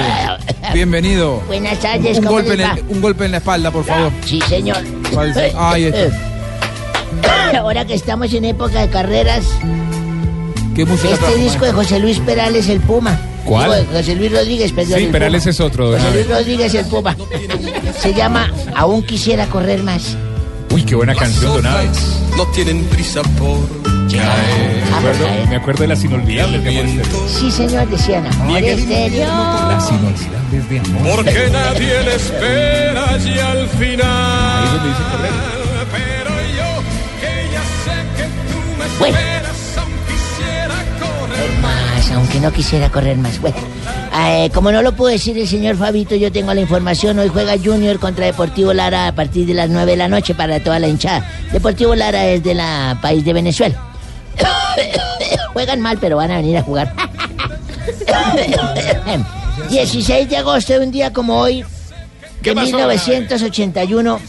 Bienvenido. 0.74 1.40
Buenas 1.46 1.78
tardes, 1.78 2.18
Un 2.18 2.24
¿cómo 2.24 2.36
golpe, 2.38 2.54
en 2.54 2.60
el- 2.60 2.84
un 2.88 3.00
golpe 3.00 3.24
en 3.24 3.30
la 3.32 3.36
espalda, 3.38 3.70
por 3.70 3.84
favor. 3.84 4.10
Sí, 4.26 4.40
señor. 4.48 4.78
Ahí 5.56 5.84
está. 5.84 7.58
Ahora 7.58 7.84
que 7.84 7.94
estamos 7.94 8.32
en 8.34 8.44
época 8.46 8.80
de 8.80 8.88
carreras, 8.88 9.44
¿Qué 10.74 10.84
música 10.84 11.08
este 11.14 11.24
trajo, 11.26 11.36
disco 11.36 11.64
de 11.66 11.72
José 11.72 11.98
Luis 12.00 12.18
Perales, 12.20 12.68
el 12.68 12.80
Puma. 12.80 13.18
¿Cuál? 13.44 13.80
Digo, 13.80 13.92
José 13.98 14.14
Luis 14.16 14.32
Rodríguez, 14.32 14.72
perdón. 14.72 14.98
Sí, 14.98 15.04
el 15.04 15.10
Perales 15.10 15.42
Puma. 15.42 15.50
es 15.50 15.60
otro. 15.60 15.92
José. 15.92 16.10
Luis 16.14 16.28
Rodríguez, 16.28 16.74
el 16.74 16.86
Puma. 16.86 17.16
Se 18.00 18.14
llama 18.14 18.50
Aún 18.74 19.02
quisiera 19.02 19.46
correr 19.46 19.82
más. 19.82 20.16
Uy, 20.70 20.82
qué 20.84 20.94
buena 20.94 21.14
canción, 21.14 21.52
Don 21.54 21.66
Abe. 21.66 21.88
No 22.36 22.46
tienen 22.46 22.84
prisa 22.86 23.20
por 23.38 23.58
Me 24.10 24.20
acuerdo, 24.96 25.26
me 25.50 25.56
acuerdo 25.56 25.82
de 25.82 25.88
las 25.88 26.02
inolvidables 26.04 26.64
de 26.64 26.70
Amor 26.70 26.84
Estéreo. 26.86 27.28
Sí, 27.28 27.50
señor, 27.50 27.88
decían 27.88 28.26
amor 28.26 28.62
estéreo. 28.62 29.26
Las 29.28 29.90
inolvidables 29.90 30.68
de 30.70 30.78
Amor 30.80 31.16
Porque 31.16 31.48
nadie 31.52 32.02
le 32.04 32.14
espera 32.14 33.18
y 33.18 33.38
al 33.38 33.58
Ahí 33.58 33.64
es 33.64 33.70
final. 33.70 34.68
donde 34.72 34.88
dice 34.88 35.02
correr. 35.12 35.32
Pero 35.92 36.30
yo, 36.56 36.82
que 37.20 37.52
ya 37.52 37.62
sé 37.84 37.96
que 38.16 38.24
tú 38.24 38.78
me 38.78 38.98
Bueno. 39.10 39.31
Correr 41.42 41.58
Más, 41.60 42.10
aunque 42.12 42.40
no 42.40 42.52
quisiera 42.52 42.90
correr 42.90 43.16
más. 43.16 43.40
Bueno, 43.40 43.56
eh, 44.28 44.50
como 44.54 44.70
no 44.70 44.82
lo 44.82 44.92
pudo 44.92 45.08
decir 45.08 45.36
el 45.38 45.48
señor 45.48 45.76
Fabito, 45.76 46.14
yo 46.14 46.30
tengo 46.30 46.54
la 46.54 46.60
información. 46.60 47.18
Hoy 47.18 47.28
juega 47.28 47.54
Junior 47.62 47.98
contra 47.98 48.26
Deportivo 48.26 48.72
Lara 48.72 49.08
a 49.08 49.14
partir 49.14 49.46
de 49.46 49.54
las 49.54 49.68
9 49.68 49.92
de 49.92 49.96
la 49.96 50.08
noche 50.08 50.34
para 50.34 50.62
toda 50.62 50.78
la 50.78 50.88
hinchada. 50.88 51.28
Deportivo 51.52 51.94
Lara 51.94 52.26
es 52.26 52.44
de 52.44 52.54
la 52.54 52.98
país 53.02 53.24
de 53.24 53.32
Venezuela. 53.32 53.76
Juegan 55.52 55.80
mal, 55.80 55.98
pero 56.00 56.16
van 56.16 56.30
a 56.30 56.36
venir 56.36 56.58
a 56.58 56.62
jugar. 56.62 56.94
16 59.70 60.28
de 60.28 60.36
agosto, 60.36 60.74
un 60.80 60.90
día 60.90 61.12
como 61.12 61.38
hoy, 61.38 61.64
de 62.42 62.54
pasó, 62.54 62.76
1981, 62.76 64.20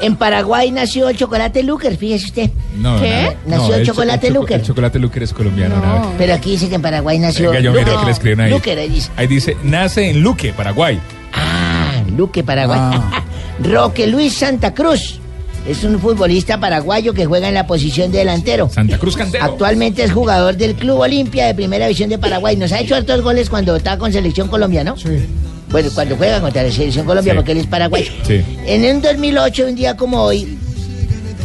en 0.00 0.16
Paraguay 0.16 0.70
nació 0.70 1.08
el 1.08 1.16
chocolate 1.16 1.62
Luker, 1.62 1.96
fíjese 1.96 2.26
usted. 2.26 2.50
No, 2.78 3.00
¿Qué? 3.00 3.36
Nació 3.46 3.74
el 3.74 3.86
chocolate 3.86 4.30
Luker. 4.30 4.60
El 4.60 4.66
chocolate 4.66 4.98
Luker 4.98 5.22
es 5.22 5.32
colombiano, 5.32 5.76
Abe. 5.76 6.08
Pero 6.18 6.34
aquí 6.34 6.52
dice 6.52 6.68
que 6.68 6.76
en 6.76 6.82
Paraguay 6.82 7.18
nació. 7.18 7.50
Venga, 7.50 7.60
yo 7.60 7.72
miro 7.72 7.84
Luker. 7.84 8.00
que 8.00 8.04
le 8.06 8.12
escriben 8.12 8.40
ahí. 8.40 8.50
Luker, 8.50 8.78
ahí 8.78 8.88
dice. 8.88 9.10
Ahí 9.16 9.26
dice, 9.26 9.56
nace 9.62 10.10
en 10.10 10.22
Luque, 10.22 10.52
Paraguay. 10.52 10.98
Ah, 11.32 12.02
Luque, 12.16 12.42
Paraguay. 12.42 12.78
Ah. 12.80 13.24
Roque 13.62 14.06
Luis 14.06 14.34
Santa 14.34 14.74
Cruz. 14.74 15.20
Es 15.68 15.84
un 15.84 16.00
futbolista 16.00 16.58
paraguayo 16.58 17.12
que 17.12 17.26
juega 17.26 17.48
en 17.48 17.54
la 17.54 17.66
posición 17.66 18.10
de 18.10 18.18
delantero. 18.18 18.70
Santa 18.70 18.98
Cruz 18.98 19.14
Cantero. 19.14 19.44
Actualmente 19.44 20.02
es 20.02 20.10
jugador 20.12 20.56
del 20.56 20.74
Club 20.74 21.00
Olimpia 21.00 21.46
de 21.46 21.54
Primera 21.54 21.86
División 21.86 22.08
de 22.08 22.18
Paraguay. 22.18 22.56
Nos 22.56 22.72
ha 22.72 22.80
hecho 22.80 22.96
hartos 22.96 23.20
goles 23.20 23.50
cuando 23.50 23.76
estaba 23.76 23.98
con 23.98 24.10
selección 24.10 24.48
colombiana. 24.48 24.94
Sí. 24.96 25.26
Bueno, 25.70 25.88
cuando 25.94 26.16
juega 26.16 26.40
contra 26.40 26.62
la 26.62 26.70
selección 26.70 27.06
Colombia, 27.06 27.32
Sí. 27.32 27.36
porque 27.36 27.52
él 27.52 27.58
es 27.58 27.66
paraguayo. 27.66 28.10
Sí. 28.26 28.42
En 28.66 28.84
un 28.96 29.00
2008, 29.02 29.66
un 29.68 29.74
día 29.76 29.96
como 29.96 30.20
hoy, 30.22 30.58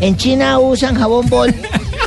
en 0.02 0.18
China 0.18 0.60
usan 0.60 0.96
jabón 0.96 1.30
bol 1.30 1.54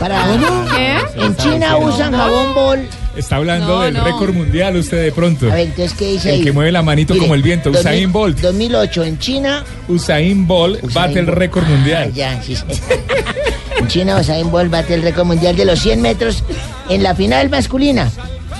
para... 0.00 0.24
¿Qué? 0.76 1.22
En 1.24 1.36
China 1.36 1.76
usan 1.78 2.12
jabón 2.12 2.54
bol. 2.54 2.80
Está 3.16 3.36
hablando 3.36 3.66
No, 3.78 3.80
del 3.82 3.94
no. 3.94 4.04
récord 4.04 4.32
mundial 4.32 4.76
usted 4.76 5.02
de 5.02 5.10
pronto. 5.12 5.50
A 5.50 5.54
ver, 5.54 5.68
entonces, 5.68 5.92
¿qué 5.98 6.12
dice 6.12 6.30
ahí? 6.30 6.38
El 6.38 6.44
que 6.44 6.52
mueve 6.52 6.70
la 6.70 6.82
manito 6.82 7.14
Mire, 7.14 7.24
como 7.26 7.34
el 7.34 7.42
viento, 7.42 7.70
2000 7.70 7.80
Usain 7.94 8.12
Bolt. 8.12 8.38
2008, 8.40 9.04
en 9.04 9.18
China... 9.18 9.64
Usain 9.88 10.46
Bolt 10.46 10.92
bate 10.92 11.18
el 11.18 11.26
récord 11.26 11.66
mundial. 11.66 12.04
Ah, 12.08 12.14
ya, 12.14 12.42
sí, 12.42 12.54
sí. 12.56 12.62
En 13.80 13.86
China, 13.88 14.18
Usain 14.20 14.50
Bolt 14.50 14.70
bate 14.70 14.94
el 14.94 15.02
récord 15.02 15.24
mundial 15.26 15.54
de 15.56 15.64
los 15.64 15.78
100 15.80 16.02
metros 16.02 16.42
en 16.88 17.02
la 17.04 17.14
final 17.14 17.48
masculina 17.48 18.10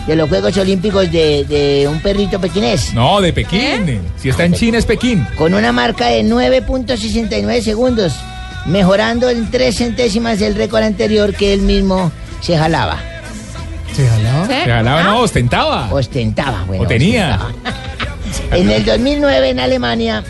de 0.08 0.16
los 0.16 0.28
Juegos 0.30 0.56
Olímpicos 0.56 1.12
de, 1.12 1.44
de 1.44 1.86
un 1.86 2.00
perrito 2.00 2.40
pequinés. 2.40 2.94
No, 2.94 3.20
de 3.20 3.30
Pekín. 3.30 4.00
Si 4.16 4.30
está 4.30 4.46
en 4.46 4.54
China 4.54 4.78
es 4.78 4.86
Pekín. 4.86 5.26
Con 5.36 5.52
una 5.52 5.70
marca 5.70 6.06
de 6.06 6.24
9.69 6.24 7.60
segundos, 7.60 8.14
mejorando 8.64 9.28
en 9.28 9.50
tres 9.50 9.76
centésimas 9.76 10.38
del 10.38 10.54
récord 10.54 10.82
anterior 10.82 11.34
que 11.34 11.52
él 11.52 11.60
mismo 11.60 12.10
se 12.40 12.56
jalaba. 12.56 12.98
¿Se 13.94 14.08
jalaba? 14.08 14.44
¿Eh? 14.46 14.64
Se 14.64 14.70
jalaba, 14.70 15.02
no, 15.02 15.20
ostentaba. 15.20 15.92
Ostentaba, 15.92 16.64
bueno. 16.66 16.84
O 16.84 16.86
tenía. 16.86 17.38
En 18.52 18.70
el 18.70 18.86
2009 18.86 19.50
en 19.50 19.60
Alemania, 19.60 20.24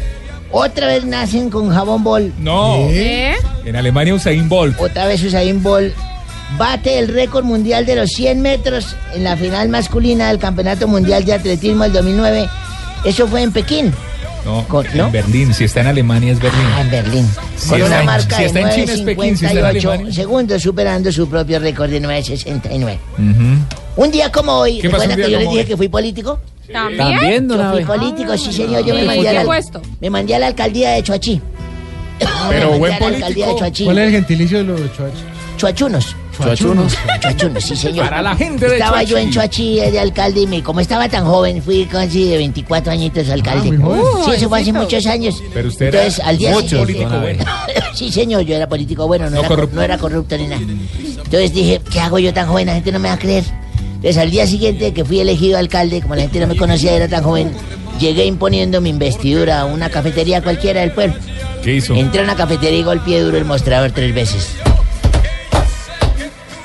otra 0.51 0.89
vez 0.89 1.05
nacen 1.05 1.51
con 1.51 1.71
jabón 1.71 2.03
bol. 2.03 2.33
No. 2.41 2.89
¿Qué? 2.89 3.37
En 3.65 3.77
Alemania 3.77 4.15
Usain 4.15 4.49
Bolt. 4.49 4.81
Otra 4.81 5.07
vez 5.07 5.23
Usain 5.23 5.63
Bolt 5.63 5.95
bate 6.57 6.99
el 6.99 7.09
récord 7.09 7.45
mundial 7.45 7.85
de 7.87 7.97
los 7.97 8.11
100 8.11 8.41
metros 8.41 8.97
en 9.15 9.25
la 9.25 9.37
final 9.37 9.69
masculina 9.69 10.29
del 10.29 10.39
Campeonato 10.39 10.89
Mundial 10.89 11.25
de 11.25 11.35
Atletismo 11.35 11.85
del 11.85 11.93
2009. 11.93 12.49
Eso 13.05 13.27
fue 13.29 13.43
en 13.43 13.53
Pekín. 13.53 13.93
No, 14.45 14.65
¿no? 14.95 15.07
en 15.07 15.13
Berlín. 15.13 15.53
Si 15.53 15.65
está 15.65 15.81
en 15.81 15.89
Alemania 15.89 16.33
es 16.33 16.41
Berlín. 16.41 16.63
Ah, 16.75 16.81
en 16.81 16.91
Berlín. 16.91 17.29
Si 17.57 17.69
con 17.71 17.83
una 17.83 18.01
en- 18.01 18.07
marca 18.07 18.37
si 18.37 18.45
está 18.45 18.59
de 18.61 18.65
en 18.65 18.71
China 18.75 18.93
es 18.95 19.01
Pekín, 19.03 19.37
si 19.37 19.45
está 19.47 19.59
en 19.59 19.65
9.58 19.67 19.89
Alemania. 19.91 20.15
segundos, 20.15 20.63
superando 20.63 21.13
su 21.13 21.29
propio 21.29 21.59
récord 21.59 21.91
de 21.91 22.01
9.69. 22.01 22.99
Ujú. 23.19 24.03
Un 24.05 24.11
día 24.11 24.33
como 24.33 24.53
hoy, 24.53 24.79
¿Qué 24.81 24.89
pasó 24.89 25.05
un 25.05 25.11
¿recuerdan 25.11 25.27
que 25.27 25.33
yo 25.33 25.39
les 25.41 25.49
dije 25.51 25.61
hoy? 25.63 25.67
que 25.67 25.77
fui 25.77 25.89
político? 25.89 26.41
¿También? 26.73 26.99
También, 26.99 27.49
don 27.49 27.59
Yo 27.59 27.71
fui 27.73 27.85
político, 27.85 28.39
sí 28.39 28.53
señor, 28.53 28.85
yo 28.85 28.95
¿Y 28.95 28.99
me 29.01 29.07
mandé, 29.07 29.29
a 29.29 29.33
la, 29.33 29.45
puesto? 29.45 29.83
me 30.01 30.11
mandé 30.11 30.35
a 30.35 30.39
la 30.39 30.47
alcaldía 30.47 30.91
de 30.93 31.03
Choachí. 31.03 31.41
Pero 32.49 32.79
buen 32.79 32.93
de 32.93 32.99
político. 32.99 33.57
Choachí. 33.59 33.85
¿Cuál 33.85 33.99
es 33.99 34.05
el 34.07 34.11
gentilicio 34.13 34.59
de 34.59 34.65
los 34.65 34.81
choachos? 34.97 35.21
Chuachunos. 35.57 36.17
Chuachunos. 36.39 36.97
Chuachunos, 37.21 37.65
sí 37.65 37.77
señor. 37.77 38.09
Para 38.09 38.23
la 38.23 38.37
gente 38.37 38.67
de 38.69 38.75
Estaba 38.75 39.03
yo 39.03 39.17
Choachí. 39.17 39.25
en 39.27 39.33
Choachí 39.33 39.81
eh, 39.81 39.91
de 39.91 40.01
alcalde 40.01 40.41
y 40.41 40.47
me, 40.47 40.63
como 40.63 40.81
estaba 40.81 41.09
tan 41.09 41.25
joven, 41.25 41.63
fui 41.63 41.85
casi 41.87 42.25
de 42.31 42.37
24 42.39 42.93
añitos 42.93 43.29
alcalde. 43.31 43.77
Ah, 43.77 43.83
joven. 43.85 44.03
sí, 44.25 44.31
eso 44.37 44.49
fue 44.49 44.61
hace 44.61 44.73
muchos 44.73 45.07
años. 45.07 45.43
Pero 45.53 45.69
usted 45.69 45.87
era 45.87 45.99
Entonces, 46.01 46.25
al 46.25 46.39
día 46.39 46.51
mucho 46.53 46.79
político 46.79 47.19
bueno. 47.21 47.45
sí, 47.95 48.11
señor, 48.11 48.43
yo 48.43 48.55
era 48.57 48.69
político 48.69 49.07
bueno, 49.07 49.25
no, 49.27 49.31
No 49.31 49.39
era, 49.41 49.49
corrupto. 49.49 49.77
no 49.77 49.83
era 49.83 49.99
corrupto 49.99 50.37
ni 50.39 50.47
nada. 50.47 50.63
Entonces 50.63 51.53
dije, 51.53 51.81
¿qué 51.91 52.01
hago 52.01 52.19
yo 52.19 52.33
tan 52.33 52.47
joven? 52.49 52.67
La 52.67 52.75
gente 52.75 52.93
no 52.93 52.99
me 52.99 53.09
va 53.09 53.15
a 53.15 53.19
creer. 53.19 53.45
Entonces, 53.97 54.17
al 54.19 54.31
día 54.31 54.47
siguiente 54.47 54.93
que 54.95 55.05
fui 55.05 55.19
elegido 55.21 55.59
alcalde, 55.59 56.01
como 56.01 56.15
la 56.15 56.23
gente 56.23 56.39
no 56.41 56.47
me 56.47 56.57
conocía, 56.57 56.93
era 56.95 57.09
tan 57.09 57.25
joven, 57.25 57.51
llegué 57.99 58.25
imponiendo 58.27 58.81
mi 58.81 58.91
investidura 58.91 59.61
a 59.61 59.65
una 59.65 59.91
cafetería 59.91 60.41
cualquiera 60.43 60.83
del 60.83 60.93
pueblo. 60.93 61.17
¿Qué 61.65 61.75
hizo? 61.75 61.95
Entré 61.95 62.21
a 62.21 62.25
una 62.25 62.37
cafetería 62.37 62.79
y 62.79 62.83
golpeé 62.85 63.21
duro 63.21 63.37
el 63.37 63.45
mostrador 63.45 63.91
tres 63.91 64.15
veces. 64.15 64.51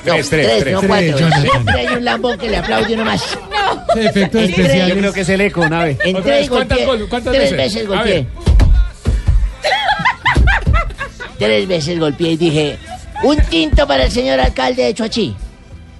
Tres, 0.04 0.28
tres, 0.30 0.46
Tres, 0.46 0.62
tres. 0.62 0.72
no 0.74 0.80
Tres, 0.80 0.88
cuatro. 0.90 1.18
Jonathan. 1.18 1.42
Siempre 1.50 1.74
hay 1.80 1.86
un 1.96 2.04
lambón 2.04 2.38
que 2.38 2.50
le 2.50 2.56
aplaude 2.58 2.94
uno 2.94 3.04
más. 3.04 3.22
Efectos 3.96 4.42
Entré- 4.42 4.56
Yo 4.56 4.62
especiales. 4.62 4.96
creo 4.98 5.12
que 5.12 5.20
es 5.20 5.28
el 5.28 5.40
eco, 5.40 5.64
Entré 5.64 6.32
vez, 6.32 6.46
y 6.46 6.48
¿cuántas 6.48 6.78
golpeé. 6.78 6.86
gol- 6.86 7.08
cuántas 7.08 7.32
tres 7.34 7.50
veces? 7.56 7.86
golpeé. 7.88 8.26
Tres 11.38 11.68
veces 11.68 11.98
golpeé 11.98 12.30
y 12.32 12.36
dije, 12.36 12.78
un 13.24 13.36
tinto 13.50 13.86
para 13.86 14.04
el 14.04 14.10
señor 14.10 14.38
alcalde 14.40 14.84
de 14.84 14.94
Choachí. 14.94 15.34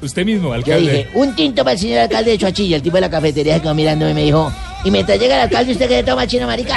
Usted 0.00 0.24
mismo, 0.24 0.48
Yo 0.48 0.54
alcalde. 0.54 0.80
dije, 0.80 1.08
un 1.14 1.34
tinto 1.34 1.64
para 1.64 1.72
el 1.72 1.78
señor 1.78 1.98
alcalde 2.00 2.30
de 2.32 2.38
Choachí. 2.38 2.64
Y 2.66 2.74
el 2.74 2.82
tipo 2.82 2.96
de 2.96 3.00
la 3.02 3.10
cafetería 3.10 3.54
se 3.56 3.62
quedó 3.62 3.74
mirándome 3.74 4.10
y 4.12 4.14
me 4.14 4.22
dijo, 4.22 4.52
y 4.84 4.90
mientras 4.90 5.18
llega 5.18 5.36
el 5.36 5.40
alcalde, 5.42 5.72
¿usted 5.72 5.88
qué 5.88 6.02
toma 6.02 6.26
chino, 6.26 6.46
marica? 6.46 6.76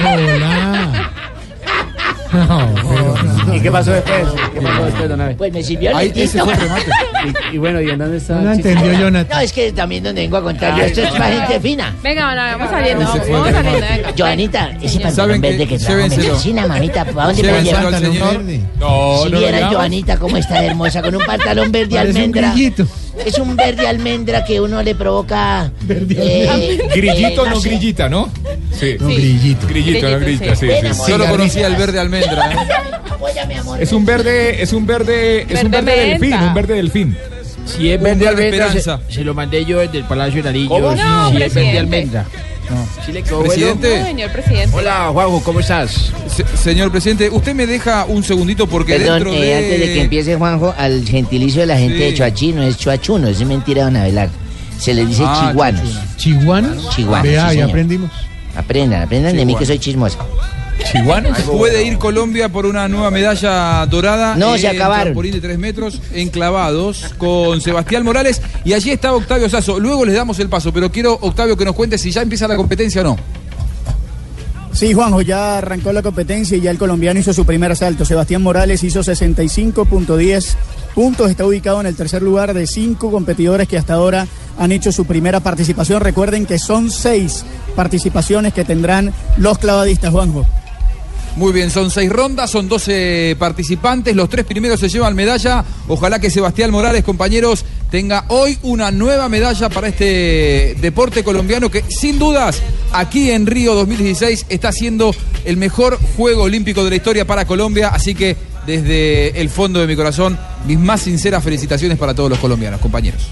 Hola. 0.00 1.10
No, 2.34 2.74
pero- 2.74 3.14
¿Y 3.54 3.60
qué 3.60 3.70
pasó 3.70 3.92
después? 3.92 4.16
¿Qué 4.52 4.60
pasó 4.60 4.84
después, 4.84 5.08
don 5.08 5.20
Abe? 5.20 5.34
Pues 5.36 5.52
me 5.52 5.62
sirvió 5.62 5.90
el 5.90 5.96
Ahí, 5.96 6.12
ese 6.14 6.42
fue 6.42 6.52
el 6.54 6.60
remate. 6.60 6.90
Y, 7.52 7.54
y 7.54 7.58
bueno, 7.58 7.80
¿y 7.80 7.88
en 7.90 7.98
dónde 7.98 8.16
está? 8.18 8.34
No 8.34 8.40
el 8.40 8.46
la 8.46 8.54
chiste? 8.56 8.72
entendió 8.72 8.98
Jonathan. 9.00 9.36
No, 9.38 9.42
es 9.44 9.52
que 9.52 9.72
también 9.72 10.04
donde 10.04 10.22
vengo 10.22 10.36
a 10.36 10.42
contarlo, 10.42 10.82
esto 10.84 11.00
es 11.02 11.10
para 11.10 11.26
gente 11.28 11.60
fina. 11.60 11.94
Venga, 12.02 12.26
bueno, 12.26 12.42
vamos 12.42 12.70
saliendo. 12.70 13.04
Vamos 13.04 13.48
el 13.48 13.54
saliendo. 13.54 13.80
venga. 13.80 14.12
Joanita, 14.18 14.70
ese 14.82 15.00
pantalón 15.00 15.14
¿Saben 15.14 15.40
qué? 15.42 15.48
verde 15.50 15.66
que 15.68 15.78
trajo 15.78 15.92
Llévenselo. 15.94 16.28
medicina, 16.28 16.66
mamita, 16.66 17.04
¿para 17.04 17.26
dónde 17.28 17.42
me 17.42 17.48
lo 17.48 17.54
Llévenselo 17.62 17.88
al 17.88 17.98
señor. 18.02 18.38
verde. 18.38 18.60
No, 18.78 19.16
Si 19.18 19.24
no 19.24 19.28
lo 19.30 19.38
vieran 19.38 19.54
digamos. 19.56 19.76
Joanita 19.76 20.16
cómo 20.18 20.36
está 20.36 20.60
de 20.60 20.66
hermosa, 20.66 21.02
con 21.02 21.14
un 21.16 21.24
pantalón 21.24 21.72
verde 21.72 21.94
Parece 21.96 22.10
un 22.10 22.16
almendra. 22.16 22.50
grillito. 22.52 22.86
Es 23.24 23.38
un 23.38 23.54
verde 23.56 23.86
almendra 23.86 24.44
que 24.44 24.60
uno 24.60 24.82
le 24.82 24.94
provoca. 24.96 25.70
Verde 25.82 26.16
eh, 26.18 26.88
Grillito, 26.94 27.46
eh, 27.46 27.50
no 27.50 27.60
sé. 27.60 27.68
grillita, 27.68 28.08
¿no? 28.08 28.28
Sí. 28.72 28.96
No, 28.98 29.06
grillito. 29.06 29.66
Grillito, 29.68 30.08
no 30.10 30.18
grillita, 30.18 30.56
sí, 30.56 30.66
sí. 30.68 31.00
Yo 31.08 31.18
lo 31.18 31.26
conocía 31.26 31.68
el 31.68 31.76
verde 31.76 32.00
almendra. 32.00 32.52
¿eh? 32.52 32.56
Amor. 33.60 33.82
Es 33.82 33.92
un 33.92 34.04
verde, 34.04 34.62
es 34.62 34.72
un 34.72 34.86
verde, 34.86 35.42
es 35.48 35.62
un 35.64 35.70
Verde 35.70 35.86
verde 35.86 36.08
delfín, 36.10 36.30
menta. 36.30 36.46
un 36.46 36.54
verde 36.54 36.74
delfín. 36.74 37.16
Si 37.66 37.90
es 37.90 38.00
verde 38.00 38.28
almendra, 38.28 38.70
se, 38.70 38.78
esperanza. 38.78 39.00
se 39.12 39.24
lo 39.24 39.32
mandé 39.34 39.64
yo 39.64 39.78
desde 39.78 39.98
el 39.98 40.04
Palacio 40.04 40.42
de. 40.42 40.52
No, 40.52 41.30
si 41.30 41.42
es 41.42 41.54
verde 41.54 41.78
almendra. 41.78 42.26
¿Sí 43.04 43.12
le 43.12 43.22
quedó 43.22 43.42
bueno? 43.42 43.74
No, 43.74 44.06
señor 44.06 44.30
presidente. 44.32 44.74
Hola, 44.76 45.10
Juanjo, 45.12 45.42
¿cómo 45.44 45.60
estás? 45.60 46.10
se- 46.34 46.44
señor 46.56 46.90
presidente, 46.90 47.28
usted 47.30 47.54
me 47.54 47.66
deja 47.66 48.06
un 48.06 48.24
segundito 48.24 48.66
porque 48.66 48.94
Perdón, 48.96 49.14
dentro 49.24 49.34
eh, 49.34 49.40
de... 49.46 49.54
antes 49.56 49.80
de 49.80 49.86
que 49.94 50.00
empiece 50.02 50.36
Juanjo, 50.36 50.74
al 50.78 51.06
gentilicio 51.06 51.60
de 51.60 51.66
la 51.66 51.76
gente 51.78 51.98
Sí. 51.98 52.02
de 52.04 52.14
Choachí 52.14 52.52
no 52.52 52.62
es 52.62 52.76
choachuno, 52.78 53.28
es 53.28 53.44
mentira, 53.44 53.84
don 53.84 53.96
Abelar. 53.96 54.30
Se 54.78 54.94
les 54.94 55.08
dice 55.08 55.22
Ah, 55.26 55.48
chiguanos. 55.50 56.00
¿Chihuanos? 56.16 56.90
Chiguanos, 56.90 57.28
Vea, 57.28 57.50
sí, 57.50 57.56
ya 57.58 57.64
aprendimos. 57.66 58.10
Aprendan, 58.56 59.02
aprendan 59.02 59.36
de 59.36 59.44
mí 59.44 59.54
que 59.56 59.66
soy 59.66 59.78
chismosa. 59.78 60.18
¿Chihuanos? 60.94 61.36
Puede 61.42 61.84
ir 61.84 61.98
Colombia 61.98 62.48
por 62.48 62.66
una 62.66 62.86
nueva 62.86 63.10
medalla 63.10 63.84
dorada. 63.86 64.36
No, 64.36 64.56
se 64.56 64.68
acabaron. 64.68 65.06
trampolín 65.06 65.32
de 65.32 65.40
tres 65.40 65.58
metros, 65.58 66.00
enclavados, 66.12 67.12
con 67.18 67.60
Sebastián 67.60 68.04
Morales. 68.04 68.40
Y 68.64 68.74
allí 68.74 68.92
está 68.92 69.12
Octavio 69.12 69.48
Sazo. 69.50 69.80
Luego 69.80 70.04
les 70.04 70.14
damos 70.14 70.38
el 70.38 70.48
paso, 70.48 70.72
pero 70.72 70.92
quiero, 70.92 71.18
Octavio, 71.20 71.56
que 71.56 71.64
nos 71.64 71.74
cuente 71.74 71.98
si 71.98 72.12
ya 72.12 72.22
empieza 72.22 72.46
la 72.46 72.54
competencia 72.54 73.00
o 73.00 73.04
no. 73.04 73.16
Sí, 74.72 74.92
Juanjo, 74.92 75.20
ya 75.22 75.58
arrancó 75.58 75.92
la 75.92 76.02
competencia 76.02 76.56
y 76.56 76.60
ya 76.60 76.70
el 76.70 76.78
colombiano 76.78 77.18
hizo 77.18 77.32
su 77.32 77.44
primer 77.44 77.72
asalto. 77.72 78.04
Sebastián 78.04 78.42
Morales 78.42 78.84
hizo 78.84 79.00
65.10 79.00 80.54
puntos, 80.94 81.28
está 81.28 81.44
ubicado 81.44 81.80
en 81.80 81.86
el 81.86 81.96
tercer 81.96 82.22
lugar 82.22 82.54
de 82.54 82.68
cinco 82.68 83.10
competidores 83.10 83.66
que 83.66 83.78
hasta 83.78 83.94
ahora 83.94 84.28
han 84.58 84.70
hecho 84.70 84.92
su 84.92 85.06
primera 85.06 85.40
participación. 85.40 86.00
Recuerden 86.00 86.46
que 86.46 86.60
son 86.60 86.90
seis 86.90 87.44
participaciones 87.74 88.54
que 88.54 88.64
tendrán 88.64 89.12
los 89.36 89.58
clavadistas, 89.58 90.12
Juanjo. 90.12 90.46
Muy 91.36 91.52
bien, 91.52 91.70
son 91.70 91.90
seis 91.90 92.10
rondas, 92.10 92.48
son 92.48 92.68
12 92.68 93.34
participantes, 93.40 94.14
los 94.14 94.28
tres 94.28 94.44
primeros 94.44 94.78
se 94.78 94.88
llevan 94.88 95.16
medalla. 95.16 95.64
Ojalá 95.88 96.20
que 96.20 96.30
Sebastián 96.30 96.70
Morales, 96.70 97.02
compañeros, 97.02 97.64
tenga 97.90 98.24
hoy 98.28 98.56
una 98.62 98.92
nueva 98.92 99.28
medalla 99.28 99.68
para 99.68 99.88
este 99.88 100.76
deporte 100.80 101.24
colombiano 101.24 101.70
que 101.70 101.84
sin 101.88 102.20
dudas 102.20 102.62
aquí 102.92 103.32
en 103.32 103.46
Río 103.46 103.74
2016 103.74 104.46
está 104.48 104.70
siendo 104.70 105.12
el 105.44 105.56
mejor 105.56 105.98
juego 106.16 106.44
olímpico 106.44 106.84
de 106.84 106.90
la 106.90 106.96
historia 106.96 107.26
para 107.26 107.46
Colombia. 107.46 107.88
Así 107.88 108.14
que 108.14 108.36
desde 108.64 109.40
el 109.40 109.50
fondo 109.50 109.80
de 109.80 109.88
mi 109.88 109.96
corazón, 109.96 110.38
mis 110.66 110.78
más 110.78 111.00
sinceras 111.00 111.42
felicitaciones 111.42 111.98
para 111.98 112.14
todos 112.14 112.30
los 112.30 112.38
colombianos, 112.38 112.80
compañeros. 112.80 113.22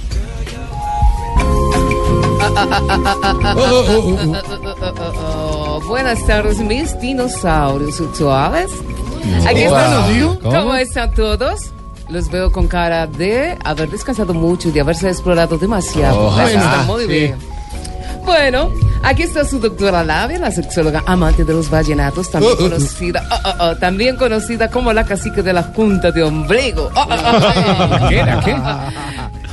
Buenas 5.87 6.25
tardes, 6.27 6.59
mis 6.59 6.99
dinosaurios 7.01 7.99
virtuales. 8.01 8.71
Aquí 9.47 9.65
Wow. 9.67 9.77
están. 9.77 10.37
¿Cómo? 10.43 10.55
¿Cómo 10.57 10.75
están 10.75 11.13
todos? 11.15 11.71
Los 12.09 12.31
veo 12.31 12.51
con 12.53 12.67
cara 12.69 13.07
de 13.07 13.57
haber 13.65 13.91
descansado 13.91 14.35
mucho 14.35 14.69
y 14.69 14.73
de 14.73 14.81
haberse 14.81 15.09
explorado 15.09 15.59
demasiado. 15.59 16.39
Eso 16.41 16.59
está 16.59 16.83
muy 16.87 17.03
Sí. 17.05 17.09
bien. 17.09 17.37
Bueno, 18.25 18.71
aquí 19.03 19.23
está 19.23 19.45
su 19.45 19.59
doctora 19.59 20.05
Labia, 20.05 20.39
la 20.39 20.53
sexóloga 20.53 21.03
amante 21.07 21.45
de 21.45 21.53
los 21.53 21.69
vallenatos, 21.69 22.31
también 22.31 22.53
Oh, 22.53 22.57
oh, 22.63 22.67
oh. 22.67 22.71
conocida, 22.71 23.23
oh, 23.31 23.49
oh, 23.49 23.55
oh, 23.71 23.77
también 23.77 24.17
conocida 24.17 24.69
como 24.71 24.93
la 24.93 25.05
cacique 25.05 25.43
de 25.43 25.53
la 25.53 25.65
Junta 25.65 26.13
de 26.13 26.23
Ombligo. 26.23 26.89
Oh, 26.95 27.01
oh, 27.01 28.01
oh. 28.05 28.09
¿Qué 28.09 28.19
era? 28.21 28.41
¿Qué? 28.41 28.55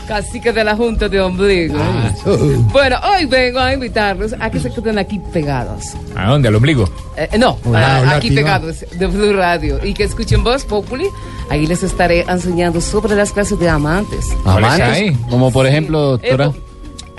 Cacique 0.10 0.52
de 0.52 0.64
la 0.64 0.76
Junta 0.76 1.08
de 1.08 1.22
Ombligo. 1.22 1.78
Bueno, 2.72 2.98
hoy 3.04 3.26
vengo 3.28 3.60
a 3.60 3.72
invitarlos 3.72 4.34
a 4.40 4.50
que 4.50 4.60
se 4.60 4.72
queden 4.72 4.98
aquí 4.98 5.22
pegados. 5.32 5.94
¿A 6.16 6.30
dónde? 6.30 6.48
¿Al 6.48 6.56
ombligo? 6.56 6.90
Eh, 7.16 7.38
no, 7.38 7.60
Hola, 7.64 7.98
ah, 7.98 8.02
hola, 8.02 8.16
aquí 8.16 8.30
tío. 8.30 8.38
pegados 8.38 8.84
de 8.92 9.06
Blue 9.06 9.34
Radio 9.34 9.80
y 9.86 9.94
que 9.94 10.06
escuchen 10.06 10.44
Voz 10.44 10.66
Populi. 10.66 11.06
Ahí 11.52 11.68
les 11.68 11.84
estaré 11.84 12.22
enseñando 12.28 12.82
sobre 12.82 13.16
las 13.16 13.32
clases 13.32 13.60
de 13.60 13.70
amantes. 13.70 14.26
¿Amantes? 14.46 15.16
Como 15.30 15.52
por 15.52 15.68
ejemplo, 15.68 16.00
doctora. 16.18 16.48
Eh, 16.48 16.69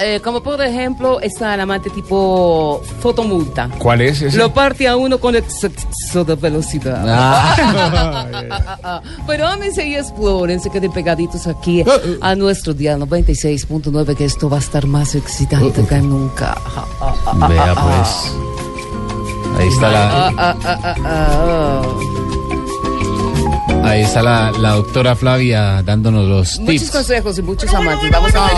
Eh, 0.02 0.20
como 0.22 0.42
por 0.42 0.60
ejemplo, 0.62 1.20
está 1.20 1.54
el 1.54 1.60
amante 1.60 1.90
tipo 1.90 2.80
fotomulta. 3.00 3.68
¿Cuál 3.78 4.00
es 4.02 4.22
ese? 4.22 4.36
Lo 4.36 4.52
parte 4.52 4.88
a 4.88 4.96
uno 4.96 5.18
con 5.18 5.36
exceso 5.36 6.24
de 6.24 6.34
velocidad. 6.36 7.04
Ah. 7.06 9.02
Pero 9.26 9.46
ámense 9.46 9.86
y 9.86 9.96
exploren, 9.96 10.60
se 10.60 10.70
queden 10.70 10.92
pegaditos 10.92 11.46
aquí 11.46 11.84
a 12.20 12.34
nuestro 12.34 12.72
día 12.72 12.96
96.9, 12.96 14.16
que 14.16 14.24
esto 14.24 14.48
va 14.48 14.56
a 14.56 14.60
estar 14.60 14.86
más 14.86 15.14
excitante 15.14 15.84
que 15.84 15.98
nunca. 15.98 16.56
Vea 17.48 17.74
pues. 17.74 18.34
Ahí 19.58 19.68
está 19.68 19.90
la, 19.90 21.82
ahí 23.84 24.02
está 24.02 24.22
la, 24.22 24.52
la 24.52 24.70
doctora 24.72 25.14
Flavia 25.16 25.82
dándonos 25.82 26.26
los 26.28 26.58
Muchos 26.60 26.80
tips. 26.80 26.90
consejos 26.90 27.38
y 27.38 27.42
muchos 27.42 27.72
amantes. 27.74 28.10
Vamos 28.10 28.34
a 28.34 28.46
ver. 28.46 28.56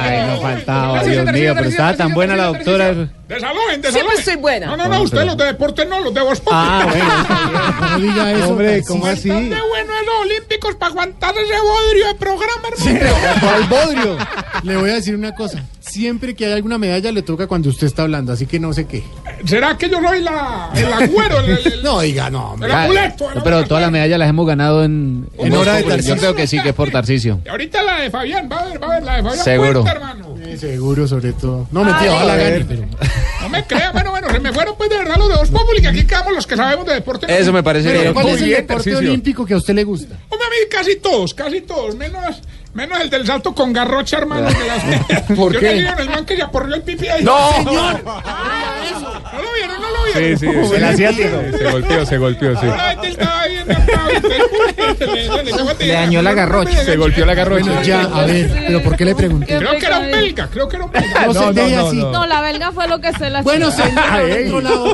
Ay, 0.00 0.26
no 0.28 0.40
faltaba, 0.40 1.02
Dios 1.04 1.32
mío, 1.32 1.52
pero 1.56 1.68
estaba 1.68 1.94
tan 1.94 2.14
buena 2.14 2.36
la 2.36 2.46
doctora. 2.46 2.94
Desalojen, 3.28 3.82
Siempre 3.92 4.22
soy 4.22 4.36
buena. 4.36 4.66
No, 4.68 4.76
no, 4.76 4.88
no, 4.88 5.02
usted 5.02 5.24
los 5.24 5.36
de 5.36 5.44
deporte 5.44 5.84
no, 5.84 6.00
los 6.00 6.14
de 6.14 6.20
Populi. 6.20 6.40
Ah, 6.50 7.88
No 7.92 7.98
diga 7.98 8.32
eso, 8.32 8.48
Hombre, 8.48 8.82
¿cómo 8.86 9.06
así? 9.06 9.28
Bueno 9.28 9.92
olímpicos 10.38 10.74
para 10.76 10.90
aguantar 10.92 11.34
ese 11.36 11.54
bodrio 11.60 12.06
de 12.08 12.14
programa, 12.14 12.68
hermano. 12.72 13.40
¿Cuál 13.40 13.64
bodrio? 13.64 14.16
Le 14.62 14.76
voy 14.76 14.90
a 14.90 14.94
decir 14.94 15.14
una 15.14 15.34
cosa. 15.34 15.64
Siempre 15.80 16.34
que 16.34 16.46
hay 16.46 16.52
alguna 16.52 16.76
medalla 16.78 17.10
le 17.12 17.22
toca 17.22 17.46
cuando 17.46 17.68
usted 17.70 17.86
está 17.86 18.02
hablando, 18.02 18.32
así 18.32 18.46
que 18.46 18.60
no 18.60 18.72
sé 18.72 18.86
qué. 18.86 19.02
¿Será 19.46 19.76
que 19.78 19.88
yo 19.88 19.98
soy 20.02 20.20
la, 20.20 20.70
el 20.74 20.92
agüero? 20.92 21.40
El, 21.40 21.50
el- 21.50 21.72
el- 21.72 21.82
No, 21.82 22.00
diga, 22.00 22.28
no. 22.30 22.56
el 22.62 22.70
amuleto? 22.70 23.34
No, 23.34 23.42
pero 23.42 23.64
todas 23.64 23.82
las 23.82 23.90
medallas 23.90 24.18
las 24.18 24.28
hemos 24.28 24.46
ganado 24.46 24.84
en, 24.84 25.28
En 25.38 25.54
hora 25.54 25.74
de 25.76 25.82
Yo 25.84 25.88
Tarcisio. 25.88 26.16
creo 26.16 26.34
que 26.34 26.46
sí, 26.46 26.60
que 26.60 26.70
es 26.70 26.74
por 26.74 26.90
Tarcisio. 26.90 27.40
Y 27.44 27.48
ahorita 27.48 27.82
la 27.82 28.00
de 28.00 28.10
Fabián, 28.10 28.48
va 28.52 28.60
a 28.60 28.64
ver, 28.66 28.82
va 28.82 28.86
a 28.86 28.90
ver, 28.94 29.02
la 29.02 29.16
de 29.16 29.22
Fabián. 29.22 29.44
Seguro. 29.44 29.80
Cuenta, 29.82 29.92
hermano. 29.92 30.34
Sí, 30.52 30.58
seguro, 30.58 31.06
sobre 31.08 31.32
todo. 31.32 31.66
No, 31.70 31.84
mentira, 31.84 32.14
ojalá 32.14 32.36
gane. 32.36 32.64
pero- 32.64 32.82
No 33.42 33.48
me 33.48 33.64
crea, 33.66 33.92
bueno, 33.92 34.10
bueno, 34.10 34.28
se 34.30 34.40
me 34.40 34.52
fueron 34.52 34.74
pues 34.76 34.90
de 34.90 34.98
verdad 34.98 35.16
los 35.16 35.28
de 35.28 35.34
Voz 35.36 35.50
Populi, 35.50 35.80
que 35.80 35.88
aquí 35.88 36.04
quedamos 36.04 36.32
los 36.34 36.46
que 36.46 36.56
sabemos 36.56 36.84
de 36.86 36.94
deporte. 36.94 37.26
Eso 37.28 37.52
me 37.52 37.62
parece 37.62 37.88
Pero 37.88 38.00
bien. 38.00 38.12
¿cuál 38.14 38.28
es 38.28 38.42
el 38.42 38.50
deporte 38.50 38.96
olímpico 38.96 39.46
que 39.46 39.54
a 39.54 39.56
usted 39.56 39.74
le 39.74 39.84
gusta? 39.84 40.16
Hombre, 40.28 40.46
a 40.46 40.50
mí 40.50 40.56
casi 40.70 40.96
todos, 40.96 41.32
casi 41.34 41.60
todos, 41.62 41.94
menos, 41.94 42.42
menos 42.74 43.00
el 43.00 43.10
del 43.10 43.26
salto 43.26 43.54
con 43.54 43.72
garrocha, 43.72 44.18
hermano. 44.18 44.48
de 44.48 44.66
las- 44.66 45.22
¿Por 45.36 45.52
Yo 45.52 45.60
qué? 45.60 45.66
le 45.74 45.74
digo 45.80 45.92
en 45.94 45.98
el 46.00 46.10
man 46.10 46.24
que 46.24 46.36
se 46.36 46.42
aporrió 46.42 46.74
el 46.76 46.82
pipi 46.82 47.08
ahí. 47.08 47.24
¡No! 47.24 47.36
¡Señor! 47.56 48.02
¿No 48.04 49.42
lo 49.42 49.52
vieron? 49.54 49.80
¿No 49.80 49.88
lo 49.90 50.04
vieron? 50.20 50.38
Sí, 50.38 50.46
sí, 50.46 50.74
El 50.74 50.84
asiático. 50.84 51.36
Se 51.58 51.64
golpeó, 51.70 52.06
se 52.06 52.18
golpeó, 52.18 52.60
sí. 52.60 52.66
Este. 53.02 53.24
Le- 54.98 55.28
le- 55.28 55.44
le- 55.44 55.86
Le 55.86 55.92
dañó 55.92 56.22
la 56.22 56.32
garrocha. 56.32 56.84
Se 56.84 56.96
golpeó 56.96 57.26
la 57.26 57.34
garrocha. 57.34 57.64
Bueno, 57.64 57.82
ya, 57.82 58.02
a 58.02 58.24
ver, 58.24 58.64
pero 58.66 58.82
¿por 58.82 58.96
qué 58.96 59.04
le 59.04 59.14
pregunté? 59.14 59.56
Creo 59.58 59.70
que 59.78 59.86
era 59.86 59.98
un 59.98 60.10
belga, 60.10 60.48
creo 60.50 60.68
que 60.68 60.76
era 60.76 60.84
un 60.86 60.90
belga. 60.92 61.26
No, 61.26 61.34
se 61.34 61.52
ve 61.52 61.76
así. 61.76 61.96
No, 61.98 62.26
la 62.26 62.40
belga 62.40 62.72
fue 62.72 62.88
lo 62.88 63.00
que 63.00 63.12
se 63.12 63.30
la 63.30 63.42
Bueno, 63.42 63.70
señor, 63.70 63.98
al 63.98 64.32
otro 64.46 64.60
lado. 64.60 64.92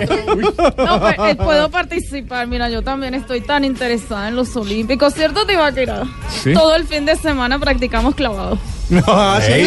No, 0.76 1.00
pues, 1.00 1.16
eh, 1.30 1.34
puedo 1.36 1.70
participar. 1.70 2.46
Mira, 2.46 2.68
yo 2.68 2.82
también 2.82 3.14
estoy 3.14 3.40
tan 3.40 3.64
interesada 3.64 4.28
en 4.28 4.36
los 4.36 4.54
Olímpicos, 4.56 5.14
¿cierto, 5.14 5.46
Tibaquira? 5.46 6.02
Sí. 6.42 6.52
Todo 6.52 6.74
el 6.74 6.86
fin 6.86 7.06
de 7.06 7.16
semana 7.16 7.58
practicamos 7.64 8.14
clavado. 8.14 8.58
No, 8.90 9.02
así. 9.32 9.52
Sí, 9.52 9.66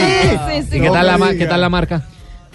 sí, 0.62 0.68
sí. 0.72 0.78
¿Y 0.78 0.82
qué 0.82 0.89
tal, 0.89 1.06
la, 1.08 1.18
ma- 1.18 1.34
qué 1.34 1.45
tal 1.45 1.62
la 1.62 1.70
marca? 1.70 2.04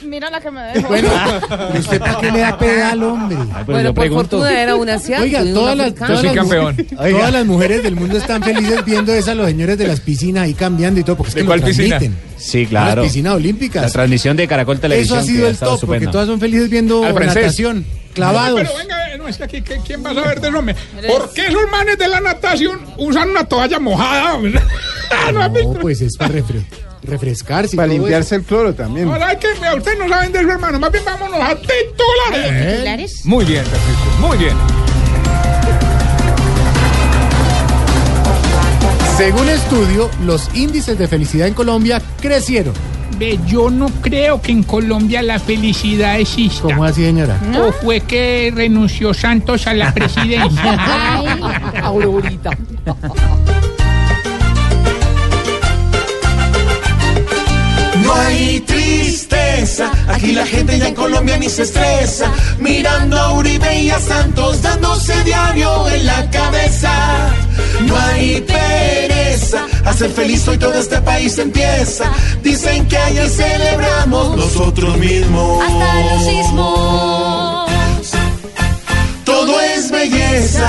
Mira 0.05 0.31
la 0.31 0.41
que 0.41 0.51
me 0.51 0.61
dejó. 0.63 0.89
Bueno, 0.89 1.09
pero 1.49 1.79
usted 1.79 2.01
para 2.01 2.19
qué 2.19 2.33
le 2.33 2.41
da 2.41 2.59
pedal, 2.59 3.03
hombre. 3.05 3.37
Bueno, 3.67 3.95
por 3.95 4.03
pregunto. 4.03 4.39
fortuna 4.39 4.61
era 4.61 4.75
un 4.75 4.89
asiático. 4.89 5.23
Oiga, 5.23 5.45
y 5.45 5.55
todas 5.55 5.77
las. 5.77 5.89
Yo 5.91 5.95
todas, 5.95 6.17
soy 6.19 6.27
las, 6.27 6.35
campeón. 6.35 6.77
mu- 6.77 6.97
todas 7.13 7.33
las 7.33 7.47
mujeres 7.47 7.83
del 7.85 7.95
mundo 7.95 8.19
están 8.19 8.43
felices 8.43 8.85
viendo 8.85 9.15
eso 9.15 9.31
a 9.31 9.35
los 9.37 9.47
señores 9.47 9.79
de 9.79 9.87
las 9.87 10.01
piscinas 10.01 10.43
ahí 10.45 10.55
cambiando 10.55 10.99
y 10.99 11.05
todo, 11.05 11.17
porque 11.17 11.29
es 11.31 11.35
¿De 11.37 11.41
que 11.43 11.47
cuál 11.47 11.61
lo 11.61 11.67
piscina? 11.67 11.99
transmiten. 11.99 12.19
Sí, 12.37 12.67
claro. 12.67 13.03
Las 13.03 13.11
piscinas 13.13 13.31
La 13.33 13.37
olímpicas. 13.37 13.93
transmisión 13.93 14.37
de 14.37 14.49
Caracol 14.49 14.81
Televisión. 14.81 15.19
Eso 15.21 15.25
ha 15.25 15.33
sido 15.33 15.47
el 15.47 15.53
estado 15.53 15.71
top, 15.73 15.81
porque 15.83 15.93
estupenda. 15.99 16.11
todas 16.13 16.27
son 16.27 16.41
felices 16.41 16.69
viendo 16.69 17.05
Al 17.05 17.15
francés. 17.15 17.43
natación, 17.45 17.87
clavados. 18.15 18.61
Pero 18.61 18.77
venga, 18.79 18.97
no, 19.19 19.29
es 19.29 19.37
que 19.37 19.45
aquí, 19.45 19.63
¿qué- 19.63 19.79
¿quién 19.87 20.05
va 20.05 20.11
a 20.11 20.15
saber 20.15 20.41
de 20.41 20.49
eso? 20.49 20.59
hombre? 20.59 20.75
¿Por 21.07 21.33
qué 21.33 21.47
esos 21.47 21.71
manes 21.71 21.97
de 21.97 22.09
la 22.09 22.19
natación 22.21 22.81
usan 22.99 23.31
una 23.31 23.45
toalla 23.45 23.79
mojada? 23.79 24.35
hombre? 24.35 24.61
¿No 25.33 25.51
visto? 25.51 25.73
No, 25.75 25.81
pues 25.81 26.01
es 26.01 26.17
para 26.17 26.35
refre- 26.35 26.65
refrescarse. 27.03 27.77
Para 27.77 27.89
limpiarse 27.89 28.35
el 28.37 28.43
cloro 28.43 28.75
también. 28.75 29.09
No, 29.09 29.19
¿sabe 29.19 29.39
qué? 29.39 29.49
Mira, 29.57 29.75
Ustedes 29.75 29.99
no 29.99 30.09
saben 30.09 30.33
de 30.33 30.39
eso, 30.41 30.51
hermano. 30.51 30.79
Más 30.79 30.93
bien 30.93 31.05
vámonos 31.05 31.41
a 31.41 31.55
titulares. 31.57 33.25
Muy 33.25 33.45
bien, 33.45 33.65
Tarcisio, 33.65 34.11
muy 34.21 34.37
bien. 34.39 34.51
eso. 34.57 34.83
Según 39.17 39.49
estudio, 39.49 40.11
los 40.25 40.49
índices 40.55 40.99
de 40.99 41.07
felicidad 41.07 41.47
en 41.47 41.55
Colombia 41.55 42.01
crecieron. 42.21 42.75
Ve, 43.19 43.39
yo 43.47 43.71
no 43.71 43.89
creo 44.01 44.41
que 44.41 44.51
en 44.53 44.63
Colombia 44.65 45.23
la 45.23 45.39
felicidad 45.39 46.19
exista. 46.19 46.63
¿Cómo 46.63 46.85
así, 46.85 47.05
señora? 47.05 47.39
¿O 47.61 47.71
fue 47.71 48.01
que 48.01 48.51
renunció 48.55 49.13
Santos 49.15 49.67
a 49.67 49.75
la 49.75 49.93
presidencia? 49.95 50.73
Aurorita. 51.83 52.51
No 58.13 58.21
hay 58.21 58.61
tristeza, 58.61 59.91
aquí 60.07 60.33
la 60.33 60.45
gente 60.45 60.79
ya 60.79 60.89
en 60.89 60.95
Colombia 60.95 61.39
ni 61.39 61.49
se 61.49 61.63
estresa, 61.63 62.31
mirando 62.59 63.17
a 63.19 63.33
Uribe 63.33 63.81
y 63.81 63.89
a 63.89 63.99
Santos 63.99 64.61
dándose 64.61 65.15
diario 65.25 65.89
en 65.89 66.05
la 66.05 66.31
cabeza. 66.31 67.31
No 67.87 67.97
hay 67.97 68.43
pereza, 68.43 69.67
hacer 69.87 70.11
feliz 70.11 70.47
hoy 70.47 70.59
todo 70.59 70.75
este 70.75 71.01
país 71.01 71.39
empieza. 71.39 72.05
Dicen 72.43 72.87
que 72.87 72.99
ayer 72.99 73.31
celebramos 73.31 74.37
nosotros 74.37 74.99
mismos. 74.99 75.65
Hasta 75.65 76.15
los 76.15 76.25
sismos. 76.25 77.71
Todo 79.25 79.59
es 79.59 79.91
belleza. 79.91 80.69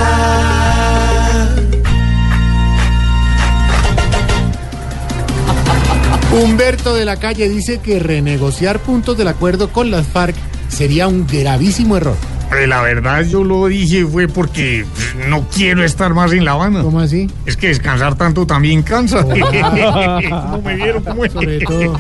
Humberto 6.42 6.96
de 6.96 7.06
la 7.06 7.18
Calle 7.18 7.48
dice 7.48 7.80
que 7.80 8.00
renegociar 8.00 8.80
puntos 8.80 9.18
del 9.18 9.28
acuerdo 9.28 9.70
con 9.70 9.92
las 9.92 10.08
FARC 10.08 10.36
sería 10.68 11.08
un 11.08 11.28
gravísimo 11.28 11.96
error. 11.98 12.16
Eh, 12.60 12.66
La 12.68 12.82
verdad 12.82 13.22
yo 13.24 13.44
lo 13.44 13.68
dije 13.68 14.06
fue 14.06 14.28
porque 14.28 14.86
no 15.30 15.48
quiero 15.54 15.84
estar 15.84 16.14
más 16.14 16.32
en 16.32 16.44
La 16.46 16.52
Habana. 16.54 16.82
¿Cómo 16.82 17.00
así? 17.00 17.30
Es 17.46 17.56
que 17.56 17.68
descansar 17.68 18.16
tanto 18.16 18.48
también 18.48 18.82
cansa. 18.82 19.24
¿Cómo 19.24 20.62
me 20.66 20.76
vieron? 20.76 21.04
¿Cómo 21.04 21.26
es? 21.26 21.34
Sobre 21.34 21.60
todo. 21.60 22.00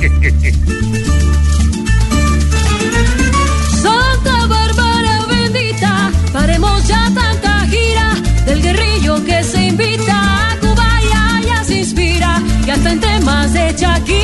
Santa 3.81 4.45
Bárbara 4.47 5.19
bendita, 5.29 6.11
paremos 6.31 6.87
ya 6.87 7.11
tanta 7.13 7.59
gira 7.67 8.15
del 8.45 8.61
guerrillo 8.61 9.23
que 9.25 9.43
se 9.43 9.67
invita 9.67 10.51
a 10.53 10.57
Cuba 10.59 10.87
y 11.03 11.45
allá 11.45 11.63
se 11.63 11.75
inspira 11.79 12.41
y 12.65 12.69
hasta 12.69 12.91
en 12.91 12.99
temas 12.99 13.53
de 13.53 13.73
Shakira 13.77 14.22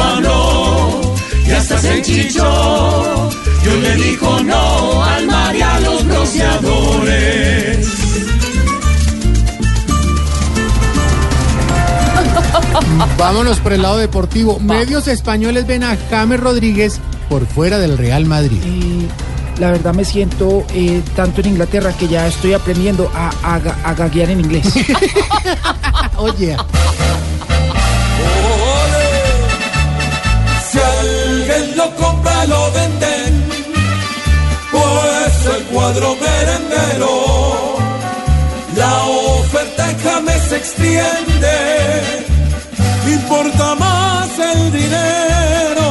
Habló 0.00 1.00
y 1.46 1.50
hasta 1.50 1.78
se 1.78 1.98
enchichó. 1.98 3.30
Y 3.64 3.68
hoy 3.68 3.80
le 3.80 3.94
dijo 3.96 4.42
no 4.42 5.02
al 5.04 5.26
mar 5.26 5.54
y 5.54 5.62
a 5.62 5.80
los 5.80 6.04
bronceadores. 6.06 7.88
Vámonos 13.18 13.58
por 13.60 13.72
el 13.72 13.82
lado 13.82 13.98
deportivo. 13.98 14.58
Medios 14.60 15.08
españoles 15.08 15.66
ven 15.66 15.84
a 15.84 15.96
James 16.10 16.40
Rodríguez 16.40 17.00
por 17.28 17.46
fuera 17.46 17.78
del 17.78 17.98
Real 17.98 18.24
Madrid. 18.26 18.60
La 19.58 19.70
verdad 19.70 19.94
me 19.94 20.04
siento 20.04 20.64
eh, 20.74 21.02
tanto 21.14 21.40
en 21.40 21.48
Inglaterra 21.48 21.92
que 21.92 22.08
ya 22.08 22.26
estoy 22.26 22.52
aprendiendo 22.54 23.10
a, 23.14 23.30
a, 23.42 23.54
a 23.88 23.94
gaguear 23.94 24.30
en 24.30 24.40
inglés. 24.40 24.66
Oye, 26.16 26.56
cuadro 35.72 36.16
merenguero. 36.16 37.76
La 38.76 39.04
oferta 39.04 39.90
en 39.90 39.98
James 40.00 40.42
se 40.48 40.56
extiende. 40.56 41.56
Importa 43.06 43.74
más 43.74 44.28
el 44.38 44.72
dinero 44.72 45.88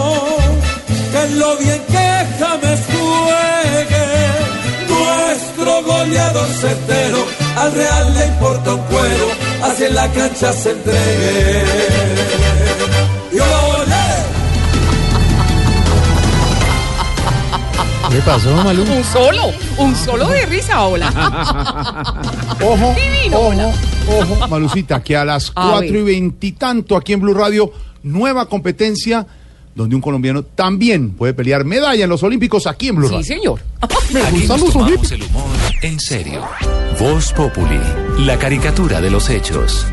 que 1.12 1.36
lo 1.36 1.58
bien 1.58 1.82
que 1.94 2.26
James 2.40 2.82
juegue. 2.94 4.06
Nuestro 4.88 5.84
goleador 5.84 6.48
certero 6.48 7.26
al 7.58 7.72
Real 7.74 8.14
le 8.14 8.26
importa 8.28 8.74
un 8.76 8.82
cuero. 8.84 9.28
Hacia 9.64 9.90
la 9.90 10.08
cancha 10.12 10.54
se 10.54 10.72
entregue. 10.72 11.62
¿Qué 18.12 18.20
pasó, 18.26 18.54
Malú? 18.64 18.84
Un 18.84 19.04
solo, 19.04 19.44
un 19.78 19.96
solo 19.96 20.28
de 20.28 20.46
risa, 20.46 20.82
hola. 20.82 21.10
Ojo, 22.62 22.94
Divino, 22.96 23.38
ojo, 23.40 23.48
hola. 23.50 23.74
ojo, 24.20 24.48
Malucita, 24.48 25.02
que 25.04 25.16
a 25.18 25.26
las 25.26 25.50
A 25.56 25.70
cuatro 25.70 25.80
ver. 25.94 25.96
y 25.96 26.04
veintitanto 26.04 26.96
aquí 26.96 27.14
en 27.14 27.22
Blue 27.22 27.34
Radio, 27.34 27.72
nueva 28.04 28.46
competencia 28.48 29.26
donde 29.74 29.96
un 29.96 30.02
colombiano 30.02 30.44
también 30.44 31.12
puede 31.12 31.34
pelear 31.34 31.64
medalla 31.64 32.04
en 32.04 32.10
los 32.10 32.22
Olímpicos 32.24 32.68
aquí 32.68 32.90
en 32.90 32.96
Blue 32.98 33.08
Sí, 33.08 33.14
Radio. 33.16 33.26
señor. 33.26 33.62
Aquí 33.82 34.46
nos 34.46 34.66
tomamos 34.74 35.12
el 35.12 35.24
humor 35.24 35.44
en 35.82 36.00
serio. 36.00 36.42
Voz 37.00 37.32
Populi, 37.32 37.80
la 38.20 38.38
caricatura 38.38 39.00
de 39.00 39.10
los 39.10 39.30
hechos. 39.30 39.86